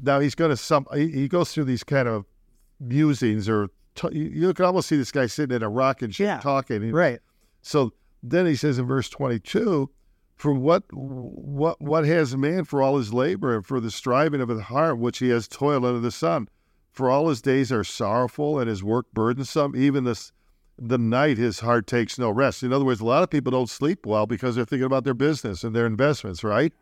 now 0.00 0.18
he's 0.20 0.34
going 0.34 0.50
to 0.50 0.56
some 0.56 0.86
he, 0.94 1.08
he 1.08 1.28
goes 1.28 1.52
through 1.52 1.64
these 1.64 1.84
kind 1.84 2.08
of 2.08 2.24
musings 2.80 3.48
or 3.48 3.68
t- 3.94 4.08
you, 4.12 4.24
you 4.46 4.54
can 4.54 4.64
almost 4.64 4.88
see 4.88 4.96
this 4.96 5.12
guy 5.12 5.26
sitting 5.26 5.54
in 5.56 5.62
a 5.62 5.68
rocking 5.68 6.10
chair 6.10 6.26
Yeah. 6.26 6.38
talking. 6.40 6.82
He- 6.82 6.90
Right. 6.90 7.20
So 7.62 7.92
then 8.22 8.46
he 8.46 8.56
says 8.56 8.78
in 8.78 8.86
verse 8.86 9.08
22, 9.08 9.90
for 10.38 10.52
what 10.52 10.84
what 10.92 11.80
what 11.80 12.04
has 12.04 12.36
man 12.36 12.64
for 12.64 12.80
all 12.80 12.96
his 12.96 13.12
labor 13.12 13.56
and 13.56 13.66
for 13.66 13.80
the 13.80 13.90
striving 13.90 14.40
of 14.40 14.48
his 14.48 14.62
heart 14.62 14.98
which 14.98 15.18
he 15.18 15.30
has 15.30 15.48
toiled 15.48 15.84
under 15.84 15.98
the 15.98 16.12
sun? 16.12 16.48
For 16.92 17.10
all 17.10 17.28
his 17.28 17.42
days 17.42 17.72
are 17.72 17.84
sorrowful 17.84 18.58
and 18.58 18.68
his 18.68 18.82
work 18.82 19.06
burdensome. 19.12 19.74
Even 19.76 20.04
this 20.04 20.32
the 20.78 20.98
night 20.98 21.38
his 21.38 21.58
heart 21.58 21.88
takes 21.88 22.20
no 22.20 22.30
rest. 22.30 22.62
In 22.62 22.72
other 22.72 22.84
words, 22.84 23.00
a 23.00 23.04
lot 23.04 23.24
of 23.24 23.30
people 23.30 23.50
don't 23.50 23.68
sleep 23.68 24.06
well 24.06 24.26
because 24.26 24.54
they're 24.54 24.64
thinking 24.64 24.86
about 24.86 25.02
their 25.02 25.12
business 25.12 25.64
and 25.64 25.74
their 25.74 25.86
investments, 25.86 26.44
right? 26.44 26.72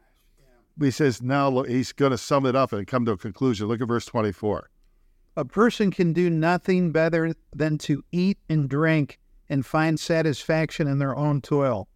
But 0.77 0.85
he 0.85 0.90
says 0.90 1.22
now 1.22 1.49
look, 1.49 1.66
he's 1.66 1.92
going 1.92 2.12
to 2.12 2.18
sum 2.18 2.44
it 2.44 2.55
up 2.55 2.75
and 2.75 2.87
come 2.87 3.07
to 3.07 3.12
a 3.12 3.16
conclusion. 3.16 3.68
Look 3.68 3.81
at 3.81 3.88
verse 3.88 4.05
24. 4.05 4.68
A 5.38 5.44
person 5.46 5.90
can 5.90 6.12
do 6.12 6.29
nothing 6.29 6.92
better 6.92 7.33
than 7.55 7.79
to 7.79 8.05
eat 8.12 8.38
and 8.51 8.68
drink 8.68 9.18
and 9.48 9.64
find 9.64 9.98
satisfaction 9.98 10.87
in 10.88 10.98
their 10.98 11.16
own 11.16 11.40
toil. 11.40 11.88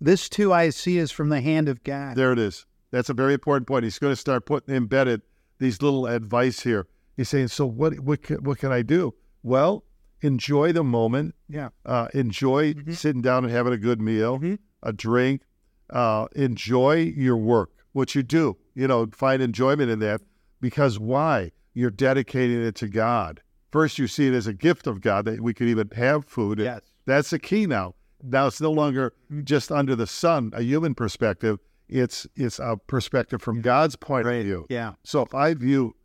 This 0.00 0.28
too 0.28 0.52
I 0.52 0.70
see 0.70 0.98
is 0.98 1.10
from 1.10 1.28
the 1.28 1.40
hand 1.40 1.68
of 1.68 1.84
God. 1.84 2.16
There 2.16 2.32
it 2.32 2.38
is. 2.38 2.64
That's 2.90 3.10
a 3.10 3.14
very 3.14 3.34
important 3.34 3.68
point. 3.68 3.84
He's 3.84 3.98
going 3.98 4.12
to 4.12 4.16
start 4.16 4.46
putting 4.46 4.74
embedded 4.74 5.22
these 5.58 5.82
little 5.82 6.06
advice 6.06 6.60
here. 6.60 6.86
He's 7.16 7.28
saying, 7.28 7.48
so 7.48 7.66
what? 7.66 8.00
What 8.00 8.22
can, 8.22 8.42
what 8.42 8.58
can 8.58 8.72
I 8.72 8.82
do? 8.82 9.14
Well, 9.42 9.84
enjoy 10.22 10.72
the 10.72 10.82
moment. 10.84 11.34
Yeah. 11.48 11.68
Uh, 11.84 12.08
enjoy 12.14 12.74
sitting 12.92 13.20
down 13.22 13.44
and 13.44 13.52
having 13.52 13.72
a 13.72 13.78
good 13.78 14.00
meal, 14.00 14.38
Mhm. 14.38 14.58
a 14.82 14.92
drink. 14.92 15.42
Uh, 15.90 16.26
enjoy 16.34 17.12
your 17.16 17.36
work, 17.36 17.70
what 17.92 18.14
you 18.14 18.22
do. 18.22 18.56
You 18.74 18.86
know, 18.88 19.06
find 19.12 19.42
enjoyment 19.42 19.90
in 19.90 19.98
that 19.98 20.22
because 20.60 20.98
why? 20.98 21.52
You're 21.74 21.90
dedicating 21.90 22.62
it 22.62 22.74
to 22.76 22.88
God. 22.88 23.42
First, 23.70 23.98
you 23.98 24.06
see 24.06 24.26
it 24.26 24.34
as 24.34 24.46
a 24.46 24.52
gift 24.52 24.86
of 24.86 25.00
God 25.00 25.24
that 25.26 25.40
we 25.40 25.54
could 25.54 25.68
even 25.68 25.90
have 25.94 26.24
food. 26.24 26.58
Yes. 26.58 26.80
That's 27.06 27.30
the 27.30 27.38
key 27.38 27.66
now. 27.66 27.94
Now 28.22 28.48
it's 28.48 28.60
no 28.60 28.70
longer 28.70 29.12
mm-hmm. 29.30 29.44
just 29.44 29.70
under 29.70 29.96
the 29.96 30.06
sun, 30.06 30.50
a 30.54 30.62
human 30.62 30.94
perspective. 30.94 31.58
It's 31.88 32.26
it's 32.36 32.58
a 32.58 32.76
perspective 32.86 33.42
from 33.42 33.62
God's 33.62 33.96
point 33.96 34.26
of 34.26 34.44
view. 34.44 34.66
Yeah. 34.68 34.92
So 35.02 35.22
if 35.22 35.34
I 35.34 35.54
view 35.54 35.96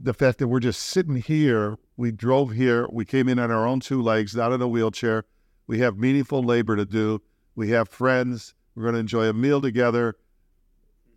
the 0.00 0.14
fact 0.14 0.38
that 0.38 0.48
we're 0.48 0.60
just 0.60 0.82
sitting 0.82 1.16
here, 1.16 1.76
we 1.96 2.12
drove 2.12 2.52
here, 2.52 2.88
we 2.90 3.04
came 3.04 3.28
in 3.28 3.38
on 3.38 3.50
our 3.50 3.66
own 3.66 3.80
two 3.80 4.02
legs, 4.02 4.34
not 4.34 4.52
in 4.52 4.62
a 4.62 4.68
wheelchair. 4.68 5.24
We 5.66 5.78
have 5.80 5.96
meaningful 5.96 6.42
labor 6.42 6.76
to 6.76 6.84
do. 6.84 7.20
We 7.54 7.70
have 7.70 7.88
friends. 7.88 8.54
We're 8.74 8.84
going 8.84 8.94
to 8.94 9.00
enjoy 9.00 9.28
a 9.28 9.32
meal 9.32 9.60
together. 9.60 10.16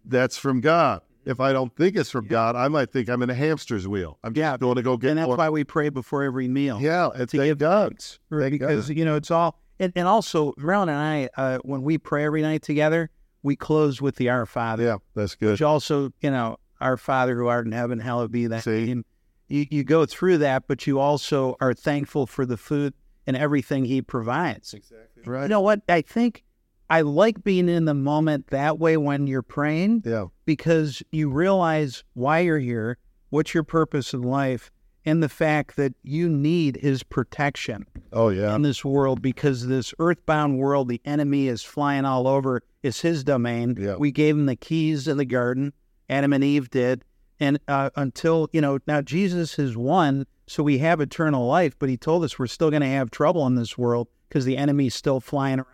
That's 0.03 0.38
from 0.38 0.61
God. 0.61 1.01
If 1.25 1.39
I 1.39 1.51
don't 1.53 1.75
think 1.75 1.95
it's 1.95 2.09
from 2.09 2.27
God, 2.27 2.55
I 2.55 2.67
might 2.67 2.91
think 2.91 3.09
I'm 3.09 3.21
in 3.23 3.29
a 3.29 3.33
hamster's 3.33 3.88
wheel. 3.88 4.19
I'm 4.23 4.33
just 4.33 4.39
Yeah. 4.41 4.57
going 4.57 4.75
to 4.75 4.81
go 4.83 4.95
get 4.97 5.09
And 5.11 5.19
that's 5.19 5.27
more. 5.27 5.38
why 5.38 5.49
we 5.49 5.63
pray 5.63 5.89
before 5.89 6.23
every 6.23 6.47
meal. 6.47 6.79
yeah, 6.79 7.09
and 7.15 7.27
to 7.29 7.38
thank 7.38 7.49
give 7.49 7.57
God. 7.57 7.89
thanks. 7.89 8.19
Thank 8.31 8.51
because 8.51 8.88
God. 8.88 8.97
you 8.97 9.05
know 9.05 9.15
it's 9.15 9.31
all 9.31 9.59
and, 9.79 9.91
and 9.95 10.07
also 10.07 10.53
Marilyn 10.57 10.89
and 10.89 10.97
I 10.97 11.29
uh, 11.35 11.57
when 11.63 11.81
we 11.81 11.97
pray 11.97 12.23
every 12.25 12.41
night 12.41 12.61
together 12.61 13.09
we 13.43 13.55
close 13.55 14.01
with 14.01 14.15
the 14.15 14.29
Our 14.29 14.45
Father 14.45 14.83
Yeah, 14.83 14.97
that's 15.15 15.35
good. 15.35 15.51
which 15.51 15.61
also 15.61 16.11
you 16.21 16.31
know 16.31 16.57
Our 16.79 16.95
Father 16.97 17.35
who 17.35 17.47
art 17.47 17.65
in 17.65 17.71
heaven 17.73 17.99
hallowed 17.99 18.31
be 18.31 18.47
thy 18.47 18.61
name 18.65 19.03
you, 19.47 19.65
you 19.69 19.83
go 19.83 20.05
through 20.07 20.39
that, 20.39 20.63
but 20.67 20.88
you 20.88 20.97
also 20.99 21.55
are 21.61 21.73
thankful 21.75 22.25
for 22.25 22.47
the 22.47 22.57
food 22.57 22.95
and 23.27 23.35
everything 23.38 23.85
He 23.85 24.01
provides. 24.01 24.73
Exactly. 24.73 25.21
Right. 25.23 25.43
You 25.43 25.49
know 25.49 25.61
what? 25.61 25.81
I 25.89 26.01
think 26.01 26.43
I 26.89 27.02
like 27.02 27.43
being 27.43 27.67
in 27.67 27.86
the 27.86 27.93
moment 27.93 28.48
that 28.48 28.80
way 28.80 28.98
when 28.98 29.28
you're 29.28 29.41
praying 29.41 30.04
yeah. 30.06 30.26
because 30.45 31.02
you 31.12 31.30
realize 31.30 32.04
why 32.13 32.39
you're 32.39 32.60
here, 32.60 32.98
what's 33.30 33.54
your 33.54 33.63
purpose 33.63 34.13
in 34.13 34.21
life, 34.21 34.71
and 35.04 35.21
the 35.21 35.30
fact 35.30 35.76
that 35.76 35.93
you 36.04 36.30
need 36.30 36.78
His 36.78 37.04
protection 37.04 37.86
Oh 38.13 38.30
yeah. 38.30 38.56
in 38.56 38.62
this 38.62 38.84
world 38.84 39.21
because 39.21 39.67
this 39.67 39.93
earthbound 40.00 40.58
world, 40.58 40.89
the 40.89 41.02
enemy 41.06 41.48
is 41.48 41.62
flying 41.63 42.06
all 42.06 42.28
over. 42.28 42.62
It's 42.84 43.02
his 43.02 43.24
domain. 43.24 43.78
Yeah. 43.80 43.95
We 43.95 44.12
gave 44.12 44.36
him 44.36 44.45
the 44.45 44.56
keys 44.56 45.08
in 45.08 45.17
the 45.17 45.26
garden. 45.26 45.74
Adam 46.10 46.34
and 46.34 46.43
Eve 46.43 46.69
did. 46.69 47.04
And 47.39 47.60
uh, 47.67 47.89
until, 47.95 48.48
you 48.54 48.62
know, 48.62 48.80
now 48.88 49.02
Jesus 49.02 49.56
has 49.56 49.76
won, 49.76 50.26
so 50.48 50.63
we 50.63 50.78
have 50.78 51.02
eternal 51.02 51.48
life, 51.48 51.78
but 51.78 51.89
he 51.89 51.98
told 51.98 52.24
us 52.24 52.39
we're 52.39 52.48
still 52.48 52.69
going 52.69 52.82
to 52.82 52.88
have 52.88 53.12
trouble 53.12 53.45
in 53.48 53.56
this 53.56 53.78
world 53.78 54.08
because 54.30 54.45
the 54.45 54.56
enemy's 54.56 54.95
still 54.95 55.19
flying 55.19 55.60
around. 55.60 55.67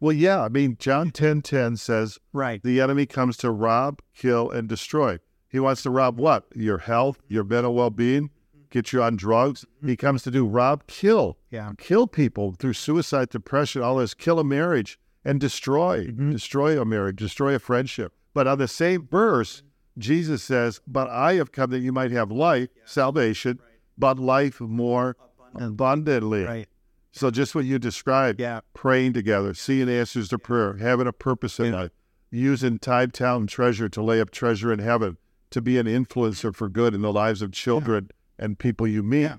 Well, 0.00 0.12
yeah. 0.12 0.42
I 0.42 0.48
mean, 0.48 0.76
John 0.78 1.10
ten 1.10 1.42
ten 1.42 1.76
says 1.76 2.18
Right. 2.32 2.62
the 2.62 2.80
enemy 2.80 3.06
comes 3.06 3.36
to 3.38 3.50
rob, 3.50 4.00
kill, 4.14 4.50
and 4.50 4.68
destroy. 4.68 5.18
He 5.48 5.60
wants 5.60 5.82
to 5.84 5.90
rob 5.90 6.18
what? 6.18 6.44
Your 6.54 6.78
health, 6.78 7.22
your 7.28 7.44
mental 7.44 7.74
well 7.74 7.90
being, 7.90 8.30
get 8.70 8.92
you 8.92 9.02
on 9.02 9.16
drugs. 9.16 9.64
He 9.80 9.92
mm-hmm. 9.92 9.94
comes 9.94 10.22
to 10.24 10.30
do 10.30 10.46
rob, 10.46 10.86
kill, 10.86 11.38
Yeah. 11.50 11.72
kill 11.78 12.06
people 12.06 12.52
through 12.52 12.74
suicide, 12.74 13.30
depression, 13.30 13.82
all 13.82 13.96
this, 13.96 14.12
kill 14.12 14.38
a 14.38 14.44
marriage 14.44 14.98
and 15.24 15.40
destroy, 15.40 16.06
mm-hmm. 16.06 16.32
destroy 16.32 16.80
a 16.80 16.84
marriage, 16.84 17.16
destroy 17.16 17.54
a 17.54 17.58
friendship. 17.58 18.12
But 18.34 18.46
on 18.46 18.58
the 18.58 18.68
same 18.68 19.08
verse, 19.10 19.62
Jesus 19.96 20.42
says, 20.42 20.80
But 20.86 21.08
I 21.08 21.34
have 21.34 21.52
come 21.52 21.70
that 21.70 21.78
you 21.80 21.92
might 21.92 22.10
have 22.10 22.30
life, 22.30 22.68
salvation, 22.84 23.60
but 23.96 24.18
life 24.18 24.60
more 24.60 25.16
abundantly. 25.54 26.44
Right. 26.44 26.68
So 27.16 27.30
just 27.30 27.54
what 27.54 27.64
you 27.64 27.78
described, 27.78 28.40
Yeah. 28.40 28.60
praying 28.74 29.14
together, 29.14 29.54
seeing 29.54 29.88
answers 29.88 30.28
to 30.28 30.38
prayer, 30.38 30.74
having 30.76 31.06
a 31.06 31.12
purpose 31.12 31.58
in 31.58 31.72
life, 31.72 31.90
using 32.30 32.78
time, 32.78 33.10
talent, 33.10 33.48
treasure 33.48 33.88
to 33.88 34.02
lay 34.02 34.20
up 34.20 34.30
treasure 34.30 34.70
in 34.70 34.80
heaven, 34.80 35.16
to 35.50 35.62
be 35.62 35.78
an 35.78 35.86
influencer 35.86 36.54
for 36.54 36.68
good 36.68 36.94
in 36.94 37.00
the 37.00 37.12
lives 37.12 37.40
of 37.40 37.52
children 37.52 38.10
and 38.38 38.58
people 38.58 38.86
you 38.86 39.02
meet. 39.02 39.22
Yeah. 39.22 39.36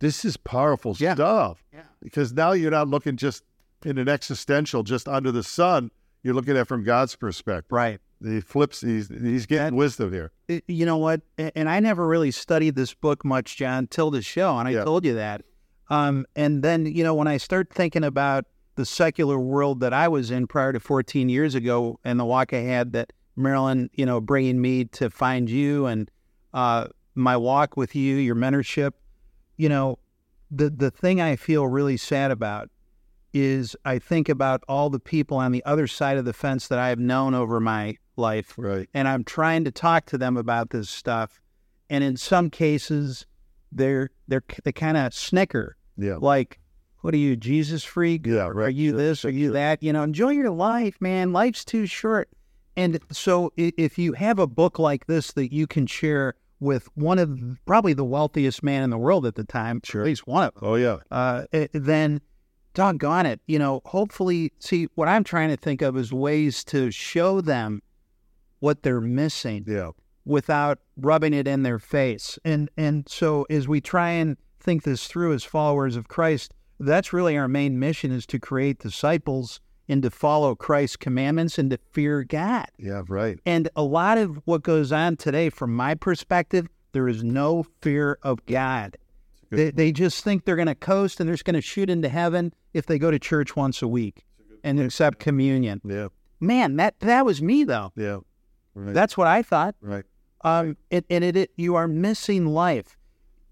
This 0.00 0.26
is 0.26 0.36
powerful 0.36 0.94
Yeah. 0.98 1.14
stuff. 1.14 1.64
Yeah. 1.72 1.84
Because 2.02 2.34
now 2.34 2.52
you're 2.52 2.70
not 2.70 2.88
looking 2.88 3.16
just 3.16 3.44
in 3.82 3.96
an 3.96 4.08
existential, 4.10 4.82
just 4.82 5.08
under 5.08 5.32
the 5.32 5.42
sun. 5.42 5.90
You're 6.22 6.34
looking 6.34 6.54
at 6.56 6.60
it 6.60 6.64
from 6.66 6.84
God's 6.84 7.16
perspective. 7.16 7.72
Right. 7.72 7.98
He 8.22 8.40
flips. 8.42 8.82
He's 8.82 9.08
he's 9.08 9.46
getting 9.46 9.72
That- 9.72 9.72
wisdom 9.74 10.12
here. 10.12 10.32
you 10.66 10.84
know 10.84 10.98
what? 10.98 11.22
And 11.38 11.68
I 11.68 11.80
never 11.80 12.06
really 12.06 12.30
studied 12.30 12.74
this 12.74 12.92
book 12.92 13.24
much, 13.24 13.56
John, 13.56 13.86
till 13.86 14.10
the 14.10 14.20
show, 14.20 14.58
and 14.58 14.68
I 14.68 14.72
Yeah. 14.72 14.84
told 14.84 15.06
you 15.06 15.14
that. 15.14 15.42
Um, 15.88 16.26
and 16.34 16.62
then, 16.62 16.86
you 16.86 17.04
know, 17.04 17.14
when 17.14 17.28
I 17.28 17.36
start 17.36 17.70
thinking 17.72 18.04
about 18.04 18.44
the 18.74 18.84
secular 18.84 19.38
world 19.38 19.80
that 19.80 19.92
I 19.92 20.08
was 20.08 20.30
in 20.30 20.46
prior 20.46 20.72
to 20.72 20.80
14 20.80 21.28
years 21.28 21.54
ago, 21.54 21.98
and 22.04 22.18
the 22.20 22.24
walk 22.24 22.52
I 22.52 22.58
had 22.58 22.92
that 22.92 23.12
Marilyn, 23.36 23.90
you 23.92 24.04
know, 24.06 24.20
bringing 24.20 24.60
me 24.60 24.84
to 24.86 25.10
find 25.10 25.48
you, 25.48 25.86
and 25.86 26.10
uh, 26.54 26.88
my 27.14 27.36
walk 27.36 27.76
with 27.76 27.94
you, 27.94 28.16
your 28.16 28.34
mentorship, 28.34 28.92
you 29.56 29.68
know, 29.68 29.98
the 30.50 30.70
the 30.70 30.90
thing 30.90 31.20
I 31.20 31.36
feel 31.36 31.66
really 31.66 31.96
sad 31.96 32.30
about 32.30 32.70
is 33.32 33.76
I 33.84 33.98
think 33.98 34.28
about 34.28 34.62
all 34.68 34.88
the 34.90 35.00
people 35.00 35.36
on 35.36 35.52
the 35.52 35.64
other 35.64 35.86
side 35.86 36.16
of 36.16 36.24
the 36.24 36.32
fence 36.32 36.68
that 36.68 36.78
I 36.78 36.88
have 36.88 36.98
known 36.98 37.34
over 37.34 37.60
my 37.60 37.96
life 38.16 38.54
Right. 38.56 38.88
and 38.94 39.06
I'm 39.08 39.24
trying 39.24 39.64
to 39.64 39.70
talk 39.70 40.06
to 40.06 40.18
them 40.18 40.36
about 40.36 40.70
this 40.70 40.88
stuff, 40.88 41.40
and 41.90 42.02
in 42.02 42.16
some 42.16 42.48
cases, 42.50 43.26
they're 43.72 44.10
they're 44.28 44.42
they 44.64 44.72
kind 44.72 44.96
of 44.96 45.12
snicker, 45.14 45.76
Yeah. 45.96 46.16
like, 46.20 46.58
"What 47.00 47.14
are 47.14 47.18
you, 47.18 47.36
Jesus 47.36 47.84
freak? 47.84 48.26
Yeah. 48.26 48.48
Right. 48.48 48.66
Are 48.66 48.70
you 48.70 48.90
Sure, 48.90 48.98
this? 48.98 49.18
sure, 49.20 49.30
Are 49.30 49.34
you 49.34 49.46
sure. 49.46 49.52
that? 49.54 49.82
You 49.82 49.92
know, 49.92 50.02
enjoy 50.02 50.30
your 50.30 50.50
life, 50.50 50.96
man. 51.00 51.32
Life's 51.32 51.64
too 51.64 51.86
short." 51.86 52.28
And 52.76 52.98
so, 53.10 53.52
if 53.56 53.98
you 53.98 54.12
have 54.12 54.38
a 54.38 54.46
book 54.46 54.78
like 54.78 55.06
this 55.06 55.32
that 55.32 55.52
you 55.52 55.66
can 55.66 55.86
share 55.86 56.34
with 56.60 56.88
one 56.94 57.18
of 57.18 57.38
probably 57.66 57.92
the 57.94 58.04
wealthiest 58.04 58.62
man 58.62 58.82
in 58.82 58.90
the 58.90 58.98
world 58.98 59.24
at 59.26 59.34
the 59.34 59.44
time, 59.44 59.80
Sure. 59.84 60.02
at 60.02 60.06
least 60.06 60.26
one 60.26 60.44
of 60.44 60.54
them, 60.54 60.62
Oh 60.64 60.74
yeah. 60.74 60.98
uh, 61.10 61.44
eh, 61.52 61.68
then 61.72 62.20
doggone 62.74 63.24
it, 63.26 63.40
you 63.46 63.58
know, 63.58 63.80
hopefully, 63.86 64.52
see, 64.58 64.88
what 64.94 65.08
I'm 65.08 65.24
trying 65.24 65.48
to 65.50 65.56
think 65.56 65.80
of 65.82 65.96
is 65.96 66.12
ways 66.12 66.62
to 66.64 66.90
show 66.90 67.40
them 67.40 67.82
what 68.60 68.82
they're 68.82 69.00
missing 69.00 69.64
Yeah. 69.66 69.90
Without 70.26 70.78
rubbing 70.98 71.32
it 71.32 71.48
in 71.48 71.62
their 71.62 71.78
face. 71.78 72.38
And 72.44 72.68
and 72.76 73.08
so 73.08 73.46
as 73.48 73.66
we 73.66 73.80
try 73.80 74.10
and 74.10 74.36
think 74.60 74.82
this 74.82 75.06
through 75.06 75.32
as 75.32 75.44
followers 75.44 75.96
of 75.96 76.08
Christ, 76.08 76.52
that's 76.78 77.12
really 77.12 77.38
our 77.38 77.48
main 77.48 77.78
mission 77.78 78.10
is 78.10 78.26
to 78.26 78.38
create 78.38 78.80
disciples 78.80 79.60
and 79.88 80.02
to 80.02 80.10
follow 80.10 80.54
Christ's 80.56 80.96
commandments 80.96 81.58
and 81.58 81.70
to 81.70 81.78
fear 81.92 82.24
God. 82.24 82.66
Yeah. 82.76 83.02
Right. 83.08 83.38
And 83.46 83.68
a 83.76 83.84
lot 83.84 84.18
of 84.18 84.40
what 84.44 84.62
goes 84.62 84.90
on 84.90 85.16
today, 85.16 85.48
from 85.48 85.74
my 85.74 85.94
perspective, 85.94 86.66
there 86.92 87.08
is 87.08 87.22
no 87.22 87.64
fear 87.80 88.18
of 88.22 88.44
God. 88.46 88.98
They, 89.50 89.70
they 89.70 89.92
just 89.92 90.24
think 90.24 90.44
they're 90.44 90.56
going 90.56 90.66
to 90.66 90.74
coast 90.74 91.20
and 91.20 91.28
they're 91.28 91.34
just 91.34 91.44
going 91.44 91.54
to 91.54 91.60
shoot 91.60 91.88
into 91.88 92.08
heaven 92.08 92.52
if 92.74 92.86
they 92.86 92.98
go 92.98 93.12
to 93.12 93.18
church 93.18 93.54
once 93.54 93.80
a 93.80 93.86
week 93.86 94.24
and 94.64 94.80
accept 94.80 95.20
communion. 95.20 95.80
Yeah. 95.84 96.08
Man, 96.40 96.76
that 96.76 96.98
that 97.00 97.24
was 97.24 97.40
me 97.40 97.62
though. 97.62 97.92
Yeah. 97.96 98.18
Right. 98.74 98.92
That's 98.92 99.16
what 99.16 99.28
I 99.28 99.42
thought. 99.42 99.76
right. 99.80 100.04
Um, 100.42 100.76
it, 100.90 101.04
and 101.10 101.24
it, 101.24 101.36
it 101.36 101.50
you 101.56 101.74
are 101.74 101.88
missing 101.88 102.46
life. 102.46 102.96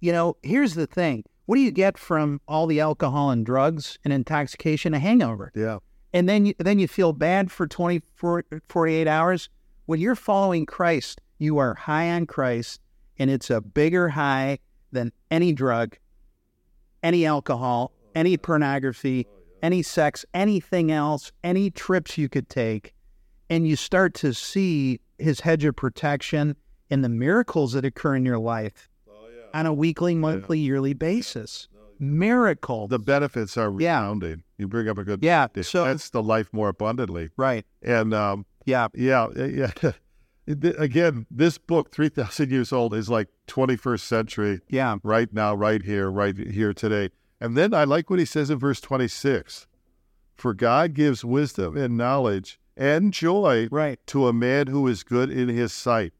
You 0.00 0.12
know, 0.12 0.36
here's 0.42 0.74
the 0.74 0.86
thing: 0.86 1.24
what 1.46 1.56
do 1.56 1.62
you 1.62 1.70
get 1.70 1.98
from 1.98 2.40
all 2.46 2.66
the 2.66 2.80
alcohol 2.80 3.30
and 3.30 3.44
drugs 3.44 3.98
and 4.04 4.12
intoxication? 4.12 4.94
A 4.94 4.98
hangover, 4.98 5.50
Yeah. 5.54 5.78
and 6.12 6.28
then 6.28 6.46
you, 6.46 6.54
then 6.58 6.78
you 6.78 6.86
feel 6.88 7.12
bad 7.12 7.50
for 7.50 7.66
24, 7.66 8.44
48 8.68 9.08
hours. 9.08 9.48
When 9.86 10.00
you're 10.00 10.14
following 10.14 10.66
Christ, 10.66 11.20
you 11.38 11.58
are 11.58 11.74
high 11.74 12.10
on 12.10 12.26
Christ, 12.26 12.80
and 13.18 13.30
it's 13.30 13.50
a 13.50 13.60
bigger 13.60 14.08
high 14.10 14.58
than 14.92 15.12
any 15.30 15.52
drug, 15.52 15.96
any 17.02 17.26
alcohol, 17.26 17.92
any 18.14 18.36
pornography, 18.36 19.26
any 19.62 19.82
sex, 19.82 20.24
anything 20.34 20.90
else, 20.90 21.32
any 21.42 21.70
trips 21.70 22.16
you 22.16 22.28
could 22.28 22.48
take. 22.48 22.94
And 23.50 23.66
you 23.68 23.76
start 23.76 24.14
to 24.14 24.32
see 24.32 25.00
his 25.18 25.40
hedge 25.40 25.64
of 25.64 25.76
protection 25.76 26.56
and 26.90 27.02
the 27.04 27.08
miracles 27.08 27.72
that 27.72 27.84
occur 27.84 28.16
in 28.16 28.24
your 28.24 28.38
life 28.38 28.88
on 29.52 29.66
a 29.66 29.72
weekly, 29.72 30.14
monthly, 30.14 30.58
yearly 30.58 30.92
basis. 30.94 31.68
Miracle. 32.00 32.88
The 32.88 32.98
benefits 32.98 33.56
are 33.56 33.70
Yeah. 33.80 34.00
resounding. 34.00 34.42
You 34.58 34.66
bring 34.68 34.88
up 34.88 34.98
a 34.98 35.04
good. 35.04 35.22
Yeah, 35.22 35.46
so- 35.62 35.84
that's 35.84 36.10
the 36.10 36.22
life 36.22 36.52
more 36.52 36.68
abundantly. 36.68 37.30
right. 37.36 37.64
And 37.82 38.12
um, 38.12 38.46
Yeah. 38.64 38.88
yeah, 38.94 39.28
yeah. 39.36 39.70
Again, 40.46 41.26
this 41.30 41.56
book, 41.56 41.90
three 41.90 42.10
thousand 42.10 42.50
years 42.50 42.70
old, 42.72 42.92
is 42.94 43.08
like 43.08 43.28
twenty 43.46 43.76
first 43.76 44.06
century. 44.06 44.60
Yeah. 44.68 44.96
right 45.02 45.32
now, 45.32 45.54
right 45.54 45.82
here, 45.82 46.10
right 46.10 46.36
here 46.36 46.74
today. 46.74 47.10
And 47.40 47.56
then 47.56 47.72
I 47.72 47.84
like 47.84 48.10
what 48.10 48.18
he 48.18 48.24
says 48.24 48.50
in 48.50 48.58
verse 48.58 48.80
26 48.80 49.66
For 50.36 50.52
God 50.54 50.94
gives 50.94 51.24
wisdom 51.24 51.76
and 51.76 51.96
knowledge 51.96 52.58
and 52.76 53.12
joy 53.12 53.68
Right. 53.70 53.98
to 54.08 54.26
a 54.28 54.32
man 54.32 54.66
who 54.66 54.86
is 54.86 55.02
good 55.02 55.30
in 55.30 55.48
his 55.48 55.72
sight. 55.72 56.12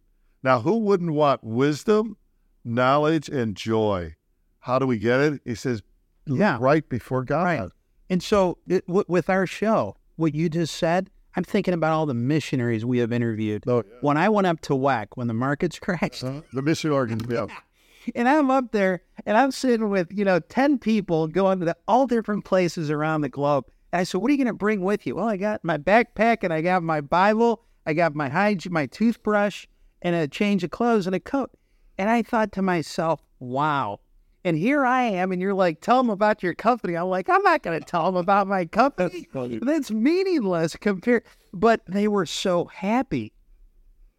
Now, 0.45 0.61
who 0.61 0.77
wouldn't 0.79 1.13
want 1.15 1.43
wisdom, 1.43 2.19
knowledge, 2.65 3.29
and 3.31 3.57
joy? 3.57 4.15
How 4.61 4.79
do 4.79 4.87
we 4.87 4.99
get 4.99 5.19
it? 5.21 5.41
He 5.45 5.55
says, 5.55 5.83
Yeah. 6.27 6.59
right 6.61 6.87
before 6.89 7.25
God. 7.25 7.45
Right. 7.45 7.71
And 8.11 8.23
so, 8.23 8.59
it, 8.69 8.87
w- 8.87 9.05
with 9.09 9.31
our 9.31 9.47
show, 9.47 9.97
what 10.17 10.35
you 10.35 10.51
just 10.51 10.77
said, 10.77 11.11
I'm 11.35 11.45
thinking 11.45 11.73
about 11.75 11.93
all 11.93 12.05
the 12.07 12.15
missionaries 12.15 12.85
we 12.85 12.99
have 12.99 13.11
interviewed. 13.11 13.65
Oh, 13.67 13.83
When 14.03 14.17
I 14.19 14.29
went 14.29 14.47
up 14.47 14.61
to 14.63 14.75
WAC, 14.75 15.09
when 15.15 15.27
the 15.29 15.35
markets 15.35 15.79
crashed, 15.81 16.23
yeah. 16.23 16.41
the 16.53 16.63
mission 16.63 16.91
organ. 16.91 17.21
Yeah. 17.29 17.47
and 18.15 18.29
I'm 18.29 18.51
up 18.51 18.71
there 18.73 19.01
and 19.25 19.37
I'm 19.39 19.51
sitting 19.51 19.89
with, 19.89 20.09
you 20.13 20.27
know, 20.27 20.41
10 20.41 20.79
people 20.79 21.27
going 21.27 21.59
to 21.61 21.65
the, 21.65 21.77
all 21.89 22.07
different 22.07 22.45
places 22.45 22.91
around 22.91 23.23
the 23.23 23.31
globe. 23.31 23.65
And 23.93 24.01
I 24.01 24.05
said, 24.05 24.21
What 24.21 24.29
are 24.29 24.33
you 24.33 24.39
going 24.39 24.47
to 24.49 24.53
bring 24.53 24.83
with 24.83 25.07
you? 25.07 25.17
Well, 25.17 25.29
I 25.29 25.39
got 25.39 25.65
my 25.65 25.79
backpack 25.79 26.39
and 26.43 26.53
I 26.53 26.61
got 26.61 26.83
my 26.83 27.01
Bible, 27.01 27.63
I 27.87 27.95
got 27.95 28.15
my 28.15 28.29
hygiene, 28.29 28.73
my 28.75 28.87
toothbrush, 28.87 29.67
and 30.05 30.15
a 30.15 30.29
change 30.29 30.63
of 30.63 30.71
clothes 30.71 31.07
and 31.07 31.17
a 31.17 31.21
coat. 31.21 31.51
And 31.99 32.09
I 32.09 32.23
thought 32.23 32.53
to 32.53 32.63
myself, 32.63 33.23
Wow. 33.41 34.01
And 34.47 34.59
here 34.59 34.85
I 34.85 35.05
am, 35.05 35.33
and 35.33 35.41
you're 35.41 35.55
like, 35.55 35.81
tell 35.81 35.97
them 35.97 36.11
about 36.11 36.43
your 36.43 36.55
company. 36.55 36.97
I'm 36.99 37.07
like, 37.07 37.31
I'm 37.31 37.43
not 37.43 37.63
going 37.63 37.81
to 37.81 37.85
tell 37.85 38.05
them 38.05 38.17
about 38.17 38.47
my 38.47 38.67
company. 38.67 39.27
That's 39.33 39.91
meaningless 39.91 40.77
compared. 40.77 41.25
But 41.55 41.81
they 41.87 42.09
were 42.09 42.27
so 42.27 42.67
happy. 42.67 43.33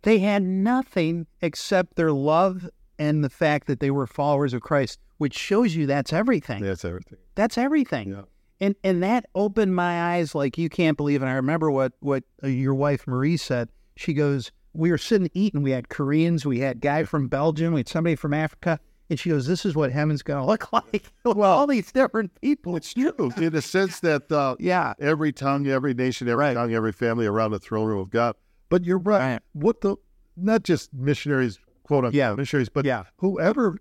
They 0.02 0.18
had 0.18 0.42
nothing 0.42 1.28
except 1.42 1.96
their 1.96 2.12
love 2.12 2.68
and 2.98 3.24
the 3.24 3.30
fact 3.30 3.68
that 3.68 3.80
they 3.80 3.92
were 3.92 4.08
followers 4.08 4.54
of 4.56 4.62
Christ, 4.62 5.00
which 5.20 5.38
shows 5.38 5.76
you 5.76 5.86
that's 5.86 6.12
everything. 6.12 6.64
That's 6.64 6.86
everything. 6.86 7.20
That's 7.36 7.58
everything. 7.58 8.10
Yeah. 8.10 8.22
And 8.62 8.76
and 8.84 9.04
that 9.04 9.26
opened 9.36 9.76
my 9.76 10.16
eyes 10.16 10.34
like 10.34 10.58
you 10.58 10.70
can't 10.70 10.96
believe. 10.96 11.22
And 11.22 11.30
I 11.30 11.34
remember 11.34 11.70
what 11.70 11.94
what 12.00 12.24
uh, 12.44 12.48
your 12.48 12.74
wife 12.74 13.06
Marie 13.06 13.38
said. 13.38 13.70
She 13.98 14.14
goes, 14.14 14.52
"We 14.76 14.92
were 14.92 14.98
sitting 14.98 15.30
eating. 15.34 15.62
We 15.62 15.72
had 15.72 15.90
Koreans, 15.90 16.46
we 16.46 16.60
had 16.60 16.82
guy 16.82 17.04
from 17.04 17.28
Belgium, 17.28 17.74
we 17.74 17.80
had 17.80 17.88
somebody 17.90 18.16
from 18.16 18.34
Africa, 18.34 18.80
And 19.10 19.20
she 19.20 19.30
goes, 19.30 19.46
"This 19.46 19.66
is 19.66 19.76
what 19.76 19.92
heaven's 19.92 20.24
going 20.24 20.40
to 20.40 20.46
look 20.46 20.72
like." 20.74 21.04
well, 21.26 21.52
all 21.52 21.68
these 21.68 21.92
different 21.92 22.40
people. 22.42 22.76
It's 22.76 22.94
true 22.94 23.32
in 23.38 23.54
the 23.54 23.62
sense 23.62 24.00
that 24.00 24.32
uh, 24.32 24.56
Yeah, 24.60 24.94
every 25.00 25.32
tongue, 25.32 25.68
every 25.68 25.94
nation, 25.94 26.28
every 26.28 26.46
Right. 26.46 26.54
tongue, 26.56 26.74
every 26.74 26.92
family 26.92 27.26
around 27.28 27.52
the 27.52 27.60
throne 27.60 27.88
room 27.88 28.00
of 28.00 28.10
God. 28.10 28.36
But 28.70 28.84
you're 28.84 28.98
right. 28.98 29.34
Right. 29.34 29.42
What 29.54 29.82
the 29.82 29.96
not 30.36 30.64
just 30.64 30.92
missionaries, 30.94 31.60
quote 31.84 32.00
unquote 32.06 32.16
Yeah. 32.16 32.34
missionaries, 32.34 32.70
but 32.70 32.84
Yeah. 32.86 33.04
whoever 33.18 33.78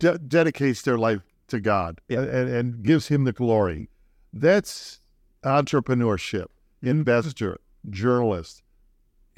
de- 0.00 0.18
dedicates 0.18 0.82
their 0.82 0.98
life 0.98 1.22
to 1.46 1.60
God 1.60 2.00
Yeah. 2.08 2.22
and, 2.22 2.48
and 2.50 2.82
gives 2.82 3.06
Him 3.08 3.24
the 3.24 3.32
glory. 3.32 3.88
That's 4.32 5.00
entrepreneurship, 5.44 6.46
investor, 6.82 7.58
journalist, 7.88 8.62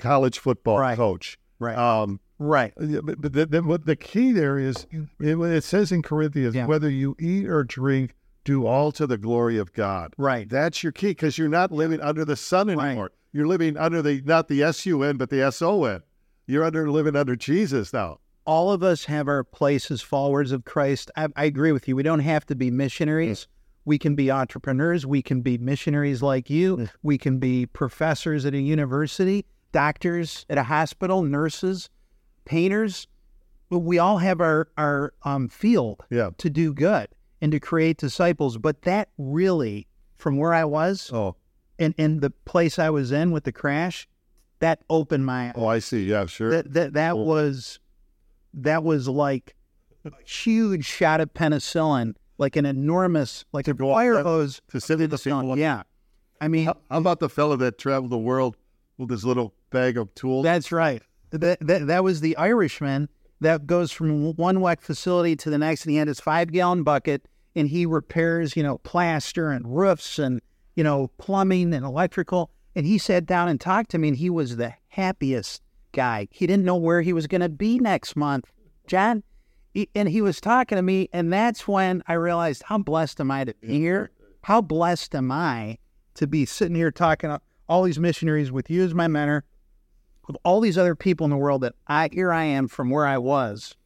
college 0.00 0.38
football 0.38 0.78
Right. 0.78 0.96
coach. 0.96 1.38
right, 1.60 1.76
Um, 1.76 2.18
right. 2.38 2.72
but, 2.76 3.20
but 3.20 3.32
the, 3.34 3.46
the, 3.46 3.62
what 3.62 3.84
the 3.86 3.96
key 3.96 4.32
there 4.32 4.58
is, 4.58 4.86
it, 5.20 5.36
it 5.38 5.64
says 5.64 5.92
in 5.92 6.02
Corinthians, 6.02 6.54
Yeah. 6.54 6.66
whether 6.66 6.88
you 6.90 7.14
eat 7.20 7.46
or 7.46 7.62
drink, 7.64 8.14
do 8.44 8.66
all 8.66 8.90
to 8.92 9.06
the 9.06 9.18
glory 9.18 9.58
of 9.58 9.72
God. 9.74 10.14
Right. 10.16 10.48
That's 10.48 10.82
your 10.82 10.92
key 10.92 11.08
because 11.08 11.36
you're 11.36 11.48
not 11.50 11.70
living 11.70 12.00
under 12.00 12.24
the 12.24 12.36
sun 12.36 12.68
Right. 12.68 12.86
anymore. 12.86 13.10
You're 13.32 13.46
living 13.46 13.76
under 13.76 14.00
the 14.02 14.22
not 14.24 14.48
the 14.48 14.62
S 14.62 14.86
U 14.86 15.02
N 15.02 15.16
but 15.18 15.28
the 15.30 15.42
S 15.42 15.60
O 15.62 15.84
N. 15.84 16.00
You're 16.46 16.64
under 16.64 16.90
living 16.90 17.14
under 17.14 17.36
Jesus 17.36 17.92
now. 17.92 18.18
all 18.46 18.72
of 18.72 18.82
us 18.82 19.04
have 19.04 19.28
our 19.28 19.44
place 19.44 19.90
as 19.90 20.00
followers 20.02 20.50
of 20.50 20.64
Christ. 20.64 21.10
I, 21.16 21.28
I 21.36 21.44
agree 21.44 21.70
with 21.70 21.86
you. 21.86 21.94
We 21.94 22.02
don't 22.02 22.20
have 22.20 22.44
to 22.46 22.56
be 22.56 22.70
missionaries. 22.70 23.46
We 23.84 23.98
can 23.98 24.14
be 24.16 24.30
entrepreneurs. 24.30 25.06
We 25.06 25.22
can 25.22 25.42
be 25.42 25.56
missionaries 25.58 26.22
like 26.22 26.50
you. 26.50 26.88
We 27.02 27.18
can 27.18 27.38
be 27.38 27.66
professors 27.66 28.44
at 28.46 28.54
a 28.54 28.58
university, 28.60 29.44
doctors 29.72 30.44
at 30.50 30.58
a 30.58 30.64
hospital, 30.64 31.22
nurses, 31.22 31.88
painters. 32.44 33.06
But 33.68 33.80
we 33.80 33.98
all 33.98 34.18
have 34.18 34.40
our 34.40 34.68
our 34.76 35.12
um, 35.22 35.48
field 35.48 36.02
Yeah. 36.10 36.30
to 36.38 36.50
do 36.50 36.74
good 36.74 37.08
and 37.40 37.52
to 37.52 37.60
create 37.60 37.98
disciples. 37.98 38.58
But 38.58 38.82
that 38.82 39.10
really, 39.16 39.86
from 40.18 40.36
where 40.38 40.52
I 40.52 40.64
was 40.64 41.10
Oh, 41.12 41.36
and, 41.78 41.94
and 41.96 42.20
the 42.20 42.30
place 42.30 42.78
I 42.78 42.90
was 42.90 43.12
in 43.12 43.30
with 43.30 43.44
the 43.44 43.52
crash, 43.52 44.08
that 44.58 44.82
opened 44.90 45.24
my 45.24 45.52
oh, 45.54 45.66
I 45.66 45.78
see. 45.78 46.04
Yeah, 46.04 46.26
sure. 46.26 46.50
that 46.50 46.72
that 46.72 46.92
that 46.94 47.12
Cool. 47.12 47.26
was 47.26 47.78
that 48.54 48.82
was 48.82 49.08
like 49.08 49.54
a 50.04 50.10
huge 50.26 50.84
shot 50.84 51.20
of 51.20 51.32
penicillin, 51.32 52.14
like 52.38 52.56
an 52.56 52.66
enormous, 52.66 53.44
like 53.52 53.68
a 53.68 53.74
go 53.74 53.92
fire 53.92 54.20
hose. 54.22 54.60
to 54.68 54.80
send 54.80 54.98
to 54.98 55.06
the 55.06 55.16
sun. 55.18 55.56
Yeah, 55.56 55.84
I 56.40 56.48
mean 56.48 56.66
How, 56.66 56.76
how 56.90 56.98
about 56.98 57.20
the 57.20 57.28
fellow 57.28 57.54
that 57.56 57.78
traveled 57.78 58.10
the 58.10 58.18
world 58.18 58.56
with 59.00 59.10
his 59.10 59.24
little 59.24 59.54
bag 59.70 59.96
of 59.96 60.14
tools? 60.14 60.44
that's 60.44 60.70
right. 60.70 61.02
That, 61.30 61.58
that 61.60 61.86
that 61.86 62.04
was 62.04 62.20
the 62.20 62.36
Irishman 62.36 63.08
that 63.40 63.66
goes 63.66 63.90
from 63.90 64.34
one 64.34 64.60
wet 64.60 64.80
facility 64.80 65.34
to 65.36 65.50
the 65.50 65.58
next, 65.58 65.84
and 65.84 65.92
he 65.92 65.96
had 65.96 66.08
his 66.08 66.20
five 66.20 66.52
gallon 66.52 66.82
bucket, 66.82 67.26
and 67.56 67.68
he 67.68 67.86
repairs, 67.86 68.56
you 68.56 68.62
know, 68.62 68.78
plaster 68.78 69.50
and 69.50 69.76
roofs 69.76 70.18
and 70.18 70.40
you 70.74 70.84
know 70.84 71.10
plumbing 71.18 71.72
and 71.72 71.84
electrical. 71.84 72.50
And 72.76 72.86
he 72.86 72.98
sat 72.98 73.26
down 73.26 73.48
and 73.48 73.60
talked 73.60 73.90
to 73.90 73.98
me, 73.98 74.08
and 74.08 74.16
he 74.16 74.30
was 74.30 74.56
the 74.56 74.74
happiest 74.88 75.62
guy. 75.92 76.28
He 76.30 76.46
didn't 76.46 76.64
know 76.64 76.76
where 76.76 77.02
he 77.02 77.12
was 77.12 77.26
going 77.26 77.40
to 77.40 77.48
be 77.48 77.78
next 77.78 78.14
month, 78.16 78.52
John. 78.86 79.24
And 79.94 80.08
he 80.08 80.20
was 80.20 80.40
talking 80.40 80.76
to 80.76 80.82
me, 80.82 81.08
and 81.12 81.32
that's 81.32 81.68
when 81.68 82.02
I 82.08 82.14
realized 82.14 82.64
how 82.64 82.78
blessed 82.78 83.20
am 83.20 83.30
I 83.30 83.44
to 83.44 83.54
be 83.54 83.78
here. 83.78 84.10
How 84.42 84.60
blessed 84.60 85.14
am 85.14 85.30
I 85.30 85.78
to 86.14 86.26
be 86.26 86.44
sitting 86.44 86.74
here 86.74 86.90
talking 86.90 87.30
all 87.70 87.84
these 87.84 87.98
missionaries 88.00 88.50
with 88.52 88.68
you 88.68 88.82
as 88.82 88.92
my 88.92 89.06
mentor, 89.08 89.44
with 90.26 90.36
all 90.44 90.60
these 90.60 90.76
other 90.76 90.94
people 90.96 91.24
in 91.24 91.30
the 91.30 91.36
world 91.36 91.62
that 91.62 91.74
I 91.86 92.10
here 92.12 92.32
I 92.32 92.44
am 92.44 92.68
from 92.68 92.90
where 92.90 93.06
I 93.06 93.16
was, 93.18 93.76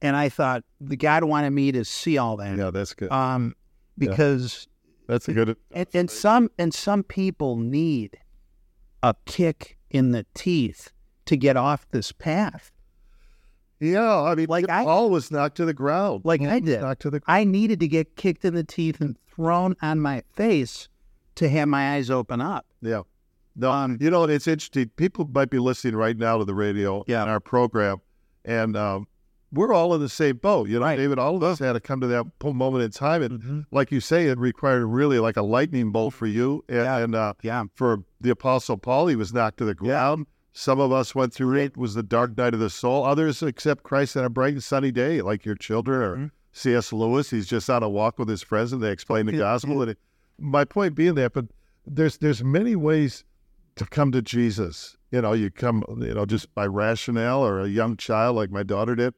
and 0.00 0.14
I 0.16 0.28
thought 0.28 0.62
the 0.80 0.96
God 0.96 1.24
wanted 1.24 1.50
me 1.50 1.72
to 1.72 1.84
see 1.84 2.16
all 2.16 2.36
that, 2.38 2.56
yeah, 2.56 2.70
that's 2.70 2.94
good. 2.94 3.10
um, 3.12 3.54
because 3.98 4.68
That's 5.08 5.28
a 5.28 5.32
good. 5.32 5.56
and, 5.72 5.86
and 5.92 6.10
some 6.10 6.50
and 6.58 6.72
some 6.72 7.02
people 7.02 7.56
need 7.56 8.16
a 9.02 9.14
kick 9.26 9.76
in 9.90 10.12
the 10.12 10.24
teeth 10.34 10.92
to 11.26 11.36
get 11.36 11.56
off 11.56 11.86
this 11.90 12.12
path. 12.12 12.70
Yeah, 13.80 14.22
I 14.22 14.34
mean, 14.34 14.46
Like 14.48 14.70
I- 14.70 14.84
Paul 14.84 15.10
was 15.10 15.30
knocked 15.30 15.56
to 15.58 15.64
the 15.66 15.74
ground. 15.74 16.22
Like 16.24 16.40
I 16.42 16.60
did. 16.60 16.80
knocked 16.80 17.02
to 17.02 17.10
the. 17.10 17.20
I 17.26 17.44
needed 17.44 17.80
to 17.80 17.88
get 17.88 18.16
kicked 18.16 18.44
in 18.44 18.54
the 18.54 18.64
teeth 18.64 19.00
and 19.00 19.16
thrown 19.34 19.76
on 19.82 20.00
my 20.00 20.22
face 20.32 20.88
to 21.34 21.48
have 21.50 21.68
my 21.68 21.94
eyes 21.96 22.08
open 22.10 22.40
up. 22.40 22.64
Yeah. 22.80 23.02
No, 23.56 23.70
Um, 23.70 23.96
you 24.00 24.10
know, 24.10 24.24
it's 24.24 24.46
interesting. 24.46 24.90
People 24.96 25.28
might 25.32 25.50
be 25.50 25.58
listening 25.58 25.96
right 25.96 26.16
now 26.16 26.38
to 26.38 26.44
the 26.44 26.54
radio 26.54 27.04
Yeah. 27.06 27.22
in 27.22 27.28
our 27.28 27.40
program, 27.40 27.98
and 28.44 28.76
um, 28.76 29.06
we're 29.52 29.72
all 29.72 29.94
in 29.94 30.00
the 30.00 30.08
same 30.08 30.36
boat. 30.36 30.68
You 30.68 30.78
know, 30.78 30.84
Right. 30.84 30.96
David, 30.96 31.18
all 31.18 31.36
of 31.36 31.42
us 31.42 31.58
had 31.58 31.72
to 31.72 31.80
come 31.80 32.00
to 32.02 32.06
that 32.08 32.26
moment 32.44 32.84
in 32.84 32.90
time. 32.90 33.22
And 33.22 33.40
Mm-hmm. 33.40 33.60
like 33.70 33.90
you 33.90 34.00
say, 34.00 34.26
it 34.26 34.38
required 34.38 34.84
really 34.86 35.18
like 35.18 35.36
a 35.36 35.42
lightning 35.42 35.90
bolt 35.92 36.12
for 36.14 36.26
you. 36.26 36.64
And, 36.68 36.78
Yeah. 36.78 36.98
and 36.98 37.14
uh, 37.14 37.32
Yeah. 37.42 37.64
for 37.74 38.02
the 38.20 38.30
Apostle 38.30 38.76
Paul, 38.76 39.06
he 39.06 39.16
was 39.16 39.32
knocked 39.32 39.58
to 39.58 39.64
the 39.64 39.74
ground. 39.74 40.26
Some 40.52 40.80
of 40.80 40.90
us 40.92 41.14
went 41.14 41.32
through 41.34 41.54
it, 41.56 41.64
it 41.64 41.76
was 41.76 41.94
the 41.94 42.02
dark 42.02 42.36
night 42.36 42.54
of 42.54 42.60
the 42.60 42.70
soul. 42.70 43.04
Others 43.04 43.42
accept 43.42 43.82
Christ 43.84 44.16
on 44.16 44.24
a 44.24 44.30
bright 44.30 44.54
and 44.54 44.62
sunny 44.64 44.90
day, 44.90 45.20
like 45.22 45.44
your 45.44 45.54
children 45.54 46.00
or 46.02 46.16
Mm-hmm. 46.16 46.26
C.S. 46.52 46.90
Lewis. 46.92 47.28
He's 47.30 47.46
just 47.46 47.68
on 47.68 47.82
a 47.82 47.88
walk 47.88 48.18
with 48.18 48.28
his 48.30 48.42
friends 48.42 48.72
and 48.72 48.82
they 48.82 48.90
explain 48.90 49.26
the 49.26 49.32
gospel. 49.36 49.82
And 49.82 49.90
it, 49.92 49.98
my 50.38 50.64
point 50.64 50.94
being 50.94 51.14
that, 51.16 51.32
but 51.34 51.44
there's 51.86 52.16
there's 52.18 52.42
many 52.42 52.74
ways 52.74 53.24
to 53.76 53.86
come 53.86 54.12
to 54.12 54.22
Jesus. 54.22 54.96
You 55.10 55.22
know, 55.22 55.32
you 55.32 55.50
come, 55.50 55.84
you 56.00 56.14
know, 56.14 56.26
just 56.26 56.52
by 56.54 56.66
rationale 56.66 57.44
or 57.44 57.60
a 57.60 57.68
young 57.68 57.96
child 57.96 58.36
like 58.36 58.50
my 58.50 58.62
daughter 58.62 58.96
did, 58.96 59.14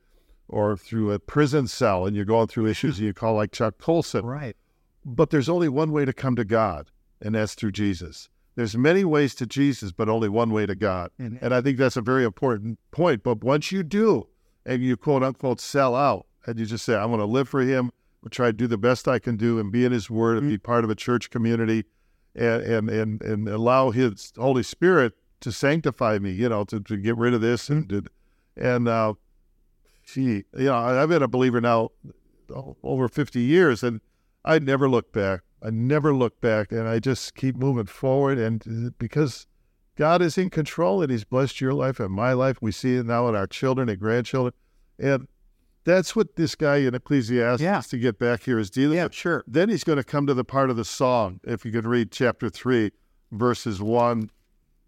or 0.49 0.77
through 0.77 1.13
a 1.13 1.19
prison 1.19 1.67
cell 1.67 2.07
and 2.07 2.15
you're 2.15 2.25
going 2.25 2.49
through 2.49 2.67
issues 2.67 2.99
and 2.99 3.07
you 3.07 3.15
call 3.15 3.35
like 3.35 3.53
Chuck 3.53 3.79
Colson. 3.79 4.27
Right. 4.27 4.57
But 5.05 5.31
there's 5.31 5.49
only 5.49 5.69
one 5.69 5.93
way 5.93 6.05
to 6.05 6.13
come 6.13 6.37
to 6.37 6.45
God, 6.45 6.91
and 7.23 7.35
that's 7.35 7.55
through 7.55 7.73
Jesus. 7.73 8.29
There's 8.57 8.77
many 8.77 9.05
ways 9.05 9.35
to 9.37 9.47
Jesus, 9.47 9.93
but 9.93 10.09
only 10.09 10.29
one 10.29 10.51
way 10.51 10.67
to 10.67 10.75
God. 10.75 11.11
And- 11.19 11.39
And 11.41 11.55
I 11.55 11.61
think 11.61 11.79
that's 11.79 11.97
a 11.97 12.03
very 12.03 12.25
important 12.25 12.79
point. 12.91 13.23
But 13.23 13.45
once 13.45 13.71
you 13.71 13.83
do, 13.83 14.27
and 14.67 14.83
you 14.83 14.97
quote 14.97 15.23
unquote 15.23 15.61
sell 15.61 15.95
out, 15.95 16.27
and 16.47 16.59
you 16.59 16.67
just 16.67 16.85
say, 16.85 16.97
I'm 16.97 17.09
going 17.09 17.21
to 17.21 17.27
live 17.27 17.49
for 17.49 17.61
Him, 17.61 17.93
try 18.31 18.49
to 18.49 18.53
do 18.53 18.67
the 18.67 18.77
best 18.77 19.07
I 19.07 19.19
can 19.19 19.37
do 19.37 19.59
and 19.59 19.71
be 19.71 19.85
in 19.85 19.93
His 19.93 20.11
Word 20.11 20.39
and 20.39 20.49
be 20.49 20.57
mm-hmm. 20.57 20.65
part 20.65 20.85
of 20.85 20.91
a 20.91 20.95
church 20.95 21.31
community 21.31 21.85
and, 22.35 22.89
and, 22.89 23.23
and, 23.23 23.49
allow 23.49 23.91
His 23.91 24.33
Holy 24.37 24.63
Spirit 24.63 25.15
to 25.41 25.53
sanctify 25.53 26.19
me, 26.19 26.31
you 26.31 26.49
know, 26.49 26.65
to, 26.65 26.81
to 26.81 26.97
get 26.97 27.17
rid 27.17 27.35
of 27.35 27.41
this. 27.41 27.69
And, 27.69 27.89
to, 27.89 28.05
and 28.57 28.89
uh, 28.89 29.15
you 30.15 30.45
know, 30.55 30.75
I've 30.75 31.09
been 31.09 31.23
a 31.23 31.29
believer 31.29 31.61
now 31.61 31.91
over 32.83 33.09
50 33.09 33.41
years, 33.41 33.83
and 33.83 34.01
I 34.45 34.59
never 34.59 34.89
look 34.89 35.13
back. 35.13 35.43
I 35.63 35.71
never 35.71 36.15
look 36.15 36.41
back, 36.41 36.73
and 36.73 36.89
I 36.89 36.99
just 36.99 37.35
keep 37.35 37.57
moving 37.57 37.87
forward. 37.87 38.39
And 38.39 38.63
uh, 38.87 38.91
because 38.99 39.47
God 39.97 40.23
is 40.23 40.39
in 40.39 40.51
control, 40.51 41.03
and 41.03 41.11
He's 41.11 41.25
blessed 41.25 41.61
your 41.61 41.75
life 41.75 42.01
and 42.01 42.13
my 42.13 42.33
life, 42.33 42.59
we 42.61 42.73
see 42.73 42.97
it 42.97 43.07
now 43.07 43.29
in 43.29 43.35
our 43.35 43.47
children 43.47 43.89
and 43.89 43.99
grandchildren, 43.99 44.55
and 44.99 45.27
that's 45.89 46.15
what 46.15 46.37
this 46.37 46.55
guy 46.55 46.77
in 46.79 46.95
Ecclesiastes 46.95 47.63
Yeah. 47.63 47.81
to 47.81 47.99
get 47.99 48.19
back 48.19 48.43
here 48.45 48.59
is 48.59 48.71
dealing 48.71 48.97
Yeah, 48.99 49.05
with. 49.05 49.15
sure. 49.15 49.43
Then 49.47 49.69
he's 49.69 49.85
going 49.85 49.97
to 49.99 50.05
come 50.05 50.27
to 50.27 50.35
the 50.35 50.45
part 50.45 50.71
of 50.71 50.77
the 50.77 50.85
song. 50.85 51.41
If 51.45 51.65
you 51.65 51.73
could 51.73 51.87
read 51.87 52.13
chapter 52.13 52.51
three, 52.51 52.93
verses 53.33 53.81
one, 53.81 54.31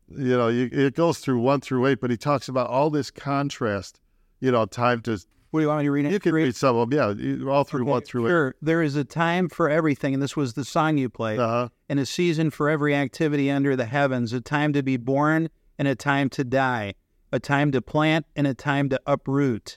you 0.09 0.37
know, 0.37 0.49
you, 0.49 0.69
it 0.73 0.95
goes 0.95 1.19
through 1.19 1.41
one 1.41 1.61
through 1.61 1.87
eight, 1.87 2.01
but 2.01 2.11
he 2.11 2.17
talks 2.17 2.49
about 2.49 2.69
all 2.69 2.91
this 2.91 3.11
contrast. 3.11 4.01
You 4.41 4.51
know, 4.51 4.65
time 4.67 5.01
to 5.03 5.13
What 5.51 5.61
do 5.61 5.63
you 5.63 5.69
want 5.69 5.81
me 5.81 5.85
to 5.87 5.91
read? 5.91 6.07
it? 6.07 6.13
you 6.13 6.21
can 6.21 6.33
read 6.35 6.55
some 6.55 6.77
of 6.77 6.91
them, 6.91 6.97
yeah, 6.99 7.25
you- 7.25 7.51
all 7.51 7.65
through 7.65 7.85
one 7.85 8.03
through 8.03 8.27
eight. 8.27 8.31
Sure. 8.31 8.55
There 8.63 8.83
is 8.83 8.97
a 8.97 9.05
time 9.05 9.49
for 9.49 9.69
everything, 9.69 10.15
and 10.15 10.23
this 10.23 10.37
was 10.37 10.55
the 10.55 10.65
song 10.65 10.97
you 10.99 11.09
played. 11.09 11.39
Uh-huh. 11.39 11.69
and 11.89 11.99
a 11.99 12.07
season 12.07 12.51
for 12.51 12.69
every 12.71 12.95
activity 12.95 13.51
under 13.51 13.75
the 13.77 13.85
heavens, 13.87 14.33
a 14.33 14.41
time 14.41 14.73
to 14.73 14.83
be 14.83 14.97
born 14.97 15.49
and 15.79 15.89
a 15.89 15.95
time 15.97 16.29
to 16.31 16.45
die, 16.45 16.95
a 17.33 17.41
time 17.41 17.73
to 17.73 17.83
plant 17.83 18.27
and 18.37 18.47
a 18.47 18.55
time 18.55 18.89
to 18.91 19.01
uproot, 19.07 19.77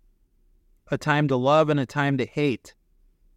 a 0.91 0.97
time 0.97 1.27
to 1.29 1.35
love 1.35 1.69
and 1.69 1.79
a 1.79 1.85
time 1.85 2.17
to 2.17 2.25
hate, 2.25 2.75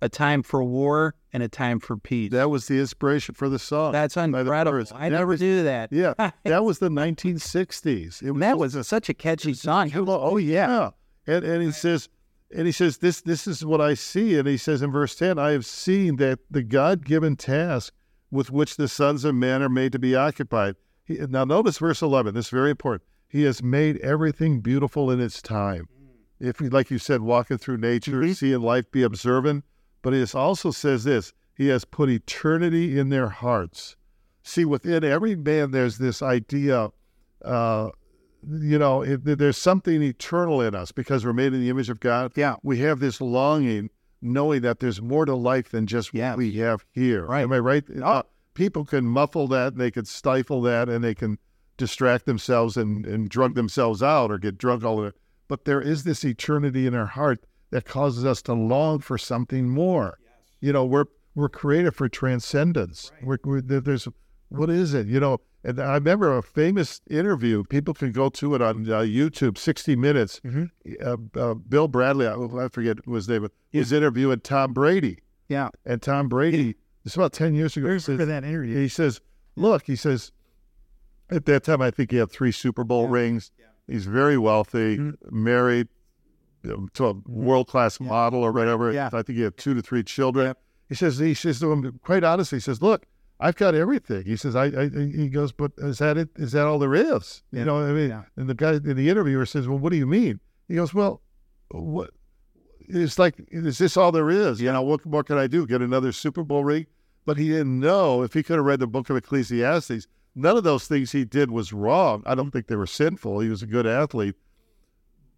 a 0.02 0.08
time 0.08 0.42
for 0.42 0.62
war 0.62 1.14
and 1.32 1.42
a 1.42 1.48
time 1.48 1.80
for 1.80 1.96
peace. 1.96 2.32
That 2.32 2.50
was 2.50 2.66
the 2.66 2.78
inspiration 2.78 3.34
for 3.34 3.48
the 3.48 3.58
song. 3.58 3.92
That's 3.92 4.16
incredible. 4.16 4.84
I 4.94 5.08
never 5.08 5.28
was- 5.32 5.40
knew 5.40 5.62
that. 5.62 5.92
Yeah, 5.92 6.14
that 6.44 6.64
was 6.64 6.80
the 6.80 6.90
1960s. 6.90 8.22
It 8.22 8.38
that 8.40 8.58
was 8.58 8.86
such 8.86 9.08
a 9.08 9.14
catchy 9.14 9.54
song. 9.54 9.90
Oh, 9.94 10.04
oh 10.08 10.36
yeah. 10.36 10.90
And 11.26 11.44
and 11.44 11.62
he 11.62 11.70
says, 11.70 12.08
And 12.54 12.66
he 12.66 12.72
says, 12.72 12.98
this, 12.98 13.22
this 13.22 13.46
is 13.46 13.64
what 13.64 13.80
I 13.80 13.94
see. 13.94 14.38
And 14.38 14.46
he 14.46 14.56
says 14.56 14.82
in 14.82 14.90
verse 14.90 15.14
10, 15.14 15.38
I 15.38 15.52
have 15.52 15.64
seen 15.64 16.16
that 16.16 16.40
the 16.50 16.62
God 16.62 17.04
given 17.04 17.36
task 17.36 17.94
with 18.30 18.50
which 18.50 18.76
the 18.76 18.88
sons 18.88 19.24
of 19.24 19.34
men 19.34 19.62
are 19.62 19.68
made 19.68 19.92
to 19.92 19.98
be 19.98 20.14
occupied. 20.14 20.76
He, 21.04 21.14
now, 21.14 21.44
notice 21.44 21.78
verse 21.78 22.02
11. 22.02 22.34
This 22.34 22.46
is 22.46 22.50
very 22.50 22.70
important. 22.70 23.02
He 23.28 23.42
has 23.44 23.62
made 23.62 23.98
everything 23.98 24.60
beautiful 24.60 25.10
in 25.10 25.20
its 25.20 25.42
time. 25.42 25.88
If 26.44 26.60
we, 26.60 26.68
like 26.68 26.90
you 26.90 26.98
said, 26.98 27.22
walking 27.22 27.58
through 27.58 27.78
nature, 27.78 28.20
Mhm. 28.20 28.36
seeing 28.36 28.60
life, 28.60 28.90
be 28.90 29.02
observant. 29.02 29.64
But 30.02 30.14
it 30.14 30.34
also 30.34 30.70
says 30.70 31.04
this 31.04 31.32
He 31.56 31.68
has 31.68 31.84
put 31.84 32.10
eternity 32.10 32.98
in 32.98 33.08
their 33.10 33.28
hearts. 33.28 33.96
See, 34.42 34.64
within 34.64 35.04
every 35.04 35.36
man, 35.36 35.70
there's 35.70 35.98
this 35.98 36.20
idea, 36.20 36.90
uh, 37.44 37.90
you 38.46 38.78
know, 38.78 39.02
it, 39.02 39.24
there's 39.24 39.56
something 39.56 40.02
eternal 40.02 40.60
in 40.60 40.74
us 40.74 40.92
because 40.92 41.24
we're 41.24 41.32
made 41.32 41.54
in 41.54 41.60
the 41.60 41.70
image 41.70 41.88
of 41.88 42.00
God. 42.00 42.32
Yeah. 42.34 42.56
We 42.62 42.78
have 42.80 43.00
this 43.00 43.20
longing, 43.20 43.88
knowing 44.20 44.62
that 44.62 44.80
there's 44.80 45.00
more 45.00 45.24
to 45.24 45.34
life 45.34 45.70
than 45.70 45.86
just 45.86 46.12
what 46.12 46.36
we 46.36 46.52
have 46.54 46.84
here. 46.90 47.24
Right. 47.24 47.42
Am 47.42 47.52
I 47.52 47.58
right? 47.60 47.84
Uh, 48.02 48.24
people 48.54 48.84
can 48.84 49.04
muffle 49.06 49.48
that, 49.48 49.72
and 49.72 49.80
they 49.80 49.90
can 49.90 50.04
stifle 50.04 50.60
that, 50.62 50.88
and 50.88 51.02
they 51.02 51.14
can 51.14 51.38
distract 51.76 52.26
themselves 52.26 52.76
and, 52.76 53.06
and 53.06 53.28
drug 53.28 53.54
themselves 53.54 54.02
out 54.02 54.30
or 54.30 54.38
get 54.38 54.58
drunk 54.58 54.84
all 54.84 54.98
the. 54.98 55.14
But 55.48 55.64
there 55.64 55.80
is 55.80 56.04
this 56.04 56.24
eternity 56.24 56.86
in 56.86 56.94
our 56.94 57.06
heart 57.06 57.44
that 57.70 57.84
causes 57.84 58.24
us 58.24 58.40
to 58.42 58.54
long 58.54 59.00
for 59.00 59.18
something 59.18 59.68
more. 59.68 60.18
You 60.60 60.72
know, 60.72 60.84
we're 60.84 61.06
we're 61.34 61.48
created 61.48 61.94
for 61.94 62.08
transcendence. 62.08 63.10
We're, 63.22 63.38
we're, 63.44 63.60
there's 63.60 64.06
what 64.48 64.70
is 64.70 64.94
it? 64.94 65.06
You 65.08 65.18
know, 65.20 65.38
and 65.64 65.80
I 65.80 65.94
remember 65.94 66.36
a 66.36 66.42
famous 66.42 67.00
interview. 67.10 67.64
People 67.64 67.92
can 67.94 68.12
go 68.12 68.28
to 68.30 68.54
it 68.54 68.62
on 68.62 68.88
uh, 68.90 69.00
YouTube, 69.00 69.58
60 69.58 69.96
Minutes. 69.96 70.40
Mhm. 70.44 70.70
Uh, 71.04 71.16
uh, 71.38 71.54
Bill 71.54 71.88
Bradley, 71.88 72.26
I, 72.28 72.34
I 72.64 72.68
forget 72.68 72.98
who 73.04 73.14
his 73.14 73.28
name, 73.28 73.42
was, 73.42 73.50
was 73.72 73.92
interviewing 73.92 74.40
Tom 74.40 74.72
Brady. 74.72 75.18
Yeah. 75.48 75.70
And 75.84 76.00
Tom 76.00 76.28
Brady, 76.28 76.76
it's 77.04 77.16
about 77.16 77.32
10 77.32 77.54
years 77.54 77.76
ago. 77.76 77.88
I 77.88 77.94
he 77.94 77.98
says- 77.98 78.08
remember 78.08 78.26
that 78.40 78.44
interview. 78.46 78.76
he 78.76 78.88
says, 78.88 79.20
"Look," 79.56 79.82
he 79.86 79.96
says, 79.96 80.30
at 81.30 81.46
that 81.46 81.64
time 81.64 81.82
I 81.82 81.90
think 81.90 82.10
he 82.12 82.18
had 82.18 82.30
three 82.30 82.52
Super 82.52 82.84
Bowl 82.84 83.08
rings. 83.08 83.50
He's 83.86 84.06
very 84.06 84.38
wealthy, 84.38 84.98
Mhm. 84.98 85.16
married 85.30 85.88
you 86.62 86.70
know, 86.70 86.88
to 86.94 87.06
a 87.08 87.12
world 87.26 87.68
class 87.68 88.00
Yeah. 88.00 88.08
model 88.08 88.40
or 88.42 88.50
whatever. 88.52 88.90
Yeah. 88.90 89.10
I 89.12 89.22
think 89.22 89.36
he 89.36 89.42
had 89.42 89.56
two 89.58 89.74
to 89.74 89.82
three 89.82 90.02
children. 90.02 90.46
Yep. 90.46 90.58
He 90.88 90.94
says, 90.94 91.18
he 91.18 91.34
says 91.34 91.60
to 91.60 91.70
him 91.72 92.00
quite 92.02 92.24
honestly, 92.24 92.56
he 92.56 92.60
says, 92.60 92.80
"Look." 92.82 93.06
I've 93.40 93.56
got 93.56 93.74
everything. 93.74 94.22
He 94.24 94.36
says, 94.36 94.54
I, 94.54 94.66
I, 94.66 94.88
he 94.88 95.28
goes, 95.28 95.50
but 95.50 95.72
is 95.78 95.98
that 95.98 96.16
it? 96.16 96.28
Is 96.36 96.52
that 96.52 96.66
all 96.66 96.78
there 96.78 96.94
is? 96.94 97.42
Yeah. 97.50 97.58
You 97.60 97.64
know, 97.66 97.74
what 97.74 97.82
I 97.90 97.92
mean, 97.92 98.08
Yeah. 98.10 98.22
and 98.36 98.48
the 98.48 98.54
guy, 98.54 98.78
the 98.78 99.10
interviewer 99.10 99.44
says, 99.44 99.66
well, 99.66 99.76
what 99.76 99.90
do 99.90 99.98
you 99.98 100.06
mean? 100.06 100.38
He 100.68 100.76
goes, 100.76 100.94
well, 100.94 101.20
what, 101.72 102.10
it's 102.88 103.18
like, 103.18 103.34
is 103.50 103.78
this 103.78 103.96
all 103.96 104.12
there 104.12 104.30
is? 104.30 104.60
You 104.62 104.70
know, 104.72 104.82
what 104.82 105.04
more 105.04 105.24
can 105.24 105.36
I 105.36 105.48
do? 105.48 105.66
Get 105.66 105.82
another 105.82 106.12
Super 106.12 106.44
Bowl 106.44 106.62
ring? 106.64 106.86
But 107.26 107.36
he 107.36 107.48
didn't 107.48 107.80
know 107.80 108.22
if 108.22 108.34
he 108.34 108.44
could 108.44 108.56
have 108.56 108.64
read 108.64 108.78
the 108.78 108.86
book 108.86 109.10
of 109.10 109.16
Ecclesiastes, 109.16 110.06
none 110.34 110.56
of 110.56 110.64
those 110.64 110.86
things 110.86 111.12
he 111.12 111.24
did 111.24 111.50
was 111.50 111.72
wrong. 111.72 112.22
I 112.26 112.34
don't 112.34 112.50
think 112.50 112.66
they 112.66 112.76
were 112.76 112.86
sinful. 112.86 113.40
He 113.40 113.48
was 113.48 113.62
a 113.62 113.66
good 113.66 113.86
athlete, 113.86 114.34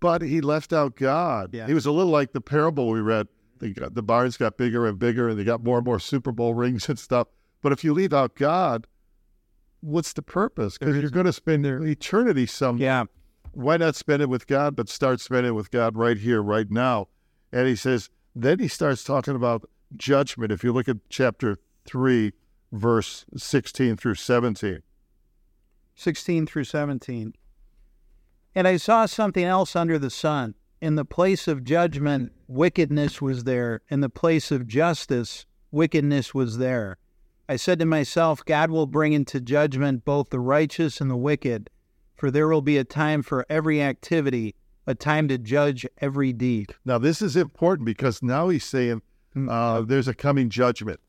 but 0.01 0.23
he 0.23 0.41
left 0.41 0.73
out 0.73 0.97
God. 0.97 1.51
Yeah. 1.53 1.67
He 1.67 1.75
was 1.75 1.87
a 1.87 1.93
little 1.93 2.13
like 2.13 2.33
the 2.33 2.41
parable 2.41 2.89
we 2.89 3.01
read. 3.01 3.29
The, 3.59 3.73
the 3.91 4.03
barns 4.03 4.37
got 4.37 4.59
bigger 4.59 4.87
and 4.87 4.99
bigger, 4.99 5.29
and 5.29 5.39
they 5.39 5.45
got 5.45 5.65
more 5.65 5.79
and 5.79 5.87
more 5.87 5.99
Super 5.99 6.33
Bowl 6.33 6.55
rings 6.55 6.89
and 6.89 6.99
stuff. 6.99 7.29
But 7.63 7.73
if 7.73 7.83
you 7.83 7.95
leave 7.95 8.13
out 8.13 8.35
God, 8.35 8.87
what's 9.81 10.13
the 10.13 10.23
purpose? 10.23 10.77
Because 10.79 10.97
you're 10.97 11.11
going 11.11 11.27
to 11.27 11.33
spend 11.33 11.65
your 11.65 11.85
eternity 11.87 12.45
some 12.47 12.77
Yeah. 12.79 13.05
why 13.53 13.79
not 13.79 13.97
spend 13.97 14.21
it 14.23 14.29
with 14.29 14.47
God, 14.47 14.77
but 14.77 14.89
start 14.91 15.21
spending 15.21 15.53
it 15.53 15.55
with 15.55 15.71
God 15.71 15.97
right 15.97 16.19
here, 16.19 16.43
right 16.43 16.71
now? 16.71 17.09
And 17.53 17.67
he 17.67 17.77
says, 17.77 18.11
then 18.35 18.59
he 18.59 18.69
starts 18.69 19.03
talking 19.03 19.35
about 19.35 19.69
judgment. 19.97 20.53
If 20.53 20.63
you 20.63 20.73
look 20.73 20.89
at 20.89 20.99
chapter 21.09 21.57
3, 21.87 22.33
verse 22.73 23.25
16 23.37 23.97
through 23.97 24.17
17. 24.17 24.83
16 25.97 26.47
through 26.47 26.65
17. 26.65 27.35
And 28.55 28.69
I 28.69 28.77
saw 28.77 29.07
something 29.07 29.45
else 29.45 29.75
under 29.75 29.99
the 29.99 30.11
sun. 30.11 30.55
In 30.81 30.95
the 30.95 31.05
place 31.05 31.49
of 31.49 31.65
judgment, 31.65 32.33
wickedness 32.47 33.21
was 33.21 33.45
there. 33.45 33.81
In 33.89 34.01
the 34.01 34.11
place 34.11 34.51
of 34.51 34.67
justice, 34.67 35.47
wickedness 35.71 36.35
was 36.35 36.59
there. 36.59 36.99
I 37.49 37.57
said 37.57 37.79
to 37.79 37.87
myself, 37.87 38.45
God 38.45 38.71
will 38.71 38.87
bring 38.87 39.13
into 39.13 39.41
judgment 39.41 40.05
both 40.05 40.31
the 40.31 40.41
righteous 40.41 41.01
and 41.01 41.11
the 41.11 41.17
wicked, 41.17 41.71
for 42.15 42.31
there 42.31 42.49
will 42.49 42.63
be 42.63 42.77
a 42.77 42.85
time 42.85 43.23
for 43.23 43.47
every 43.49 43.81
activity, 43.81 44.55
a 44.87 44.95
time 44.95 45.29
to 45.29 45.39
judge 45.39 45.87
every 45.99 46.33
deed. 46.33 46.75
Now, 46.85 46.99
this 46.99 47.23
is 47.23 47.37
important 47.37 47.87
because 47.87 48.23
now 48.23 48.49
he's 48.49 48.65
saying 48.65 49.01
uh, 49.49 49.83
there's 49.83 50.09
a 50.09 50.15
coming 50.15 50.51
judgment. 50.51 51.01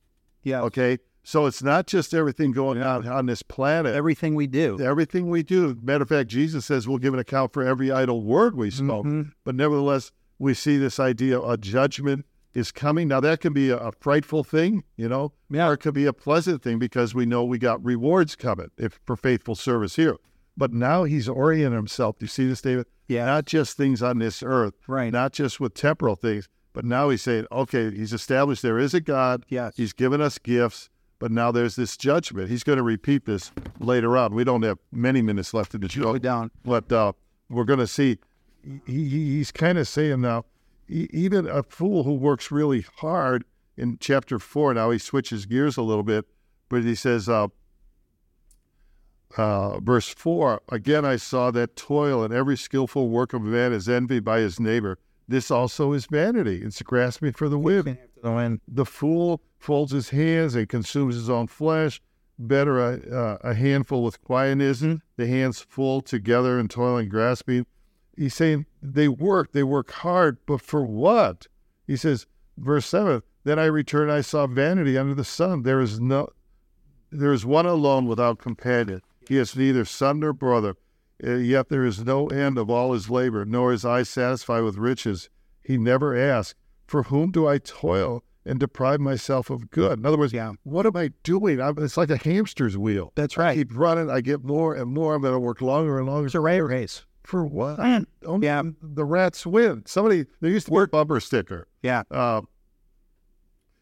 Yeah. 0.44 0.62
Okay. 0.62 1.00
So 1.28 1.46
it's 1.46 1.62
not 1.62 1.88
just 1.88 2.14
everything 2.14 2.54
going 2.54 2.82
on 2.82 3.06
on 3.06 3.26
this 3.26 3.44
planet. 3.44 3.94
Everything 3.94 4.34
we 4.34 4.48
do. 4.48 4.80
Everything 4.80 5.30
we 5.30 5.44
do. 5.44 5.78
Matter 5.84 6.04
of 6.04 6.08
fact, 6.08 6.30
Jesus 6.30 6.64
says 6.66 6.88
we'll 6.88 7.00
give 7.00 7.14
an 7.14 7.20
account 7.20 7.52
for 7.52 7.64
every 7.64 7.92
idle 7.92 8.24
word 8.24 8.56
we 8.56 8.70
spoke. 8.70 9.06
Mhm. 9.06 9.34
But 9.44 9.54
nevertheless, 9.56 10.14
we 10.40 10.54
see 10.54 10.78
this 10.78 11.02
idea 11.02 11.38
of 11.38 11.60
judgment 11.60 12.26
is 12.54 12.72
coming. 12.72 13.10
Now, 13.10 13.20
that 13.20 13.42
can 13.42 13.52
be 13.52 13.70
a, 13.72 13.78
a 13.78 13.92
frightful 13.92 14.46
thing, 14.46 14.86
you 14.96 15.10
know, 15.10 15.34
Yeah. 15.50 15.68
or 15.68 15.74
it 15.74 15.80
could 15.80 15.94
be 15.96 16.06
a 16.06 16.14
pleasant 16.14 16.62
thing 16.62 16.80
because 16.80 17.14
we 17.14 17.26
know 17.26 17.44
we 17.44 17.58
got 17.58 17.84
rewards 17.84 18.38
coming 18.38 18.72
if 18.78 18.98
for 19.06 19.18
faithful 19.18 19.56
service 19.56 19.98
here. 19.98 20.16
But 20.56 20.72
now 20.72 21.04
he's 21.04 21.28
orienting 21.28 21.76
himself. 21.76 22.20
Do 22.20 22.24
you 22.24 22.30
see 22.30 22.48
this, 22.48 22.62
David? 22.62 22.86
Yeah. 23.10 23.26
Not 23.26 23.46
just 23.48 23.76
things 23.76 24.02
on 24.02 24.20
this 24.20 24.42
earth, 24.42 24.76
Right. 24.88 25.12
not 25.12 25.34
just 25.34 25.60
with 25.60 25.74
temporal 25.74 26.16
things, 26.16 26.48
but 26.72 26.86
now 26.86 27.10
he's 27.10 27.22
saying, 27.22 27.48
okay, 27.52 27.92
he's 27.94 28.14
established 28.14 28.62
there 28.62 28.80
is 28.80 28.94
a 28.94 29.02
God. 29.02 29.44
Yes. 29.50 29.76
He's 29.76 29.92
given 29.92 30.22
us 30.22 30.38
gifts, 30.38 30.90
but 31.20 31.32
now 31.32 31.52
there's 31.52 31.76
this 31.76 31.98
judgment. 31.98 32.50
He's 32.50 32.64
going 32.64 32.78
to 32.78 32.84
repeat 32.84 33.26
this 33.26 33.52
later 33.80 34.18
on. 34.18 34.34
We 34.34 34.44
don't 34.44 34.64
have 34.64 34.78
many 34.92 35.22
minutes 35.22 35.54
left 35.54 35.74
in 35.74 35.82
the 35.82 35.90
show 35.90 36.14
Go 36.14 36.18
down. 36.18 36.52
but 36.64 36.92
uh, 36.92 37.14
we're 37.50 37.64
going 37.64 37.80
to 37.80 37.88
see. 37.88 38.20
He, 38.64 38.80
he, 38.86 39.38
he's 39.38 39.52
kind 39.52 39.78
of 39.78 39.88
saying 39.88 40.22
now, 40.22 40.46
even 40.88 41.48
a 41.48 41.64
fool 41.64 42.04
who 42.04 42.14
works 42.14 42.52
really 42.52 42.86
hard 42.98 43.46
in 43.78 43.98
chapter 44.00 44.40
four. 44.40 44.74
Now 44.74 44.92
he 44.92 44.98
switches 44.98 45.46
gears 45.46 45.78
a 45.78 45.82
little 45.82 46.04
bit, 46.04 46.26
but 46.70 46.84
he 46.84 46.96
says, 46.96 47.30
uh, 47.30 47.48
uh, 49.38 49.80
verse 49.80 50.08
four 50.10 50.62
again, 50.70 51.06
I 51.06 51.18
saw 51.18 51.52
that 51.52 51.76
toil 51.76 52.24
and 52.24 52.34
every 52.34 52.58
skillful 52.58 53.10
work 53.10 53.34
of 53.34 53.42
man 53.42 53.74
is 53.74 53.88
envied 53.90 54.24
by 54.24 54.40
his 54.40 54.60
neighbor. 54.60 54.98
This 55.28 55.52
also 55.52 55.92
is 55.94 56.06
vanity. 56.06 56.62
It's 56.64 56.82
grasping 56.82 57.34
for 57.34 57.50
the 57.50 57.60
wind. 57.60 57.98
The 58.68 58.86
fool 58.86 59.42
folds 59.60 59.92
his 59.92 60.10
hands 60.10 60.56
and 60.56 60.70
consumes 60.70 61.16
his 61.16 61.30
own 61.30 61.48
flesh. 61.48 62.02
Better 62.40 62.80
a, 62.80 63.40
a 63.42 63.54
handful 63.56 64.04
with 64.04 64.22
quietness, 64.22 64.84
the 65.16 65.28
hands 65.28 65.60
full 65.60 66.02
together 66.02 66.60
and 66.60 66.70
toil 66.70 66.98
and 66.98 67.10
grasping. 67.10 67.66
He's 68.16 68.36
saying 68.36 68.68
they 68.82 69.08
work, 69.08 69.52
they 69.52 69.64
work 69.64 69.92
hard, 69.92 70.38
but 70.46 70.62
for 70.62 70.86
what? 70.86 71.48
He 71.88 71.96
says, 71.96 72.28
verse 72.58 72.86
7 72.86 73.24
Then 73.44 73.58
I 73.58 73.66
returned, 73.66 74.12
I 74.12 74.22
saw 74.22 74.46
vanity 74.46 74.98
under 74.98 75.16
the 75.16 75.24
sun. 75.24 75.64
There 75.64 75.82
is 75.82 76.00
no, 76.00 76.30
there 77.10 77.34
is 77.34 77.46
one 77.46 77.66
alone 77.66 78.06
without 78.06 78.38
companion. 78.40 79.02
He 79.28 79.36
has 79.38 79.56
neither 79.56 79.86
son 79.86 80.20
nor 80.20 80.34
brother. 80.34 80.76
Uh, 81.24 81.34
yet 81.34 81.70
there 81.70 81.86
is 81.86 82.06
no 82.06 82.28
end 82.28 82.60
of 82.60 82.70
all 82.70 82.94
his 82.94 83.10
labor, 83.10 83.44
nor 83.46 83.74
is 83.74 83.84
eye 83.84 84.04
satisfied 84.04 84.62
with 84.62 84.78
riches. 84.78 85.30
He 85.64 85.78
never 85.78 86.16
asks, 86.16 86.54
For 86.86 87.04
whom 87.04 87.32
do 87.32 87.48
I 87.48 87.58
toil 87.58 88.24
and 88.48 88.60
deprive 88.60 89.00
myself 89.00 89.50
of 89.50 89.70
good? 89.70 90.00
In 90.00 90.06
other 90.06 90.18
words, 90.18 90.34
Yeah. 90.34 90.54
what 90.64 90.86
am 90.86 90.96
I 90.96 91.12
doing? 91.24 91.62
I'm, 91.62 91.78
it's 91.78 91.98
like 91.98 92.10
a 92.10 92.18
hamster's 92.18 92.78
wheel. 92.78 93.12
That's 93.16 93.38
right. 93.38 93.50
I 93.52 93.56
keep 93.56 93.76
running. 93.78 94.10
I 94.10 94.22
get 94.22 94.44
more 94.44 94.74
and 94.76 94.92
more. 94.92 95.14
I'm 95.16 95.22
going 95.22 95.34
to 95.34 95.40
work 95.40 95.62
longer 95.62 96.00
and 96.00 96.08
longer. 96.08 96.26
It's 96.28 96.36
a 96.36 96.40
rat 96.40 96.64
race. 96.64 97.06
For 97.24 97.46
what? 97.46 97.78
Mm. 97.80 98.06
Only 98.26 98.48
Yeah. 98.48 98.64
The 98.82 99.04
rats 99.06 99.46
win. 99.46 99.84
Somebody, 99.86 100.26
there 100.40 100.50
used 100.50 100.68
to 100.68 100.72
be 100.72 100.78
a 100.80 100.88
bumper 100.88 101.20
sticker. 101.20 101.68
Yeah. 101.84 102.04
Uh, 102.10 102.42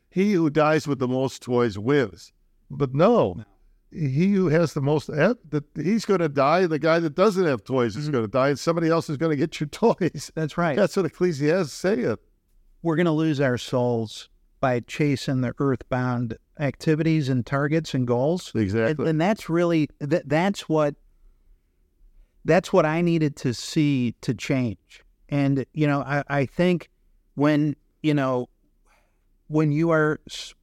he 0.10 0.34
who 0.34 0.50
dies 0.50 0.88
with 0.88 1.00
the 1.00 1.08
most 1.08 1.42
toys 1.44 1.78
wins. 1.78 2.32
But 2.72 2.94
no, 2.96 3.44
he 3.92 4.34
who 4.34 4.48
has 4.48 4.74
the 4.74 4.82
most, 4.82 5.10
eh, 5.10 5.34
that 5.50 5.64
he's 5.76 6.06
going 6.06 6.22
to 6.22 6.30
die. 6.30 6.66
The 6.68 6.80
guy 6.80 7.00
that 7.00 7.14
doesn't 7.16 7.46
have 7.46 7.64
toys 7.64 7.94
Mm-hmm. 7.94 8.02
is 8.02 8.10
going 8.10 8.24
to 8.24 8.32
die, 8.32 8.50
and 8.50 8.60
somebody 8.60 8.90
else 8.90 9.10
is 9.10 9.18
going 9.18 9.32
to 9.32 9.36
get 9.38 9.60
your 9.60 9.68
toys. 9.70 10.32
That's 10.36 10.58
right. 10.58 10.76
That's 10.76 10.96
what 10.98 11.06
Ecclesiastes 11.06 11.72
saying. 11.74 12.16
we're 12.82 12.96
going 12.96 13.06
to 13.06 13.12
lose 13.12 13.40
our 13.42 13.58
souls 13.58 14.30
by 14.66 14.80
chasing 14.80 15.42
the 15.42 15.54
earthbound 15.60 16.36
activities 16.60 17.30
and 17.30 17.46
targets 17.46 17.94
and 17.94 18.08
goals. 18.08 18.52
And, 18.56 18.64
Exactly. 18.64 19.08
and 19.08 19.22
that's 19.22 19.48
really 19.48 19.90
that 20.00 20.28
that's 20.28 20.68
what 20.68 20.96
that's 22.46 22.74
what 22.74 22.84
I 22.84 23.02
needed 23.02 23.36
to 23.38 23.54
see 23.54 24.16
to 24.22 24.34
change. 24.34 25.04
And 25.30 25.68
you 25.74 25.86
know, 25.86 26.02
I, 26.02 26.24
I 26.28 26.46
think 26.48 26.90
when 27.36 27.76
you 28.02 28.16
know 28.16 28.50
when 29.50 29.72
you 29.72 29.92
are 29.92 30.20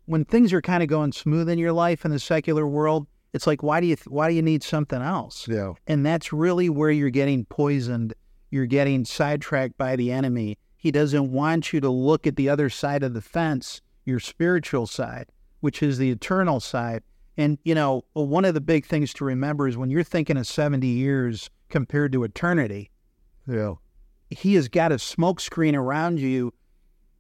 when 0.07 0.24
things 0.24 0.53
are 0.53 0.61
kind 0.61 0.82
of 0.82 0.88
going 0.88 1.12
smooth 1.12 1.48
in 1.48 1.61
your 1.61 1.72
life 1.72 2.05
in 2.05 2.11
the 2.11 2.18
secular 2.18 2.66
world, 2.66 3.07
it's 3.32 3.46
like 3.46 3.62
why 3.62 3.80
do 3.80 3.86
you 3.86 3.96
why 4.09 4.28
do 4.28 4.34
you 4.34 4.42
need 4.42 4.64
something 4.64 5.00
else? 5.00 5.46
yeah. 5.46 5.74
And 5.86 6.05
that's 6.05 6.32
really 6.32 6.68
where 6.68 6.90
you're 6.90 7.11
getting 7.11 7.44
poisoned. 7.44 8.14
You're 8.50 8.66
getting 8.66 9.05
sidetracked 9.05 9.78
by 9.78 9.94
the 9.94 10.11
enemy. 10.11 10.59
He 10.76 10.90
doesn't 10.90 11.30
want 11.30 11.72
you 11.72 11.80
to 11.80 11.88
look 11.88 12.26
at 12.26 12.34
the 12.34 12.48
other 12.48 12.68
side 12.68 13.05
of 13.05 13.14
the 13.14 13.20
fence, 13.22 13.80
your 14.05 14.20
spiritual 14.20 14.86
side, 14.86 15.26
which 15.61 15.82
is 15.82 15.98
the 15.98 16.11
eternal 16.11 16.61
side. 16.61 17.03
And, 17.36 17.59
you 17.64 17.74
know, 17.74 18.05
one 18.12 18.44
of 18.44 18.55
the 18.55 18.61
big 18.61 18.84
things 18.86 19.12
to 19.14 19.24
remember 19.24 19.66
is 19.68 19.76
when 19.76 19.90
you're 19.90 20.03
thinking 20.03 20.36
of 20.36 20.46
70 20.46 20.86
years 20.86 21.48
compared 21.70 22.12
to 22.12 22.24
eternity, 22.24 22.90
Yeah. 23.48 23.74
he 24.30 24.55
has 24.55 24.68
got 24.68 24.92
a 24.92 24.96
smokescreen 24.96 25.74
around 25.74 26.20
you. 26.20 26.53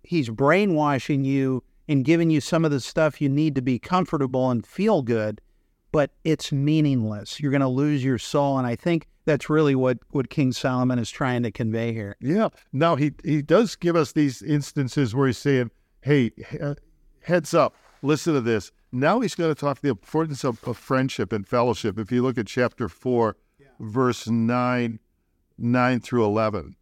He's 0.02 0.28
brainwashing 0.28 1.24
you 1.24 1.62
and 1.88 2.04
giving 2.04 2.30
you 2.30 2.40
some 2.40 2.64
of 2.64 2.70
the 2.70 2.80
stuff 2.80 3.20
you 3.20 3.28
need 3.28 3.54
to 3.54 3.62
be 3.62 3.78
comfortable 3.78 4.50
and 4.50 4.66
feel 4.66 5.02
good, 5.02 5.40
but 5.92 6.10
it's 6.24 6.52
meaningless. 6.52 7.40
You're 7.40 7.50
going 7.50 7.60
to 7.60 7.68
lose 7.68 8.04
your 8.04 8.18
soul. 8.18 8.58
And 8.58 8.66
I 8.66 8.76
think 8.76 9.06
that's 9.24 9.48
really 9.48 9.74
what, 9.74 9.98
what 10.10 10.28
King 10.30 10.52
Solomon 10.52 10.98
is 10.98 11.10
trying 11.10 11.42
to 11.44 11.50
convey 11.50 11.92
here. 11.92 12.16
Yeah. 12.20 12.48
Now 12.72 12.96
he 12.96 13.12
he 13.24 13.40
does 13.40 13.76
give 13.76 13.94
us 13.96 14.12
these 14.12 14.42
instances 14.42 15.14
where 15.14 15.26
he's 15.28 15.38
saying, 15.38 15.70
"Hey, 16.02 16.32
he- 16.36 16.58
uh, 16.58 16.74
heads 17.22 17.54
up, 17.54 17.74
listen 18.02 18.34
to 18.34 18.40
this." 18.40 18.70
Now 18.92 19.20
he's 19.20 19.34
going 19.34 19.52
to 19.52 19.58
talk 19.58 19.80
the 19.80 19.88
importance 19.88 20.44
of, 20.44 20.62
of 20.64 20.76
friendship 20.76 21.32
and 21.32 21.48
fellowship. 21.48 21.98
If 21.98 22.12
you 22.12 22.22
look 22.22 22.36
at 22.36 22.46
chapter 22.46 22.88
four, 22.88 23.36
verse 23.80 24.28
nine, 24.28 25.00
nine 25.56 26.00
through 26.00 26.24
eleven. 26.24 26.76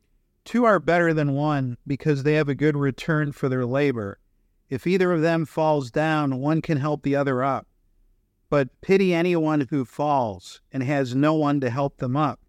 Two 0.45 0.65
are 0.65 0.81
better 0.81 1.15
than 1.15 1.35
one 1.35 1.77
because 1.87 2.25
they 2.25 2.35
have 2.35 2.49
a 2.49 2.55
good 2.55 2.77
return 2.77 3.31
for 3.31 3.49
their 3.49 3.65
labor. 3.65 4.19
If 4.69 4.87
either 4.87 5.13
of 5.13 5.21
them 5.21 5.47
falls 5.47 5.91
down, 5.91 6.39
one 6.41 6.63
can 6.63 6.79
help 6.79 7.03
the 7.03 7.15
other 7.15 7.43
up. 7.43 7.67
But 8.49 8.81
pity 8.81 9.15
anyone 9.15 9.69
who 9.71 9.85
falls 9.85 10.61
and 10.73 10.83
has 10.83 11.15
no 11.15 11.35
one 11.35 11.61
to 11.61 11.71
help 11.71 11.99
them 11.99 12.17
up. 12.17 12.41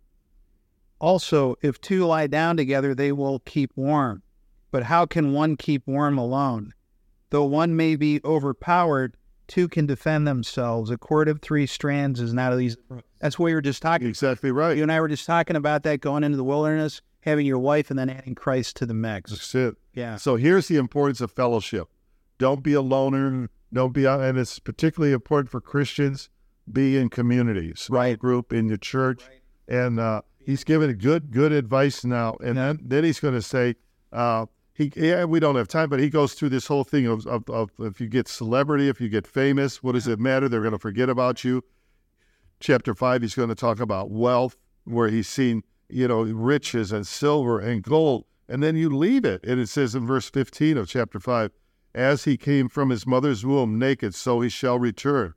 Also, 0.99 1.55
if 1.61 1.80
two 1.82 2.05
lie 2.05 2.28
down 2.28 2.57
together, 2.57 2.95
they 2.95 3.11
will 3.11 3.39
keep 3.39 3.72
warm. 3.76 4.24
But 4.72 4.84
how 4.84 5.05
can 5.05 5.34
one 5.34 5.57
keep 5.57 5.86
warm 5.86 6.17
alone? 6.17 6.74
Though 7.30 7.45
one 7.45 7.76
may 7.76 7.95
be 7.95 8.19
overpowered, 8.26 9.15
two 9.47 9.67
can 9.67 9.86
defend 9.86 10.28
themselves. 10.28 10.89
A 10.89 10.97
cord 10.97 11.28
of 11.28 11.41
three 11.41 11.65
strands 11.65 12.19
is 12.19 12.34
not 12.34 12.59
easy. 12.59 12.78
That's 13.19 13.38
what 13.38 13.45
we 13.45 13.53
were 13.53 13.61
just 13.61 13.82
talking 13.82 14.07
Exactly 14.07 14.51
right. 14.51 14.76
you 14.76 14.84
and 14.84 14.91
I 14.91 14.99
were 14.99 15.07
just 15.07 15.26
talking 15.26 15.55
about 15.55 15.84
that 15.84 16.01
going 16.01 16.24
into 16.24 16.38
the 16.38 16.43
wilderness, 16.43 17.01
having 17.22 17.45
your 17.45 17.59
wife, 17.59 17.89
and 17.89 17.99
then 17.99 18.09
adding 18.09 18.36
Christ 18.36 18.78
to 18.78 18.86
the 18.86 18.93
mix. 18.93 19.32
That's 19.32 19.55
it. 19.55 19.76
Yeah. 19.93 20.15
So 20.15 20.38
here's 20.38 20.67
the 20.67 20.78
importance 20.78 21.22
of 21.22 21.32
fellowship. 21.32 21.88
Don't 22.38 22.63
be 22.63 22.74
a 22.74 22.82
loner. 22.82 23.49
Don't 23.74 23.93
be, 23.93 24.05
and 24.05 24.38
it's 24.38 24.59
particularly 24.59 25.13
important 25.13 25.49
for 25.51 25.61
Christians. 25.61 26.30
Be 26.72 26.97
in 26.97 27.09
communities, 27.09 27.88
Right. 27.89 28.17
Group 28.17 28.53
in 28.53 28.67
your 28.67 28.78
church, 28.78 29.24
and 29.67 29.99
uh, 29.99 30.22
he's 30.39 30.63
giving 30.63 30.95
good, 30.97 31.32
good 31.32 31.51
advice 31.51 32.05
now. 32.05 32.38
And 32.43 32.57
then, 32.57 32.80
then 32.84 33.03
he's 33.03 33.19
going 33.19 33.34
to 33.34 33.41
say, 33.41 33.76
uh, 34.13 34.45
he, 34.82 34.91
yeah, 34.95 35.25
we 35.25 35.39
don't 35.39 35.55
have 35.55 35.67
time, 35.67 35.89
but 35.89 35.99
he 35.99 36.09
goes 36.09 36.34
through 36.34 36.49
this 36.49 36.65
whole 36.65 36.84
thing 36.84 37.05
of, 37.05 37.27
of, 37.27 37.47
of 37.49 37.69
if 37.79 38.01
you 38.01 38.07
get 38.07 38.27
celebrity, 38.27 38.89
if 38.89 38.99
you 38.99 39.09
get 39.09 39.27
famous, 39.27 39.84
what 39.84 39.91
does 39.91 40.07
it 40.07 40.19
matter? 40.19 40.49
They're 40.49 40.61
going 40.61 40.71
to 40.71 40.79
forget 40.79 41.09
about 41.09 41.43
you. 41.43 41.63
Chapter 42.59 42.93
five, 42.93 43.21
he's 43.21 43.36
going 43.36 43.49
to 43.49 43.55
talk 43.55 43.79
about 43.79 44.11
wealth, 44.11 44.55
where 44.86 45.09
he's 45.09 45.27
seen, 45.27 45.63
you 45.89 46.07
know, 46.07 46.23
riches 46.23 46.91
and 46.91 47.05
silver 47.05 47.59
and 47.59 47.84
gold. 47.84 48.25
And 48.49 48.61
then 48.61 48.75
you 48.75 48.89
leave 48.89 49.23
it. 49.23 49.43
And 49.45 49.59
it 49.59 49.69
says 49.69 49.95
in 49.95 50.05
verse 50.05 50.29
15 50.29 50.77
of 50.77 50.88
chapter 50.88 51.19
5 51.19 51.51
As 51.95 52.25
he 52.25 52.38
came 52.38 52.67
from 52.67 52.89
his 52.89 53.07
mother's 53.07 53.45
womb 53.45 53.79
naked, 53.79 54.13
so 54.13 54.41
he 54.41 54.49
shall 54.49 54.77
return 54.77 55.34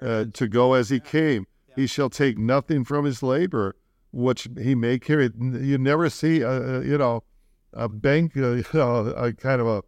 uh, 0.00 0.26
to 0.32 0.48
go 0.48 0.74
as 0.74 0.90
he 0.90 1.00
came. 1.00 1.46
He 1.74 1.86
shall 1.86 2.10
take 2.10 2.38
nothing 2.38 2.84
from 2.84 3.04
his 3.04 3.22
labor, 3.22 3.74
which 4.12 4.48
he 4.60 4.74
may 4.74 4.98
carry. 4.98 5.30
You 5.34 5.78
never 5.78 6.10
see, 6.10 6.42
a, 6.42 6.80
a, 6.80 6.84
you 6.84 6.98
know, 6.98 7.24
a 7.72 7.88
bank, 7.88 8.36
uh, 8.36 8.52
you 8.52 8.64
know, 8.74 9.06
a 9.08 9.32
kind 9.32 9.60
of 9.60 9.66
a 9.66 9.82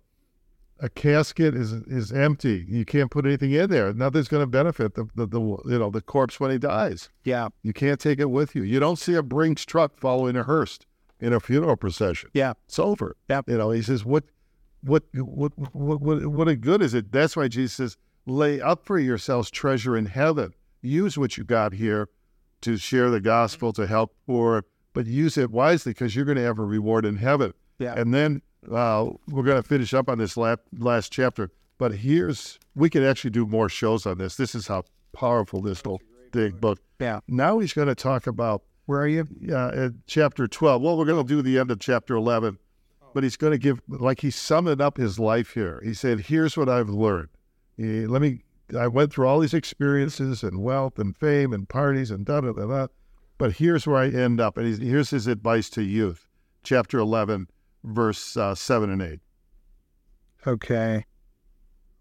a 0.80 0.88
casket 0.88 1.54
is 1.54 1.72
is 1.72 2.12
empty. 2.12 2.64
You 2.68 2.84
can't 2.84 3.10
put 3.10 3.24
anything 3.24 3.52
in 3.52 3.70
there. 3.70 3.92
Nothing's 3.92 4.28
going 4.28 4.42
to 4.42 4.46
benefit 4.46 4.94
the, 4.94 5.06
the 5.14 5.26
the 5.26 5.40
you 5.40 5.78
know 5.78 5.90
the 5.90 6.02
corpse 6.02 6.40
when 6.40 6.50
he 6.50 6.58
dies. 6.58 7.10
Yeah. 7.22 7.48
You 7.62 7.72
can't 7.72 8.00
take 8.00 8.18
it 8.18 8.30
with 8.30 8.54
you. 8.54 8.64
You 8.64 8.80
don't 8.80 8.98
see 8.98 9.14
a 9.14 9.22
Brinks 9.22 9.64
truck 9.64 9.98
following 9.98 10.36
a 10.36 10.42
hearse 10.42 10.80
in 11.20 11.32
a 11.32 11.40
funeral 11.40 11.76
procession. 11.76 12.30
Yeah. 12.34 12.54
It's 12.66 12.78
over. 12.78 13.16
Yep. 13.28 13.48
You 13.48 13.58
know, 13.58 13.70
he 13.70 13.82
says, 13.82 14.04
what, 14.04 14.24
what, 14.82 15.04
what, 15.14 15.52
what, 15.72 16.02
what, 16.02 16.26
what 16.26 16.48
a 16.48 16.56
good 16.56 16.82
is 16.82 16.92
it? 16.92 17.12
That's 17.12 17.36
why 17.36 17.48
Jesus 17.48 17.74
says, 17.74 17.96
lay 18.26 18.60
up 18.60 18.84
for 18.84 18.98
yourselves 18.98 19.50
treasure 19.50 19.96
in 19.96 20.06
heaven. 20.06 20.52
Use 20.82 21.16
what 21.16 21.38
you 21.38 21.44
got 21.44 21.72
here 21.72 22.08
to 22.60 22.76
share 22.76 23.10
the 23.10 23.20
gospel, 23.20 23.72
to 23.72 23.86
help 23.86 24.14
poor, 24.26 24.64
but 24.92 25.06
use 25.06 25.38
it 25.38 25.50
wisely 25.50 25.92
because 25.92 26.14
you're 26.14 26.24
going 26.24 26.36
to 26.36 26.42
have 26.42 26.58
a 26.58 26.64
reward 26.64 27.04
in 27.04 27.16
heaven. 27.16 27.54
Yeah. 27.78 27.94
And 27.94 28.12
then 28.14 28.42
uh, 28.70 29.10
we're 29.28 29.42
going 29.42 29.62
to 29.62 29.68
finish 29.68 29.92
up 29.94 30.08
on 30.08 30.18
this 30.18 30.36
last, 30.36 30.60
last 30.78 31.12
chapter. 31.12 31.50
But 31.78 31.92
here's, 31.96 32.58
we 32.74 32.88
could 32.88 33.02
actually 33.02 33.30
do 33.30 33.46
more 33.46 33.68
shows 33.68 34.06
on 34.06 34.18
this. 34.18 34.36
This 34.36 34.54
is 34.54 34.68
how 34.68 34.84
powerful 35.12 35.60
this 35.60 35.82
whole 35.84 36.00
big 36.32 36.60
book. 36.60 36.78
Yeah. 37.00 37.20
Now 37.28 37.58
he's 37.58 37.72
going 37.72 37.88
to 37.88 37.94
talk 37.94 38.26
about 38.26 38.62
Where 38.86 39.00
are 39.00 39.08
you? 39.08 39.26
uh, 39.50 39.68
at 39.74 39.92
chapter 40.06 40.46
12. 40.46 40.80
Well, 40.82 40.96
we're 40.96 41.04
going 41.04 41.26
to 41.26 41.28
do 41.28 41.42
the 41.42 41.58
end 41.58 41.70
of 41.70 41.80
chapter 41.80 42.14
11, 42.14 42.58
but 43.12 43.22
he's 43.24 43.36
going 43.36 43.52
to 43.52 43.58
give, 43.58 43.80
like, 43.88 44.20
he's 44.20 44.36
summing 44.36 44.80
up 44.80 44.96
his 44.96 45.18
life 45.18 45.54
here. 45.54 45.80
He 45.84 45.94
said, 45.94 46.20
Here's 46.20 46.56
what 46.56 46.68
I've 46.68 46.88
learned. 46.88 47.28
He- 47.76 48.06
let 48.06 48.22
me, 48.22 48.42
I 48.78 48.86
went 48.86 49.12
through 49.12 49.26
all 49.26 49.40
these 49.40 49.54
experiences 49.54 50.42
and 50.44 50.62
wealth 50.62 50.98
and 50.98 51.16
fame 51.16 51.52
and 51.52 51.68
parties 51.68 52.10
and 52.12 52.24
da 52.24 52.40
da 52.40 52.52
da 52.52 52.66
da, 52.66 52.86
but 53.36 53.54
here's 53.54 53.84
where 53.86 53.96
I 53.96 54.08
end 54.08 54.40
up. 54.40 54.56
And 54.56 54.66
he's, 54.66 54.78
here's 54.78 55.10
his 55.10 55.26
advice 55.26 55.68
to 55.70 55.82
youth, 55.82 56.26
chapter 56.62 56.98
11, 56.98 57.48
verse 57.84 58.36
uh, 58.36 58.54
7 58.54 58.90
and 58.90 59.02
8. 59.02 59.20
Okay. 60.46 61.04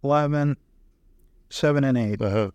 11, 0.04 0.58
7, 1.50 1.84
and 1.84 1.98
8. 1.98 2.22
Uh-huh. 2.22 2.52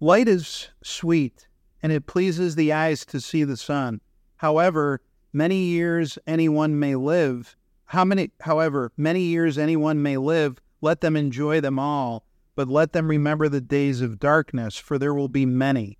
Light 0.00 0.28
is 0.28 0.70
sweet, 0.82 1.46
and 1.82 1.92
it 1.92 2.06
pleases 2.06 2.54
the 2.54 2.72
eyes 2.72 3.04
to 3.06 3.20
see 3.20 3.44
the 3.44 3.56
sun. 3.56 4.00
However, 4.36 5.02
many 5.32 5.64
years 5.64 6.18
anyone 6.26 6.78
may 6.78 6.94
live. 6.94 7.56
How 7.84 8.04
many, 8.04 8.30
however, 8.40 8.92
many 8.96 9.20
years 9.22 9.58
anyone 9.58 10.02
may 10.02 10.16
live, 10.16 10.60
let 10.80 11.02
them 11.02 11.16
enjoy 11.16 11.60
them 11.60 11.78
all, 11.78 12.24
but 12.56 12.68
let 12.68 12.92
them 12.92 13.08
remember 13.08 13.48
the 13.48 13.60
days 13.60 14.00
of 14.00 14.18
darkness, 14.18 14.76
for 14.76 14.98
there 14.98 15.14
will 15.14 15.28
be 15.28 15.44
many. 15.44 15.98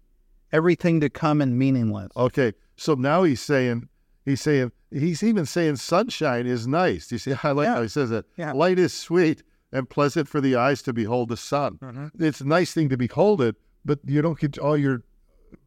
Everything 0.52 1.00
to 1.00 1.10
come 1.10 1.42
and 1.42 1.58
meaningless. 1.58 2.08
Okay, 2.16 2.54
so 2.76 2.94
now 2.94 3.22
he's 3.24 3.40
saying, 3.42 3.89
he's 4.24 4.40
saying, 4.40 4.72
he's 4.90 5.22
even 5.22 5.46
saying 5.46 5.76
sunshine 5.76 6.46
is 6.46 6.66
nice. 6.66 7.10
You 7.12 7.18
see, 7.18 7.34
I 7.42 7.50
like 7.52 7.66
Yeah. 7.66 7.74
how 7.76 7.82
he 7.82 7.88
says 7.88 8.10
it. 8.10 8.26
Yeah. 8.36 8.52
Light 8.52 8.78
is 8.78 8.92
sweet 8.92 9.42
and 9.72 9.88
pleasant 9.88 10.28
for 10.28 10.40
the 10.40 10.56
eyes 10.56 10.82
to 10.82 10.92
behold 10.92 11.28
the 11.28 11.36
sun. 11.36 11.78
Mm-hmm. 11.82 12.22
It's 12.24 12.40
a 12.40 12.46
nice 12.46 12.72
thing 12.72 12.88
to 12.88 12.96
behold 12.96 13.40
it, 13.40 13.56
but 13.84 14.00
you 14.04 14.20
don't 14.22 14.38
get 14.38 14.58
all 14.58 14.76
your 14.76 15.02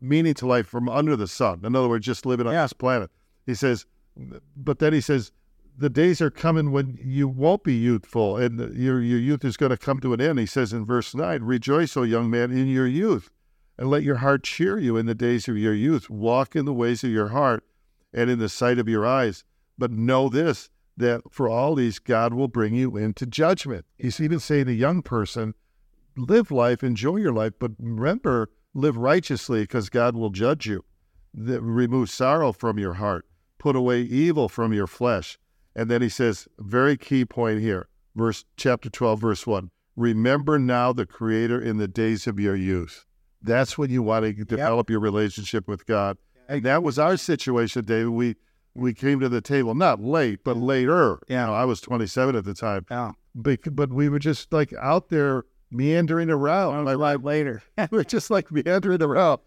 meaning 0.01 0.33
to 0.35 0.45
life 0.47 0.67
from 0.67 0.87
under 0.89 1.15
the 1.15 1.27
sun. 1.27 1.61
In 1.63 1.75
other 1.75 1.89
words, 1.89 2.05
just 2.05 2.25
living 2.25 2.47
on 2.47 2.53
Yeah. 2.53 2.63
this 2.63 2.73
planet. 2.73 3.09
He 3.45 3.53
says, 3.55 3.85
but 4.55 4.79
then 4.79 4.93
he 4.93 5.01
says, 5.01 5.31
the 5.77 5.89
days 5.89 6.21
are 6.21 6.29
coming 6.29 6.71
when 6.71 6.99
you 7.03 7.27
won't 7.27 7.63
be 7.63 7.73
youthful 7.73 8.37
and 8.37 8.75
your, 8.75 9.01
your 9.01 9.17
youth 9.19 9.43
is 9.43 9.57
going 9.57 9.71
to 9.71 9.77
come 9.77 9.99
to 10.01 10.13
an 10.13 10.21
end. 10.21 10.37
He 10.37 10.45
says 10.45 10.71
in 10.71 10.85
verse 10.85 11.15
9, 11.15 11.41
Rejoice, 11.43 11.97
O 11.97 12.03
young 12.03 12.29
man, 12.29 12.51
in 12.51 12.67
your 12.67 12.85
youth, 12.85 13.31
and 13.77 13.89
let 13.89 14.03
your 14.03 14.17
heart 14.17 14.43
cheer 14.43 14.77
you 14.77 14.97
in 14.97 15.07
the 15.07 15.15
days 15.15 15.47
of 15.47 15.57
your 15.57 15.73
youth. 15.73 16.09
Walk 16.11 16.55
in 16.55 16.65
the 16.65 16.73
ways 16.73 17.03
of 17.03 17.09
your 17.09 17.29
heart 17.29 17.63
and 18.13 18.29
in 18.29 18.39
the 18.39 18.49
sight 18.49 18.79
of 18.79 18.87
your 18.87 19.05
eyes. 19.05 19.43
But 19.77 19.91
know 19.91 20.29
this, 20.29 20.69
that 20.97 21.21
for 21.31 21.49
all 21.49 21.75
these, 21.75 21.99
God 21.99 22.33
will 22.33 22.47
bring 22.47 22.75
you 22.75 22.95
into 22.97 23.25
judgment. 23.25 23.85
He's 23.97 24.21
even 24.21 24.39
saying 24.39 24.65
to 24.65 24.71
a 24.71 24.75
young 24.75 25.01
person, 25.01 25.55
live 26.15 26.51
life, 26.51 26.83
enjoy 26.83 27.17
your 27.17 27.33
life, 27.33 27.53
but 27.59 27.71
remember, 27.79 28.51
live 28.73 28.97
righteously 28.97 29.61
because 29.61 29.89
God 29.89 30.15
will 30.15 30.29
judge 30.29 30.65
you. 30.65 30.83
Remove 31.33 32.11
sorrow 32.11 32.51
from 32.51 32.77
your 32.77 32.93
heart, 32.93 33.25
put 33.57 33.75
away 33.75 34.01
evil 34.01 34.47
from 34.47 34.71
your 34.71 34.87
flesh. 34.87 35.39
And 35.75 35.89
then 35.89 36.03
he 36.03 36.09
says, 36.09 36.47
very 36.59 36.95
key 36.95 37.25
point 37.25 37.59
here, 37.59 37.87
verse 38.15 38.45
chapter 38.55 38.91
12, 38.91 39.19
verse 39.19 39.47
1. 39.47 39.71
Remember 39.95 40.59
now 40.59 40.93
the 40.93 41.07
Creator 41.07 41.59
in 41.59 41.77
the 41.77 41.87
days 41.87 42.27
of 42.27 42.39
your 42.39 42.55
youth. 42.55 43.05
That's 43.41 43.77
when 43.77 43.89
you 43.89 44.03
want 44.03 44.25
to 44.25 44.33
develop 44.45 44.89
your 44.89 44.99
relationship 44.99 45.67
with 45.67 45.85
God. 45.87 46.17
That 46.61 46.83
was 46.83 46.99
our 46.99 47.17
situation, 47.17 47.85
David. 47.85 48.09
We 48.09 48.35
we 48.75 48.93
came 48.93 49.19
to 49.19 49.29
the 49.29 49.41
table 49.41 49.75
not 49.75 50.01
late, 50.01 50.43
but 50.43 50.57
later. 50.57 51.19
Yeah. 51.27 51.41
You 51.41 51.47
know, 51.47 51.53
I 51.53 51.65
was 51.65 51.79
27 51.81 52.35
at 52.35 52.43
the 52.43 52.53
time, 52.55 52.85
Yeah. 52.89 53.11
but, 53.35 53.59
but 53.75 53.93
we 53.93 54.09
were 54.09 54.19
just 54.19 54.51
like 54.51 54.73
out 54.81 55.09
there 55.09 55.45
meandering 55.69 56.29
around. 56.29 56.85
Like, 56.85 56.97
Live 56.97 57.23
later. 57.23 57.61
we're 57.91 58.03
just 58.03 58.31
like 58.31 58.51
meandering 58.51 59.01
around. 59.01 59.41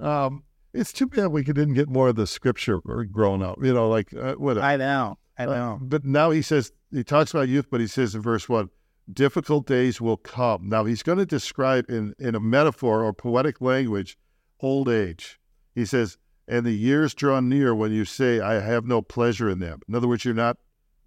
Um, 0.00 0.42
it's 0.72 0.92
too 0.92 1.06
bad 1.06 1.28
we 1.28 1.44
didn't 1.44 1.74
get 1.74 1.88
more 1.88 2.08
of 2.08 2.16
the 2.16 2.26
scripture 2.26 2.80
growing 2.80 3.42
up. 3.42 3.58
You 3.62 3.72
know, 3.72 3.88
like 3.88 4.12
uh, 4.12 4.34
what? 4.34 4.58
I 4.58 4.76
know. 4.76 5.18
I 5.38 5.44
uh, 5.44 5.54
know. 5.54 5.78
but 5.80 6.04
now 6.04 6.30
he 6.30 6.42
says 6.42 6.72
he 6.90 7.04
talks 7.04 7.32
about 7.32 7.48
youth, 7.48 7.66
but 7.70 7.80
he 7.80 7.86
says 7.86 8.14
in 8.14 8.22
verse 8.22 8.48
one, 8.48 8.70
difficult 9.12 9.66
days 9.66 10.00
will 10.00 10.16
come. 10.16 10.68
Now 10.68 10.84
he's 10.84 11.02
going 11.02 11.18
to 11.18 11.26
describe 11.26 11.88
in 11.88 12.14
in 12.18 12.34
a 12.34 12.40
metaphor 12.40 13.04
or 13.04 13.12
poetic 13.12 13.60
language, 13.60 14.18
old 14.60 14.88
age. 14.88 15.38
He 15.74 15.84
says, 15.84 16.18
and 16.46 16.64
the 16.66 16.72
years 16.72 17.14
draw 17.14 17.40
near 17.40 17.74
when 17.74 17.92
you 17.92 18.04
say, 18.04 18.40
I 18.40 18.60
have 18.60 18.84
no 18.84 19.00
pleasure 19.02 19.48
in 19.48 19.58
them. 19.60 19.80
In 19.88 19.94
other 19.94 20.08
words, 20.08 20.24
you're 20.24 20.34
not 20.34 20.58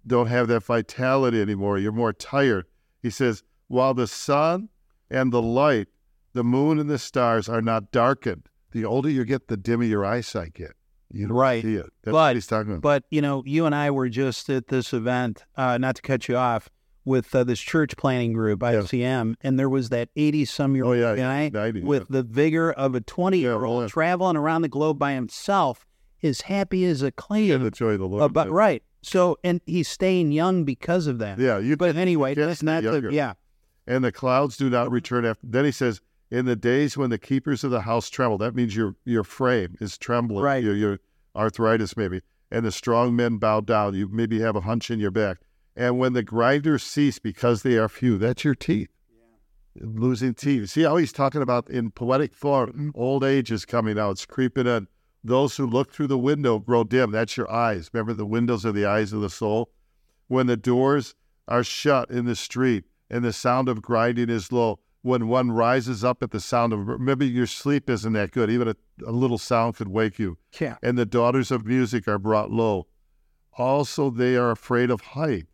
don't 0.06 0.28
have 0.28 0.48
that 0.48 0.62
vitality 0.62 1.40
anymore. 1.40 1.76
You're 1.78 1.92
more 1.92 2.12
tired. 2.14 2.66
He 3.02 3.10
says, 3.10 3.42
while 3.66 3.92
the 3.94 4.06
sun 4.06 4.70
and 5.10 5.32
the 5.32 5.42
light, 5.42 5.88
the 6.32 6.44
moon 6.44 6.78
and 6.78 6.88
the 6.88 6.98
stars 6.98 7.48
are 7.48 7.60
not 7.60 7.90
darkened, 7.92 8.48
the 8.72 8.84
older 8.86 9.10
you 9.10 9.24
get, 9.24 9.48
the 9.48 9.56
dimmer 9.56 9.84
your 9.84 10.06
eyesight 10.06 10.54
get. 10.54 10.72
You 11.10 11.26
Right. 11.28 11.62
see 11.62 11.74
it. 11.74 11.86
That's 12.02 12.12
But- 12.12 12.14
what 12.14 12.36
he's 12.36 12.46
talking 12.46 12.72
about. 12.72 12.82
But 12.82 13.04
you 13.10 13.20
know, 13.20 13.42
you 13.44 13.66
and 13.66 13.74
I 13.74 13.90
were 13.90 14.08
just 14.08 14.48
at 14.48 14.68
this 14.68 14.92
event. 14.94 15.44
Uh, 15.56 15.76
not 15.78 15.96
to 15.96 16.02
cut 16.02 16.28
you 16.28 16.36
off, 16.36 16.70
with 17.08 17.34
uh, 17.34 17.42
this 17.42 17.58
church 17.60 17.96
planning 17.96 18.32
group, 18.32 18.60
ICM, 18.60 19.34
and 19.40 19.58
there 19.58 19.68
was 19.68 19.88
that 19.88 20.10
eighty-some-year-old 20.14 20.96
Oh, 20.96 21.14
yeah, 21.14 21.16
guy 21.16 21.48
90, 21.48 21.80
with 21.82 22.06
the 22.08 22.22
vigor 22.22 22.70
of 22.70 22.94
a 22.94 23.00
twenty-year-old 23.00 23.80
Yeah, 23.80 23.84
yeah. 23.84 23.88
traveling 23.88 24.36
around 24.36 24.62
the 24.62 24.68
globe 24.68 24.98
by 24.98 25.12
himself, 25.14 25.84
as 26.22 26.42
happy 26.42 26.84
as 26.84 27.02
a 27.02 27.06
yeah, 27.06 27.10
clam. 27.16 27.62
the 27.64 27.70
joy 27.70 27.92
of 27.94 27.98
the 27.98 28.06
Lord. 28.06 28.32
But 28.32 28.50
right, 28.50 28.82
so 29.02 29.38
and 29.42 29.60
he's 29.66 29.88
staying 29.88 30.30
young 30.32 30.64
because 30.64 31.06
of 31.08 31.18
that. 31.18 31.38
Yeah, 31.38 31.58
you 31.58 31.76
But 31.76 31.96
anyway, 31.96 32.34
that's 32.34 32.62
not 32.62 32.82
the, 32.84 33.08
yeah. 33.10 33.32
and 33.86 34.04
the 34.04 34.12
clouds 34.12 34.56
do 34.56 34.68
not 34.70 34.90
return 34.90 35.24
after. 35.24 35.46
Then 35.46 35.64
he 35.64 35.72
says, 35.72 36.00
in 36.30 36.44
the 36.44 36.56
days 36.56 36.96
when 36.96 37.08
the 37.10 37.18
keepers 37.18 37.64
of 37.64 37.70
the 37.70 37.80
house 37.82 38.10
tremble, 38.10 38.38
that 38.38 38.54
means 38.54 38.76
your 38.76 38.94
your 39.04 39.24
frame 39.24 39.76
is 39.80 39.96
trembling, 39.96 40.44
Right. 40.44 40.62
Your, 40.62 40.74
your 40.74 40.98
arthritis 41.34 41.96
maybe, 41.96 42.20
and 42.50 42.64
the 42.66 42.72
strong 42.72 43.14
men 43.16 43.38
bow 43.38 43.60
down. 43.60 43.94
You 43.94 44.08
maybe 44.08 44.40
have 44.40 44.56
a 44.56 44.60
hunch 44.62 44.90
in 44.90 44.98
your 44.98 45.10
back. 45.10 45.38
And 45.78 45.96
when 45.96 46.12
the 46.12 46.24
grinders 46.24 46.82
cease 46.82 47.20
because 47.20 47.62
they 47.62 47.76
are 47.78 47.88
few, 47.88 48.18
that's 48.18 48.42
your 48.42 48.56
teeth. 48.56 48.88
Losing 49.76 50.34
teeth. 50.34 50.70
See 50.70 50.82
how 50.82 50.96
he's 50.96 51.12
talking 51.12 51.40
about 51.40 51.70
in 51.70 51.92
poetic 51.92 52.34
form, 52.34 52.70
mm-hmm. 52.70 52.90
old 52.94 53.22
age 53.22 53.52
is 53.52 53.64
coming 53.64 53.96
out, 53.96 54.10
it's 54.10 54.26
creeping 54.26 54.66
in. 54.66 54.88
Those 55.22 55.56
who 55.56 55.68
look 55.68 55.92
through 55.92 56.08
the 56.08 56.18
window 56.18 56.58
grow 56.58 56.82
dim. 56.82 57.12
That's 57.12 57.36
your 57.36 57.48
eyes. 57.48 57.90
Remember, 57.92 58.12
the 58.12 58.26
windows 58.26 58.66
are 58.66 58.72
the 58.72 58.86
eyes 58.86 59.12
of 59.12 59.20
the 59.20 59.30
soul. 59.30 59.70
When 60.26 60.48
the 60.48 60.56
doors 60.56 61.14
are 61.46 61.62
shut 61.62 62.10
in 62.10 62.24
the 62.24 62.34
street 62.34 62.84
and 63.08 63.24
the 63.24 63.32
sound 63.32 63.68
of 63.68 63.80
grinding 63.80 64.30
is 64.30 64.50
low, 64.50 64.80
when 65.02 65.28
one 65.28 65.52
rises 65.52 66.02
up 66.02 66.24
at 66.24 66.32
the 66.32 66.40
sound 66.40 66.72
of, 66.72 67.00
maybe 67.00 67.26
your 67.26 67.46
sleep 67.46 67.88
isn't 67.88 68.14
that 68.14 68.32
good. 68.32 68.50
Even 68.50 68.66
a, 68.66 68.76
a 69.06 69.12
little 69.12 69.38
sound 69.38 69.76
could 69.76 69.88
wake 69.88 70.18
you. 70.18 70.38
Yeah. 70.58 70.76
And 70.82 70.98
the 70.98 71.06
daughters 71.06 71.52
of 71.52 71.66
music 71.66 72.08
are 72.08 72.18
brought 72.18 72.50
low. 72.50 72.88
Also, 73.56 74.10
they 74.10 74.34
are 74.34 74.50
afraid 74.50 74.90
of 74.90 75.00
height 75.00 75.46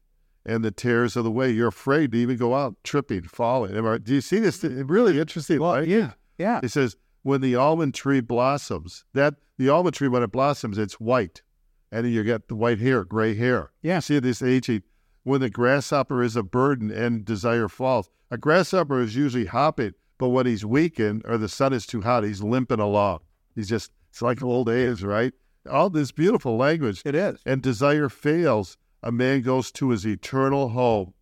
and 0.46 0.64
the 0.64 0.70
tears 0.70 1.16
of 1.16 1.24
the 1.24 1.30
way. 1.30 1.50
You're 1.50 1.68
afraid 1.68 2.12
to 2.12 2.18
even 2.18 2.36
go 2.36 2.54
out 2.54 2.76
tripping, 2.84 3.22
falling. 3.22 3.72
Do 4.02 4.14
you 4.14 4.20
see 4.20 4.38
this? 4.38 4.58
Mm-hmm. 4.58 4.86
Really 4.86 5.18
interesting. 5.20 5.60
Well, 5.60 5.74
right? 5.74 5.88
yeah, 5.88 6.12
yeah. 6.38 6.60
It 6.62 6.70
says 6.70 6.96
when 7.22 7.40
the 7.40 7.56
almond 7.56 7.94
tree 7.94 8.20
blossoms, 8.20 9.04
that 9.14 9.34
the 9.58 9.68
almond 9.68 9.94
tree 9.94 10.08
when 10.08 10.22
it 10.22 10.32
blossoms, 10.32 10.78
it's 10.78 11.00
white, 11.00 11.42
and 11.90 12.10
you 12.10 12.22
get 12.24 12.48
the 12.48 12.56
white 12.56 12.78
hair, 12.80 13.04
gray 13.04 13.34
hair. 13.34 13.70
Yeah. 13.82 14.00
See 14.00 14.18
this 14.18 14.42
aging. 14.42 14.82
When 15.22 15.40
the 15.40 15.48
grasshopper 15.48 16.22
is 16.22 16.36
a 16.36 16.42
burden 16.42 16.90
and 16.90 17.24
desire 17.24 17.68
falls, 17.68 18.10
a 18.30 18.36
grasshopper 18.36 19.00
is 19.00 19.16
usually 19.16 19.46
hopping, 19.46 19.92
but 20.18 20.28
when 20.28 20.44
he's 20.44 20.66
weakened 20.66 21.22
or 21.24 21.38
the 21.38 21.48
sun 21.48 21.72
is 21.72 21.86
too 21.86 22.02
hot, 22.02 22.24
he's 22.24 22.42
limping 22.42 22.80
along. 22.80 23.20
He's 23.54 23.68
just 23.68 23.90
it's 24.10 24.20
like 24.20 24.42
old 24.42 24.68
age, 24.68 25.02
right? 25.02 25.32
All 25.70 25.88
this 25.88 26.12
beautiful 26.12 26.58
language 26.58 27.00
It 27.06 27.14
is. 27.14 27.40
and 27.46 27.62
desire 27.62 28.10
fails, 28.10 28.76
a 29.04 29.12
man 29.12 29.42
goes 29.42 29.70
to 29.70 29.90
his 29.90 30.04
eternal 30.06 30.70
home, 30.70 31.12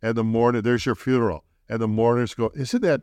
and 0.00 0.16
the 0.16 0.24
mourner, 0.24 0.62
there's 0.62 0.86
your 0.86 0.94
funeral, 0.94 1.44
and 1.68 1.80
the 1.80 1.88
mourners 1.88 2.34
go, 2.34 2.50
isn't 2.54 2.82
that 2.82 3.02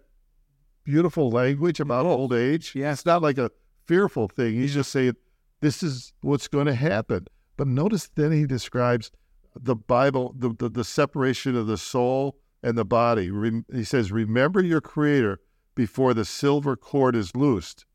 beautiful 0.85 1.29
language 1.29 1.79
about 1.79 2.05
old 2.05 2.33
age? 2.33 2.73
Yeah. 2.73 2.93
It's 2.93 3.05
not 3.05 3.21
like 3.21 3.37
a 3.37 3.51
fearful 3.85 4.29
thing. 4.29 4.55
He's 4.55 4.73
just 4.73 4.91
saying, 4.91 5.15
this 5.59 5.83
is 5.83 6.13
what's 6.21 6.47
going 6.47 6.67
to 6.67 6.73
happen. 6.73 7.27
But 7.57 7.67
notice 7.67 8.09
then 8.15 8.31
he 8.31 8.45
describes 8.45 9.11
the 9.55 9.75
Bible, 9.75 10.33
the, 10.37 10.55
the, 10.57 10.69
the 10.69 10.83
separation 10.85 11.55
of 11.55 11.67
the 11.67 11.77
soul 11.77 12.37
and 12.63 12.77
the 12.77 12.85
body. 12.85 13.29
Rem- 13.29 13.65
he 13.73 13.83
says, 13.83 14.11
remember 14.11 14.61
your 14.63 14.81
creator 14.81 15.39
before 15.75 16.13
the 16.13 16.25
silver 16.25 16.77
cord 16.77 17.15
is 17.15 17.35
loosed, 17.35 17.85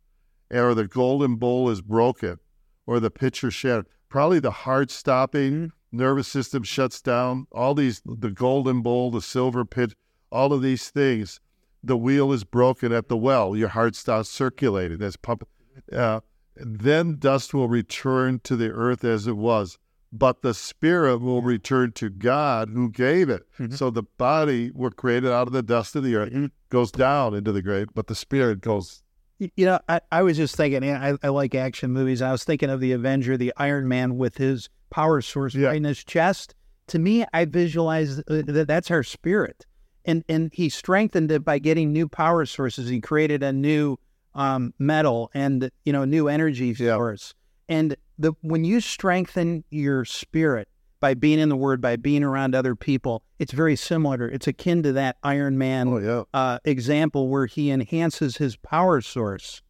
or 0.51 0.75
the 0.75 0.87
golden 0.87 1.37
bowl 1.37 1.71
is 1.71 1.81
broken, 1.81 2.39
or 2.87 3.01
the 3.01 3.11
pitcher 3.11 3.51
shattered. 3.51 3.87
Probably 4.11 4.41
the 4.41 4.51
heart 4.51 4.91
stopping, 4.91 5.53
mm-hmm. 5.53 5.67
Nervous 5.95 6.29
system 6.29 6.63
shuts 6.63 7.01
down. 7.01 7.47
All 7.53 7.75
these, 7.75 8.03
the 8.05 8.31
golden 8.31 8.83
bowl, 8.83 9.11
the 9.11 9.23
silver 9.23 9.65
pit, 9.65 9.95
all 10.31 10.53
of 10.53 10.63
these 10.63 10.91
things. 10.91 11.41
The 11.83 11.97
wheel 11.97 12.33
is 12.33 12.45
broken 12.45 12.93
at 12.93 13.09
the 13.09 13.17
well. 13.17 13.55
Your 13.55 13.69
heart 13.69 13.95
stops 13.95 14.29
circulating. 14.29 14.99
That's 14.99 15.17
pump. 15.17 15.47
Uh, 15.93 16.21
then 16.57 17.17
dust 17.19 17.53
will 17.53 17.69
return 17.69 18.41
to 18.45 18.57
the 18.57 18.71
earth 18.71 19.05
as 19.05 19.27
it 19.27 19.37
was, 19.37 19.77
but 20.13 20.43
the 20.43 20.55
spirit 20.55 21.19
will 21.19 21.43
return 21.43 21.93
to 21.93 22.09
God 22.09 22.71
who 22.71 22.91
gave 22.91 23.29
it. 23.29 23.43
So 23.71 23.91
the 23.91 24.05
body 24.05 24.71
were 24.73 24.91
created 24.91 25.31
out 25.31 25.47
of 25.47 25.53
the 25.53 25.63
dust 25.63 25.97
of 25.97 26.05
the 26.05 26.17
earth, 26.17 26.51
goes 26.71 26.91
down 26.91 27.35
into 27.35 27.53
the 27.53 27.63
grave, 27.63 27.89
but 27.93 28.07
the 28.07 28.15
spirit 28.15 28.61
goes. 28.61 29.03
You 29.39 29.67
know, 29.67 29.81
I, 29.89 30.01
I 30.13 30.23
was 30.23 30.37
just 30.37 30.57
thinking, 30.57 30.89
I, 30.89 31.17
I 31.23 31.29
like 31.29 31.57
action 31.57 31.91
movies. 31.91 32.23
I 32.23 32.31
was 32.31 32.45
thinking 32.45 32.71
of 32.71 32.81
the 32.81 32.93
Avenger, 32.93 33.37
the 33.37 33.53
Iron 33.57 33.89
Man 33.89 34.17
with 34.17 34.39
his 34.39 34.69
power 34.95 35.21
source 35.21 35.55
Yeah. 35.55 35.69
right 35.69 35.77
in 35.77 35.85
his 35.85 36.05
chest. 36.05 36.55
To 36.89 36.99
me, 36.99 37.25
I 37.33 37.47
visualize 37.47 38.19
uh, 38.21 38.43
that 38.47 38.67
that's 38.69 38.91
our 38.91 39.03
spirit. 39.03 39.67
And, 40.05 40.23
and 40.29 40.51
he 40.53 40.69
strengthened 40.69 41.31
it 41.33 41.45
by 41.45 41.59
getting 41.59 41.93
new 41.93 42.09
power 42.09 42.45
sources. 42.47 42.89
He 42.89 43.01
created 43.01 43.43
a 43.43 43.53
new 43.53 43.97
um, 44.35 44.73
metal 44.79 45.31
and, 45.35 45.71
you 45.85 45.93
know, 45.93 46.05
new 46.05 46.29
energy 46.29 46.75
Yeah. 46.79 46.97
source. 46.97 47.35
And 47.69 47.97
the 48.19 48.33
when 48.43 48.65
you 48.65 48.81
strengthen 48.81 49.65
your 49.71 50.05
spirit 50.05 50.69
by 51.01 51.15
being 51.15 51.39
in 51.41 51.49
the 51.49 51.57
Word, 51.57 51.81
by 51.81 51.97
being 51.97 52.23
around 52.23 52.55
other 52.55 52.77
people, 52.77 53.23
it's 53.39 53.53
very 53.53 53.77
similar. 53.77 54.29
It's 54.29 54.47
akin 54.47 54.83
to 54.83 54.93
that 54.93 55.17
Iron 55.23 55.57
Man 55.57 55.89
Oh 55.89 55.99
yeah, 55.99 56.23
uh, 56.35 56.59
example 56.65 57.29
where 57.29 57.47
he 57.47 57.71
enhances 57.71 58.37
his 58.37 58.57
power 58.57 59.01
source 59.01 59.63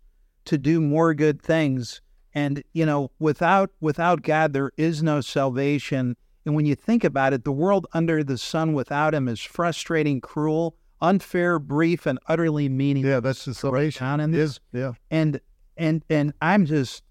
to 0.46 0.58
do 0.58 0.80
more 0.80 1.14
good 1.14 1.40
things. 1.40 2.00
And 2.34 2.62
you 2.72 2.84
know, 2.84 3.10
without 3.18 3.70
without 3.80 4.22
God, 4.22 4.52
there 4.52 4.72
is 4.76 5.02
no 5.02 5.20
salvation. 5.20 6.16
And 6.44 6.54
when 6.54 6.66
you 6.66 6.74
think 6.74 7.04
about 7.04 7.32
it, 7.32 7.44
the 7.44 7.52
world 7.52 7.86
under 7.94 8.22
the 8.24 8.36
sun 8.38 8.72
without 8.74 9.14
Him 9.14 9.28
is 9.28 9.40
frustrating, 9.40 10.20
cruel, 10.20 10.76
unfair, 11.00 11.58
brief, 11.58 12.06
and 12.06 12.18
utterly 12.28 12.68
meaningless. 12.68 13.10
yeah. 13.10 13.20
That's 13.20 13.44
the 13.44 13.54
salvation. 13.54 14.04
Down 14.04 14.20
in 14.20 14.30
this, 14.32 14.60
Yeah, 14.72 14.92
and 15.10 15.40
and 15.76 16.04
and 16.10 16.34
I'm 16.42 16.66
just 16.66 17.02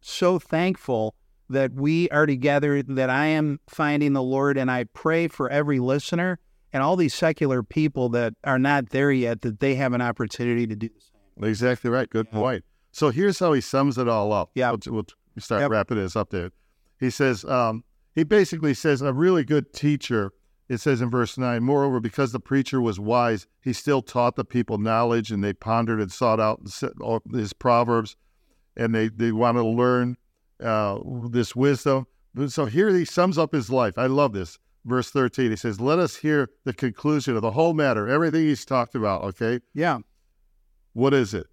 so 0.00 0.38
thankful 0.38 1.14
that 1.50 1.72
we 1.72 2.08
are 2.10 2.26
together 2.26 2.82
that 2.82 3.10
I 3.10 3.26
am 3.26 3.58
finding 3.68 4.12
the 4.12 4.22
Lord 4.22 4.56
and 4.58 4.70
I 4.70 4.84
pray 4.84 5.28
for 5.28 5.48
every 5.50 5.80
listener 5.80 6.38
and 6.72 6.82
all 6.82 6.94
these 6.94 7.14
secular 7.14 7.62
people 7.62 8.10
that 8.10 8.34
are 8.44 8.58
not 8.58 8.90
there 8.90 9.10
yet 9.10 9.40
that 9.40 9.58
they 9.58 9.74
have 9.76 9.92
an 9.94 10.02
opportunity 10.02 10.66
to 10.66 10.76
do 10.76 10.88
the 10.88 11.00
same. 11.00 11.48
exactly 11.48 11.88
right. 11.90 12.08
Good 12.08 12.26
Yeah. 12.32 12.38
point. 12.38 12.64
So 12.98 13.10
here's 13.10 13.38
how 13.38 13.52
he 13.52 13.60
sums 13.60 13.96
it 13.96 14.08
all 14.08 14.32
up. 14.32 14.50
Yeah. 14.56 14.72
we'll, 14.72 14.80
we'll 14.88 15.06
start 15.38 15.62
Yep. 15.62 15.70
wrapping 15.70 15.98
this 15.98 16.16
up 16.16 16.30
there. 16.30 16.50
He 16.98 17.10
says, 17.10 17.44
um, 17.44 17.84
he 18.12 18.24
basically 18.24 18.74
says 18.74 19.02
a 19.02 19.12
really 19.12 19.44
good 19.44 19.72
teacher. 19.72 20.32
It 20.68 20.78
says 20.78 21.00
in 21.00 21.08
verse 21.08 21.38
nine. 21.38 21.62
Moreover, 21.62 22.00
because 22.00 22.32
the 22.32 22.40
preacher 22.40 22.80
was 22.80 22.98
wise, 22.98 23.46
he 23.62 23.72
still 23.72 24.02
taught 24.02 24.34
the 24.34 24.44
people 24.44 24.78
knowledge, 24.78 25.30
and 25.30 25.44
they 25.44 25.52
pondered 25.52 26.00
and 26.00 26.10
sought 26.10 26.40
out 26.40 26.60
his 27.32 27.52
proverbs, 27.52 28.16
and 28.76 28.92
they 28.92 29.08
they 29.08 29.30
want 29.30 29.56
to 29.58 29.64
learn 29.64 30.16
uh, 30.60 30.98
this 31.30 31.54
wisdom. 31.54 32.06
So 32.48 32.66
here 32.66 32.90
he 32.90 33.04
sums 33.04 33.38
up 33.38 33.52
his 33.54 33.70
life. 33.70 33.96
I 33.96 34.06
love 34.06 34.32
this. 34.32 34.58
Verse 34.84 35.10
13, 35.10 35.50
he 35.50 35.56
says, 35.56 35.80
Let 35.80 36.00
us 36.00 36.16
hear 36.16 36.50
the 36.64 36.74
conclusion 36.74 37.36
of 37.36 37.42
the 37.42 37.52
whole 37.52 37.74
matter, 37.74 38.08
everything 38.08 38.42
he's 38.42 38.64
talked 38.64 38.96
about, 38.96 39.22
okay? 39.22 39.60
Yeah. 39.72 40.00
What 40.94 41.14
is 41.14 41.32
it? 41.32 41.46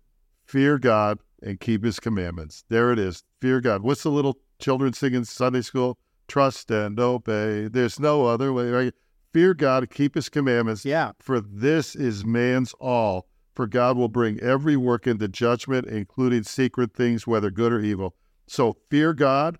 Fear 0.45 0.79
God 0.79 1.19
and 1.45 1.59
keep 1.59 1.83
his 1.83 1.99
commandments. 1.99 2.65
There 2.69 2.91
it 2.91 2.99
is. 2.99 3.23
Fear 3.39 3.61
God. 3.61 3.83
What's 3.83 4.03
the 4.03 4.09
little 4.09 4.39
children 4.59 4.91
sing 4.93 5.13
in 5.13 5.23
Sunday 5.23 5.61
school? 5.61 5.97
Trust 6.27 6.71
and 6.71 6.99
obey. 6.99 7.67
There's 7.67 7.99
no 7.99 8.25
other 8.25 8.51
way, 8.51 8.69
right? 8.69 8.93
Fear 9.31 9.53
God 9.53 9.89
keep 9.91 10.15
his 10.15 10.27
commandments. 10.27 10.83
Yeah. 10.83 11.11
For 11.19 11.39
this 11.39 11.95
is 11.95 12.25
man's 12.25 12.73
all. 12.79 13.27
For 13.53 13.67
God 13.67 13.95
will 13.95 14.09
bring 14.09 14.39
every 14.41 14.75
work 14.75 15.07
into 15.07 15.27
judgment, 15.27 15.87
including 15.87 16.43
secret 16.43 16.93
things, 16.93 17.27
whether 17.27 17.51
good 17.51 17.71
or 17.71 17.79
evil. 17.79 18.15
So 18.47 18.75
fear 18.89 19.13
God, 19.13 19.57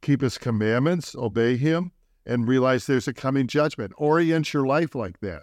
keep 0.00 0.20
his 0.20 0.38
commandments, 0.38 1.14
obey 1.14 1.56
him, 1.56 1.92
and 2.24 2.48
realize 2.48 2.86
there's 2.86 3.08
a 3.08 3.12
coming 3.12 3.46
judgment. 3.46 3.92
Orient 3.98 4.54
your 4.54 4.66
life 4.66 4.94
like 4.94 5.20
that. 5.20 5.42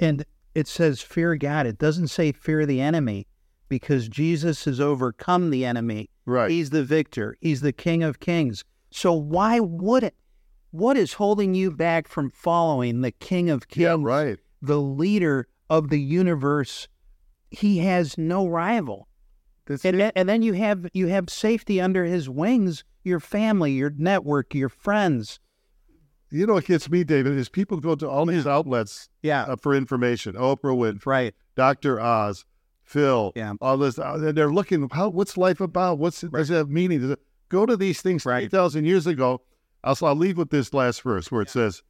And 0.00 0.24
it 0.54 0.66
says 0.66 1.00
fear 1.00 1.36
God. 1.36 1.66
It 1.66 1.78
doesn't 1.78 2.08
say 2.08 2.32
fear 2.32 2.66
the 2.66 2.80
enemy 2.80 3.26
because 3.72 4.06
Jesus 4.06 4.66
has 4.66 4.78
overcome 4.80 5.48
the 5.48 5.64
enemy. 5.64 6.10
Right. 6.26 6.50
He's 6.50 6.68
the 6.68 6.84
victor. 6.84 7.38
He's 7.40 7.62
the 7.62 7.72
King 7.72 8.02
of 8.02 8.20
Kings. 8.20 8.64
So 8.90 9.14
why 9.14 9.60
would 9.60 10.02
it? 10.02 10.14
What 10.72 10.98
is 10.98 11.14
holding 11.14 11.54
you 11.54 11.70
back 11.70 12.06
from 12.06 12.28
following 12.28 13.00
the 13.00 13.12
King 13.12 13.48
of 13.48 13.68
Kings? 13.68 13.82
Yeah, 13.82 13.96
right. 13.98 14.38
the 14.60 14.78
leader 14.78 15.48
of 15.70 15.88
the 15.88 15.98
universe. 15.98 16.86
He 17.50 17.78
has 17.78 18.18
no 18.18 18.46
rival. 18.46 19.08
That's 19.64 19.86
And, 19.86 19.98
then- 19.98 20.12
and 20.14 20.28
then 20.28 20.42
you 20.42 20.52
have 20.52 20.86
you 20.92 21.06
have 21.06 21.30
safety 21.30 21.80
under 21.80 22.04
his 22.04 22.28
wings, 22.28 22.84
your 23.04 23.20
family, 23.20 23.72
your 23.72 23.92
network, 23.96 24.54
your 24.54 24.68
friends. 24.68 25.40
you 26.30 26.46
know 26.46 26.54
what 26.54 26.66
gets 26.66 26.90
me, 26.90 27.04
David, 27.04 27.32
is 27.38 27.48
people 27.48 27.78
go 27.80 27.94
to 27.94 28.08
all 28.08 28.26
these 28.26 28.46
outlets 28.46 29.08
Yeah. 29.22 29.44
uh, 29.44 29.56
for 29.56 29.74
information. 29.74 30.34
Oprah 30.34 30.76
Winfrey, 30.76 31.06
right. 31.06 31.34
Dr. 31.56 32.00
Oz, 32.00 32.44
Phil, 32.92 33.32
Yeah. 33.34 33.54
all 33.60 33.76
this. 33.78 33.98
uh, 33.98 34.32
they're 34.34 34.52
looking, 34.52 34.88
how, 34.92 35.08
what's 35.08 35.36
life 35.36 35.60
about? 35.60 35.98
What's 35.98 36.20
does 36.20 36.50
it 36.50 36.54
have 36.54 36.68
meaning? 36.70 37.00
Does 37.00 37.10
it, 37.10 37.20
go 37.48 37.66
to 37.66 37.76
these 37.76 38.00
things 38.02 38.24
Right. 38.26 38.50
3,000 38.50 38.84
years 38.84 39.06
ago. 39.06 39.40
I'll, 39.84 39.96
I'll 40.02 40.14
leave 40.14 40.38
with 40.38 40.50
this 40.50 40.72
last 40.72 41.02
verse 41.02 41.30
where 41.32 41.42
it 41.42 41.50
says, 41.50 41.82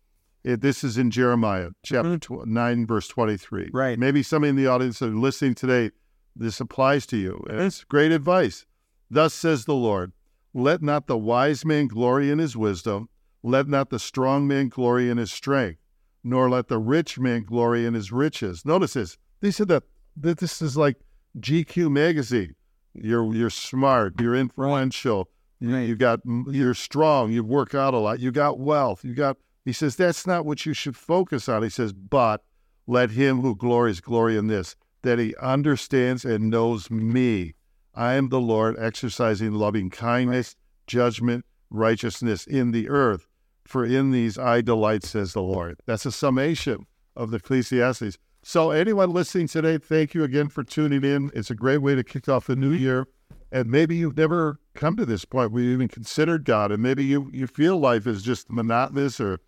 it, 0.45 0.61
this 0.61 0.83
is 0.83 0.99
in 0.99 1.11
Jeremiah 1.11 1.71
chapter 1.85 2.19
tw- 2.19 2.47
9, 2.47 2.87
verse 2.87 3.07
23. 3.09 3.67
Mm-hmm. 3.67 3.77
Right. 3.77 3.99
Maybe 3.99 4.23
somebody 4.23 4.51
in 4.51 4.57
the 4.57 4.67
audience 4.67 4.99
that 5.01 5.07
are 5.11 5.15
listening 5.15 5.55
today, 5.55 5.91
this 6.35 6.59
applies 6.61 7.05
to 7.07 7.17
you. 7.17 7.45
And 7.51 7.61
it's 7.61 7.85
great 7.85 8.11
advice. 8.13 8.65
Thus 9.11 9.35
says 9.35 9.67
the 9.67 9.75
Lord, 9.75 10.13
let 10.55 10.83
not 10.83 11.07
the 11.07 11.19
wise 11.19 11.65
man 11.65 11.87
glory 11.87 12.31
in 12.31 12.39
his 12.39 12.57
wisdom, 12.57 13.09
let 13.43 13.69
not 13.69 13.91
the 13.91 13.99
strong 13.99 14.47
man 14.49 14.69
glory 14.69 15.11
in 15.11 15.19
his 15.19 15.31
strength, 15.33 15.79
nor 16.25 16.49
let 16.49 16.69
the 16.69 16.79
rich 16.79 17.19
man 17.19 17.43
glory 17.45 17.85
in 17.87 17.95
his 17.95 18.11
riches. 18.11 18.65
Notice 18.65 18.95
this. 18.95 19.19
They 19.41 19.51
said 19.51 19.69
that, 19.69 19.83
that 20.17 20.39
this 20.39 20.63
is 20.63 20.77
like 20.77 20.97
GQ 21.39 21.91
magazine. 21.91 22.55
You're 22.95 23.33
you're 23.35 23.51
smart, 23.51 24.21
you're 24.21 24.37
influential, 24.37 25.29
you, 25.61 25.77
you 25.77 25.97
got 25.97 26.21
you're 26.49 26.75
strong, 26.75 27.33
you 27.33 27.43
work 27.43 27.75
out 27.75 27.95
a 27.95 27.99
lot, 27.99 28.21
you 28.21 28.31
got 28.31 28.59
wealth, 28.59 29.05
you 29.05 29.15
got 29.15 29.39
he 29.65 29.73
says 29.73 29.97
that's 29.97 30.27
not 30.27 30.45
what 30.45 30.67
you 30.67 30.75
should 30.75 30.97
focus 30.97 31.49
on. 31.49 31.63
He 31.63 31.69
says, 31.69 31.93
but 31.93 32.43
let 32.87 33.11
him 33.11 33.41
who 33.41 33.55
glories 33.55 34.01
glory 34.01 34.37
in 34.37 34.49
this, 34.49 34.75
that 35.03 35.19
he 35.19 35.35
understands 35.37 36.25
and 36.25 36.51
knows 36.51 36.91
me. 36.91 37.55
I 37.95 38.15
am 38.15 38.29
the 38.29 38.41
Lord 38.41 38.77
exercising 38.79 39.53
loving 39.53 39.91
kindness, 39.91 40.57
judgment, 40.87 41.45
righteousness 41.71 42.47
in 42.47 42.73
the 42.73 42.89
earth. 42.89 43.29
For 43.65 43.85
in 43.85 44.11
these 44.11 44.39
I 44.39 44.61
delight, 44.61 45.05
says 45.05 45.33
the 45.33 45.43
Lord. 45.43 45.79
That's 45.87 46.07
a 46.07 46.13
summation 46.13 46.87
of 47.15 47.31
the 47.31 47.37
Ecclesiastes. 47.37 48.19
So, 48.45 48.70
anyone 48.72 49.12
listening 49.12 49.47
today, 49.47 49.78
thank 49.78 50.14
you 50.14 50.24
again 50.24 50.49
for 50.49 50.64
tuning 50.64 51.05
in. 51.05 51.30
It's 51.34 51.51
a 51.51 51.55
great 51.55 51.78
way 51.78 51.95
to 51.95 52.03
kick 52.03 52.28
off 52.28 52.47
the 52.49 52.57
new 52.57 52.72
year. 52.72 53.07
And 53.53 53.70
maybe 53.70 53.95
you've 53.97 54.16
never 54.16 54.59
come 54.74 54.97
to 54.97 55.05
this 55.07 55.24
point 55.24 55.53
where 55.53 55.62
you 55.62 55.70
even 55.72 55.86
considered 55.88 56.45
God, 56.45 56.72
and 56.72 56.82
maybe 56.82 57.05
you, 57.05 57.30
you 57.32 57.47
feel 57.47 57.78
life 57.78 58.07
is 58.07 58.22
just 58.22 58.51
monotonous, 58.51 59.20
or 59.20 59.38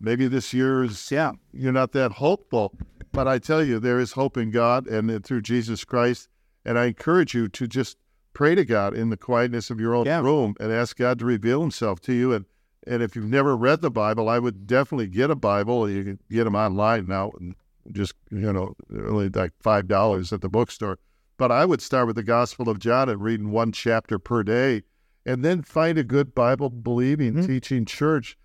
maybe 0.00 0.26
this 0.28 0.52
year 0.52 0.84
is 0.84 1.10
Yeah. 1.10 1.32
you're 1.52 1.72
not 1.72 1.92
that 1.92 2.12
hopeful. 2.12 2.74
But 3.12 3.26
I 3.26 3.38
tell 3.38 3.64
you, 3.64 3.78
there 3.78 3.98
is 4.00 4.12
hope 4.12 4.36
in 4.36 4.50
God 4.50 4.86
and 4.86 5.24
through 5.24 5.40
Jesus 5.42 5.84
Christ. 5.84 6.28
And 6.64 6.78
I 6.78 6.86
encourage 6.86 7.34
you 7.34 7.48
to 7.48 7.66
just 7.66 7.96
pray 8.34 8.54
to 8.54 8.64
God 8.64 8.92
in 8.94 9.08
the 9.08 9.16
quietness 9.16 9.70
of 9.70 9.80
your 9.80 9.94
own 9.94 10.04
Yeah. 10.04 10.20
room 10.20 10.54
and 10.60 10.70
ask 10.72 10.98
God 10.98 11.18
to 11.20 11.24
reveal 11.24 11.62
Himself 11.62 12.00
to 12.00 12.12
you. 12.12 12.32
And 12.34 12.44
and 12.88 13.02
if 13.02 13.16
you've 13.16 13.24
never 13.28 13.56
read 13.56 13.80
the 13.80 13.90
Bible, 13.90 14.28
I 14.28 14.38
would 14.38 14.64
definitely 14.66 15.08
get 15.08 15.28
a 15.28 15.34
Bible. 15.34 15.90
You 15.90 16.04
can 16.04 16.18
get 16.30 16.44
them 16.44 16.54
online 16.54 17.06
now, 17.08 17.32
and 17.40 17.56
just 17.92 18.14
you 18.30 18.52
know, 18.52 18.74
only 19.06 19.28
like 19.28 19.52
five 19.60 19.86
dollars 19.88 20.32
at 20.32 20.40
the 20.40 20.48
bookstore. 20.48 20.98
But 21.38 21.52
I 21.52 21.64
would 21.66 21.82
start 21.82 22.06
with 22.06 22.16
the 22.16 22.22
Gospel 22.22 22.68
of 22.68 22.78
John 22.78 23.08
and 23.08 23.22
reading 23.22 23.50
one 23.50 23.70
chapter 23.72 24.18
per 24.18 24.42
day, 24.42 24.82
and 25.26 25.44
then 25.44 25.62
find 25.62 25.98
a 25.98 26.04
good 26.04 26.34
Bible 26.34 26.70
believing, 26.70 27.34
Mhm. 27.34 27.46
teaching 27.46 27.84
church 27.84 28.38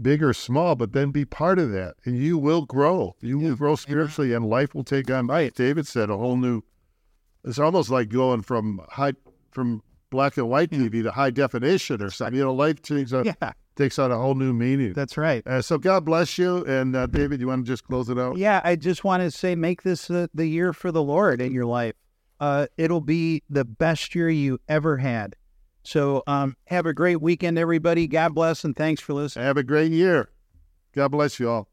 big 0.00 0.22
or 0.22 0.32
small, 0.32 0.76
but 0.76 0.92
then 0.92 1.10
be 1.10 1.24
part 1.24 1.58
of 1.58 1.70
that, 1.72 1.96
and 2.04 2.16
you 2.16 2.38
will 2.38 2.64
grow. 2.64 3.16
You 3.20 3.38
will 3.38 3.56
grow 3.56 3.74
spiritually, 3.74 4.32
and 4.32 4.46
life 4.46 4.74
will 4.74 4.84
take 4.84 5.10
on. 5.10 5.26
Right. 5.26 5.52
David 5.54 5.86
said 5.86 6.08
a 6.08 6.16
whole 6.16 6.36
new. 6.36 6.62
It's 7.44 7.58
almost 7.58 7.90
like 7.90 8.08
going 8.08 8.42
from 8.42 8.80
high 8.90 9.14
from 9.50 9.82
black 10.10 10.36
and 10.36 10.48
white 10.48 10.70
TV 10.70 11.02
to 11.02 11.10
high 11.10 11.30
definition 11.30 12.00
or 12.02 12.10
something. 12.10 12.36
You 12.38 12.44
know, 12.44 12.54
life 12.54 12.80
changes. 12.82 13.26
Yeah. 13.26 13.52
Takes 13.80 13.98
on 13.98 14.12
a 14.12 14.18
whole 14.18 14.34
new 14.34 14.52
meaning. 14.52 14.92
That's 14.92 15.16
right. 15.16 15.46
Uh, 15.46 15.62
so 15.62 15.78
God 15.78 16.04
bless 16.04 16.38
you, 16.38 16.64
and 16.66 16.94
uh, 16.94 17.06
David, 17.06 17.40
you 17.40 17.48
want 17.48 17.64
to 17.64 17.72
just 17.72 17.84
close 17.84 18.08
it 18.08 18.18
out? 18.18 18.36
Yeah, 18.36 18.60
I 18.62 18.76
just 18.76 19.04
want 19.04 19.22
to 19.22 19.30
say, 19.30 19.54
make 19.54 19.82
this 19.82 20.10
uh, 20.10 20.26
the 20.34 20.46
year 20.46 20.72
for 20.72 20.92
the 20.92 21.02
Lord 21.02 21.40
in 21.40 21.52
your 21.52 21.66
life. 21.66 21.94
Uh, 22.38 22.66
it'll 22.76 23.00
be 23.00 23.42
the 23.48 23.64
best 23.64 24.14
year 24.14 24.30
you 24.30 24.58
ever 24.68 24.98
had. 24.98 25.36
So, 25.82 26.22
um, 26.26 26.56
have 26.66 26.84
a 26.84 26.92
great 26.92 27.22
weekend, 27.22 27.58
everybody. 27.58 28.06
God 28.06 28.34
bless, 28.34 28.64
and 28.64 28.76
thanks 28.76 29.00
for 29.00 29.14
listening. 29.14 29.46
Have 29.46 29.56
a 29.56 29.62
great 29.62 29.92
year. 29.92 30.30
God 30.94 31.08
bless 31.08 31.40
you 31.40 31.48
all. 31.48 31.69